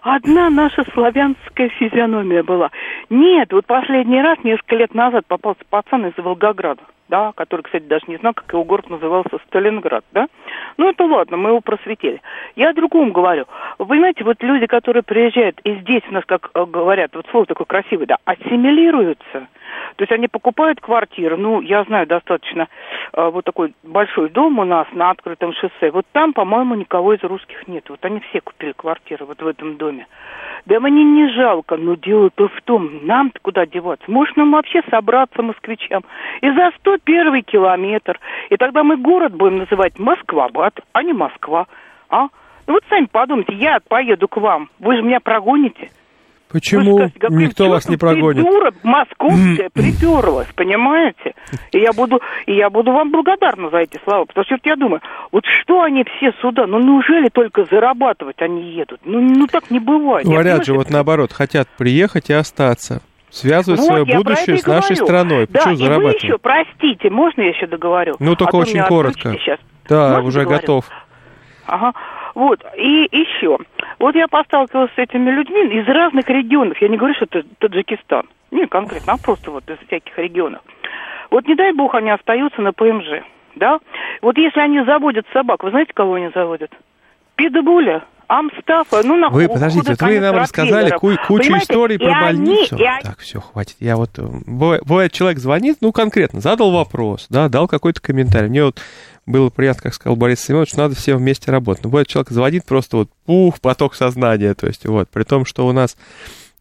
одна 0.02 0.50
наша 0.50 0.86
славянская 0.94 1.70
физиономия 1.70 2.44
была. 2.44 2.72
Нет, 3.10 3.52
вот 3.52 3.66
последний 3.66 4.22
раз, 4.22 4.38
несколько 4.44 4.76
лет 4.76 4.94
назад, 4.94 5.26
попался 5.28 5.62
пацан 5.70 6.08
из 6.08 6.18
Волгограда 6.18 6.82
да, 7.10 7.32
который, 7.36 7.62
кстати, 7.62 7.84
даже 7.84 8.06
не 8.08 8.18
знал, 8.18 8.34
как 8.34 8.54
его 8.54 8.64
город 8.64 8.90
назывался, 8.90 9.40
Сталинград, 9.48 10.06
да. 10.12 10.28
Ну, 10.78 10.90
это 10.90 11.04
ладно, 11.06 11.38
мы 11.38 11.50
его 11.50 11.60
просветили. 11.60 12.22
Я 12.56 12.70
о 12.70 12.74
другом 12.74 13.12
говорю. 13.12 13.46
Вы 13.80 13.88
понимаете, 13.88 14.24
вот 14.24 14.42
люди, 14.42 14.68
которые 14.68 15.04
приезжают, 15.04 15.60
и 15.64 15.74
здесь 15.78 16.04
у 16.10 16.14
нас, 16.14 16.24
как 16.26 16.52
э, 16.54 16.66
говорят, 16.66 17.16
вот 17.16 17.26
слово 17.32 17.48
такое 17.48 17.66
красивое, 17.66 18.06
да, 18.06 18.18
ассимилируются– 18.26 19.48
то 20.00 20.04
есть 20.04 20.14
они 20.14 20.30
покупают 20.30 20.80
квартиру, 20.80 21.36
ну, 21.36 21.60
я 21.60 21.84
знаю 21.84 22.08
достаточно 22.08 22.70
э, 23.12 23.30
вот 23.30 23.44
такой 23.44 23.74
большой 23.84 24.30
дом 24.30 24.58
у 24.60 24.64
нас 24.64 24.88
на 24.94 25.10
открытом 25.10 25.52
шоссе. 25.52 25.92
Вот 25.92 26.06
там, 26.14 26.32
по-моему, 26.32 26.76
никого 26.76 27.16
из 27.16 27.22
русских 27.22 27.68
нет. 27.68 27.84
Вот 27.90 28.00
они 28.06 28.22
все 28.22 28.40
купили 28.40 28.72
квартиру 28.72 29.26
вот 29.26 29.42
в 29.42 29.46
этом 29.46 29.76
доме. 29.76 30.08
Да 30.66 30.80
мне 30.80 31.04
не 31.04 31.28
жалко, 31.34 31.76
но 31.76 31.96
дело-то 31.96 32.48
в 32.48 32.62
том, 32.62 33.06
нам-то 33.06 33.42
куда 33.42 33.66
деваться? 33.66 34.10
Может, 34.10 34.38
нам 34.38 34.54
вообще 34.54 34.84
собраться 34.90 35.44
москвичам 35.44 36.06
и 36.40 36.50
за 36.50 36.72
101 36.80 37.44
километр. 37.44 38.22
И 38.50 38.56
тогда 38.56 38.86
мы 38.86 38.96
город 38.96 39.36
будем 39.36 39.58
называть 39.58 40.00
Москвабад, 40.00 40.80
а 40.94 41.04
не 41.04 41.12
Москва. 41.12 41.68
А? 42.10 42.30
Ну 42.68 42.76
вот 42.76 42.86
сами 42.88 43.10
подумайте, 43.12 43.54
я 43.54 43.80
поеду 43.86 44.30
к 44.30 44.38
вам, 44.38 44.70
вы 44.80 44.96
же 44.96 45.02
меня 45.02 45.20
прогоните. 45.20 45.90
Почему 46.52 47.10
скажете, 47.10 47.28
никто 47.30 47.70
вас 47.70 47.88
не 47.88 47.98
прогонит? 47.98 48.44
Дура 48.44 48.74
московская 48.82 49.70
приперлась, 49.72 50.48
понимаете? 50.56 51.36
И 51.72 51.80
я 51.80 51.94
буду, 51.94 52.20
и 52.48 52.56
я 52.56 52.70
буду 52.70 52.92
вам 52.92 53.12
благодарна 53.12 53.70
за 53.70 53.78
эти 53.78 54.00
слова, 54.04 54.26
потому 54.26 54.46
что 54.46 54.58
я 54.64 54.76
думаю, 54.76 55.02
вот 55.32 55.44
что 55.46 55.84
они 55.84 56.04
все 56.04 56.32
сюда, 56.42 56.66
ну 56.66 56.80
неужели 56.80 57.30
только 57.30 57.66
зарабатывать 57.66 58.42
они 58.42 58.72
едут? 58.72 59.00
Ну, 59.06 59.22
ну 59.22 59.46
так 59.46 59.70
не 59.70 59.80
бывает. 59.80 60.26
Говорят 60.26 60.66
же, 60.66 60.74
вот 60.74 60.90
наоборот, 60.90 61.32
хотят 61.34 61.68
приехать 61.78 62.30
и 62.30 62.34
остаться. 62.34 63.02
Связывать 63.30 63.80
вот, 63.82 63.88
свое 63.88 64.06
будущее 64.06 64.58
с 64.58 64.66
нашей 64.66 64.96
говорю. 64.96 65.06
страной. 65.06 65.48
Да, 65.48 65.60
Почему 65.60 65.74
и 65.74 65.78
зарабатывать? 65.78 66.24
вы 66.24 66.28
еще, 66.28 66.38
простите, 66.40 67.10
можно 67.12 67.42
я 67.42 67.50
еще 67.50 67.68
договорю? 67.68 68.16
Ну, 68.18 68.36
только 68.36 68.58
а 68.58 68.60
очень 68.60 68.82
коротко. 68.82 69.34
Сейчас. 69.34 69.60
Да, 69.88 70.10
можно 70.10 70.28
уже 70.28 70.40
договорю? 70.40 70.62
готов. 70.62 70.86
Ага. 71.68 71.94
Вот, 72.34 72.60
и 72.76 73.08
еще. 73.12 73.58
Вот 74.00 74.16
я 74.16 74.28
посталкивалась 74.28 74.92
с 74.96 74.98
этими 74.98 75.30
людьми 75.30 75.62
из 75.80 75.88
разных 75.88 76.28
регионов. 76.30 76.78
Я 76.82 76.88
не 76.88 76.98
говорю, 76.98 77.14
что 77.16 77.26
это 77.26 77.44
Таджикистан. 77.60 78.28
Не 78.52 78.66
конкретно, 78.66 79.14
а 79.14 79.18
просто 79.18 79.52
вот 79.52 79.70
из 79.70 79.78
всяких 79.88 80.18
регионов. 80.18 80.62
Вот 81.30 81.48
не 81.48 81.56
дай 81.56 81.74
бог 81.74 81.94
они 81.94 82.10
остаются 82.10 82.62
на 82.62 82.74
ПМЖ, 82.74 83.24
да? 83.56 83.80
Вот 84.22 84.38
если 84.38 84.60
они 84.60 84.84
заводят 84.84 85.26
собак, 85.32 85.64
вы 85.64 85.70
знаете, 85.70 85.92
кого 85.94 86.16
они 86.16 86.32
заводят? 86.34 86.72
Питбуля, 87.36 88.04
Амстафа, 88.28 89.02
ну 89.04 89.16
на 89.16 89.30
Вы 89.30 89.48
подождите, 89.48 89.92
вот 89.92 90.02
вы 90.02 90.20
нам 90.20 90.36
рассказали 90.36 90.90
ку- 90.92 91.16
кучу 91.28 91.44
Понимаете? 91.44 91.64
историй 91.66 91.98
про 91.98 92.10
и 92.10 92.22
больницу. 92.22 92.76
Они, 92.76 92.84
и 92.84 93.04
так, 93.04 93.20
все, 93.20 93.40
хватит. 93.40 93.76
Я 93.80 93.96
вот 93.96 94.18
э, 94.18 94.24
бывает, 94.46 94.84
бывает, 94.86 95.12
человек 95.12 95.40
звонит, 95.40 95.78
ну 95.82 95.92
конкретно, 95.92 96.40
задал 96.40 96.72
вопрос, 96.72 97.28
да, 97.30 97.50
дал 97.50 97.68
какой-то 97.68 98.02
комментарий. 98.02 98.50
Мне 98.50 98.66
вот 98.66 98.80
было 99.30 99.50
приятно, 99.50 99.84
как 99.84 99.94
сказал 99.94 100.16
Борис 100.16 100.42
Семенович, 100.42 100.74
надо 100.74 100.96
все 100.96 101.16
вместе 101.16 101.52
работать. 101.52 101.84
Но 101.84 101.90
бывает, 101.90 102.08
человек 102.08 102.32
звонит 102.32 102.66
просто 102.66 102.98
вот 102.98 103.10
пух, 103.26 103.60
поток 103.60 103.96
сознания, 103.96 104.54
то 104.54 104.68
есть 104.68 104.86
вот, 104.86 105.10
при 105.10 105.24
том, 105.24 105.46
что 105.46 105.68
у 105.68 105.72
нас 105.72 105.96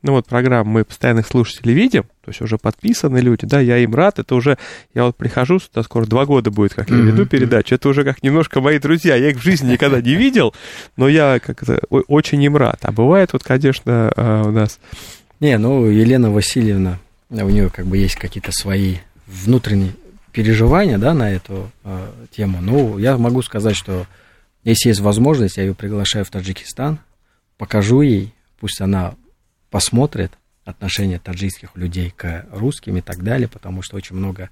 ну 0.02 0.12
вот 0.12 0.26
программу 0.26 0.70
мы 0.70 0.84
постоянных 0.84 1.26
слушателей 1.26 1.74
видим, 1.74 2.04
то 2.24 2.28
есть 2.28 2.40
уже 2.40 2.56
подписаны 2.56 3.18
люди, 3.18 3.46
да, 3.46 3.58
я 3.58 3.78
им 3.78 3.94
рад, 3.94 4.20
это 4.20 4.36
уже, 4.36 4.56
я 4.94 5.04
вот 5.04 5.16
прихожу 5.16 5.58
сюда, 5.58 5.82
скоро 5.82 6.06
два 6.06 6.24
года 6.24 6.52
будет, 6.52 6.74
как 6.74 6.88
я 6.90 6.96
веду 6.96 7.26
передачу, 7.26 7.74
это 7.74 7.88
уже 7.88 8.04
как 8.04 8.22
немножко 8.22 8.60
мои 8.60 8.78
друзья, 8.78 9.16
я 9.16 9.30
их 9.30 9.38
в 9.38 9.42
жизни 9.42 9.72
никогда 9.72 10.00
не 10.00 10.14
видел, 10.14 10.54
но 10.96 11.08
я 11.08 11.40
как-то 11.40 11.80
очень 11.88 12.40
им 12.42 12.56
рад. 12.56 12.78
А 12.82 12.92
бывает 12.92 13.32
вот, 13.32 13.42
конечно, 13.42 14.12
а, 14.14 14.44
у 14.44 14.52
нас... 14.52 14.78
Не, 15.40 15.58
ну, 15.58 15.86
Елена 15.86 16.30
Васильевна, 16.30 17.00
у 17.30 17.48
нее 17.48 17.68
как 17.68 17.86
бы 17.86 17.96
есть 17.96 18.16
какие-то 18.16 18.52
свои 18.52 18.98
внутренние 19.26 19.94
переживания, 20.38 20.98
да, 20.98 21.14
на 21.14 21.32
эту 21.32 21.68
э, 21.82 22.12
тему. 22.30 22.60
Ну, 22.60 22.96
я 22.98 23.18
могу 23.18 23.42
сказать, 23.42 23.74
что 23.74 24.06
если 24.62 24.90
есть 24.90 25.00
возможность, 25.00 25.56
я 25.56 25.64
ее 25.64 25.74
приглашаю 25.74 26.24
в 26.24 26.30
Таджикистан, 26.30 27.00
покажу 27.56 28.02
ей, 28.02 28.32
пусть 28.60 28.80
она 28.80 29.16
посмотрит 29.68 30.30
отношение 30.64 31.18
таджикских 31.18 31.70
людей 31.74 32.14
к 32.16 32.46
русским 32.52 32.98
и 32.98 33.00
так 33.00 33.24
далее, 33.24 33.48
потому 33.48 33.82
что 33.82 33.96
очень 33.96 34.14
много 34.14 34.50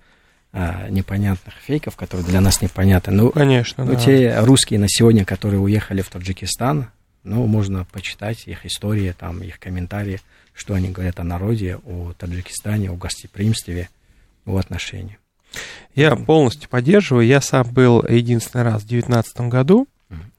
а, 0.52 0.88
непонятных 0.88 1.54
фейков, 1.54 1.94
которые 1.94 2.26
для 2.26 2.40
нас 2.40 2.62
непонятны. 2.62 3.12
Ну, 3.12 3.30
Конечно, 3.30 3.84
ну, 3.84 3.92
да. 3.92 4.00
те 4.00 4.40
русские 4.40 4.80
на 4.80 4.88
сегодня, 4.88 5.24
которые 5.24 5.60
уехали 5.60 6.02
в 6.02 6.08
Таджикистан, 6.08 6.88
ну, 7.22 7.46
можно 7.46 7.84
почитать 7.92 8.48
их 8.48 8.66
истории, 8.66 9.14
там, 9.16 9.40
их 9.40 9.60
комментарии, 9.60 10.20
что 10.52 10.74
они 10.74 10.88
говорят 10.88 11.20
о 11.20 11.22
народе, 11.22 11.78
о 11.86 12.12
Таджикистане, 12.18 12.90
о 12.90 12.96
гостеприимстве, 12.96 13.88
о 14.46 14.56
отношении. 14.56 15.18
Я 15.94 16.14
полностью 16.16 16.68
поддерживаю. 16.68 17.26
Я 17.26 17.40
сам 17.40 17.66
был 17.70 18.04
единственный 18.06 18.62
раз 18.62 18.82
в 18.82 18.88
2019 18.88 19.40
году. 19.42 19.88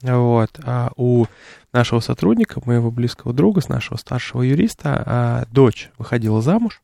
Вот, 0.01 0.51
а 0.63 0.91
у 0.95 1.25
нашего 1.73 1.99
сотрудника, 1.99 2.61
моего 2.65 2.89
близкого 2.89 3.33
друга, 3.33 3.59
с 3.61 3.67
нашего 3.67 3.97
старшего 3.97 4.41
юриста, 4.41 5.03
а, 5.05 5.45
дочь 5.51 5.89
выходила 5.97 6.41
замуж, 6.41 6.81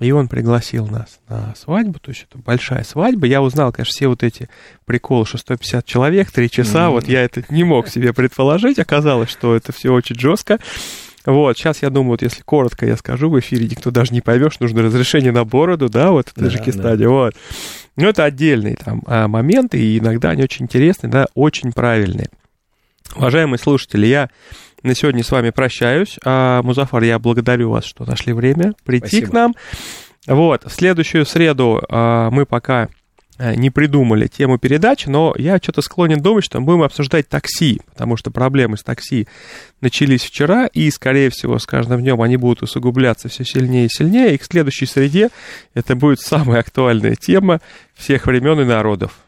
и 0.00 0.10
он 0.10 0.26
пригласил 0.28 0.88
нас 0.88 1.20
на 1.28 1.54
свадьбу, 1.54 2.00
то 2.00 2.10
есть 2.10 2.26
это 2.28 2.38
большая 2.38 2.82
свадьба. 2.82 3.26
Я 3.26 3.40
узнал, 3.42 3.72
конечно, 3.72 3.92
все 3.92 4.08
вот 4.08 4.24
эти 4.24 4.48
приколы, 4.86 5.24
что 5.24 5.38
150 5.38 5.86
человек, 5.86 6.32
3 6.32 6.50
часа, 6.50 6.86
mm-hmm. 6.86 6.90
вот 6.90 7.08
я 7.08 7.22
это 7.22 7.44
не 7.48 7.62
мог 7.62 7.88
себе 7.88 8.12
предположить, 8.12 8.78
оказалось, 8.80 9.30
что 9.30 9.54
это 9.54 9.72
все 9.72 9.92
очень 9.92 10.18
жестко. 10.18 10.58
Вот, 11.26 11.56
сейчас 11.56 11.82
я 11.82 11.90
думаю, 11.90 12.10
вот 12.10 12.22
если 12.22 12.42
коротко 12.42 12.86
я 12.86 12.96
скажу 12.96 13.30
в 13.30 13.38
эфире, 13.40 13.66
никто 13.66 13.90
даже 13.90 14.12
не 14.12 14.20
поймешь, 14.20 14.60
нужно 14.60 14.82
разрешение 14.82 15.32
на 15.32 15.44
бороду, 15.44 15.88
да, 15.88 16.10
вот 16.10 16.28
в 16.28 16.34
Таджикистане, 16.34 16.96
да, 16.96 17.04
да. 17.04 17.08
вот. 17.08 17.34
Но 17.96 18.08
это 18.08 18.24
отдельные 18.24 18.76
там 18.76 19.02
а, 19.06 19.26
моменты, 19.26 19.78
и 19.78 19.98
иногда 19.98 20.30
они 20.30 20.42
очень 20.42 20.64
интересные, 20.64 21.10
да, 21.10 21.26
очень 21.34 21.72
правильные. 21.72 22.28
Уважаемые 23.16 23.58
слушатели, 23.58 24.06
я 24.06 24.28
на 24.82 24.94
сегодня 24.94 25.24
с 25.24 25.30
вами 25.30 25.50
прощаюсь. 25.50 26.18
А, 26.24 26.62
Музафар, 26.62 27.02
я 27.04 27.18
благодарю 27.18 27.70
вас, 27.70 27.84
что 27.84 28.04
нашли 28.04 28.32
время 28.32 28.74
прийти 28.84 29.08
Спасибо. 29.08 29.30
к 29.30 29.32
нам. 29.32 29.54
Вот, 30.26 30.64
в 30.64 30.70
следующую 30.70 31.24
среду 31.24 31.82
а, 31.88 32.30
мы 32.30 32.44
пока 32.44 32.88
не 33.38 33.70
придумали 33.70 34.26
тему 34.26 34.58
передачи, 34.58 35.08
но 35.08 35.34
я 35.36 35.58
что-то 35.58 35.82
склонен 35.82 36.20
думать, 36.20 36.44
что 36.44 36.60
мы 36.60 36.66
будем 36.66 36.82
обсуждать 36.82 37.28
такси, 37.28 37.80
потому 37.92 38.16
что 38.16 38.30
проблемы 38.30 38.76
с 38.76 38.82
такси 38.82 39.26
начались 39.80 40.22
вчера, 40.22 40.66
и, 40.66 40.90
скорее 40.90 41.30
всего, 41.30 41.58
с 41.58 41.66
каждым 41.66 42.00
днем 42.00 42.22
они 42.22 42.36
будут 42.36 42.62
усугубляться 42.62 43.28
все 43.28 43.44
сильнее 43.44 43.86
и 43.86 43.90
сильнее, 43.90 44.34
и 44.34 44.38
к 44.38 44.44
следующей 44.44 44.86
среде 44.86 45.30
это 45.74 45.96
будет 45.96 46.20
самая 46.20 46.60
актуальная 46.60 47.16
тема 47.16 47.60
всех 47.94 48.26
времен 48.26 48.60
и 48.60 48.64
народов. 48.64 49.18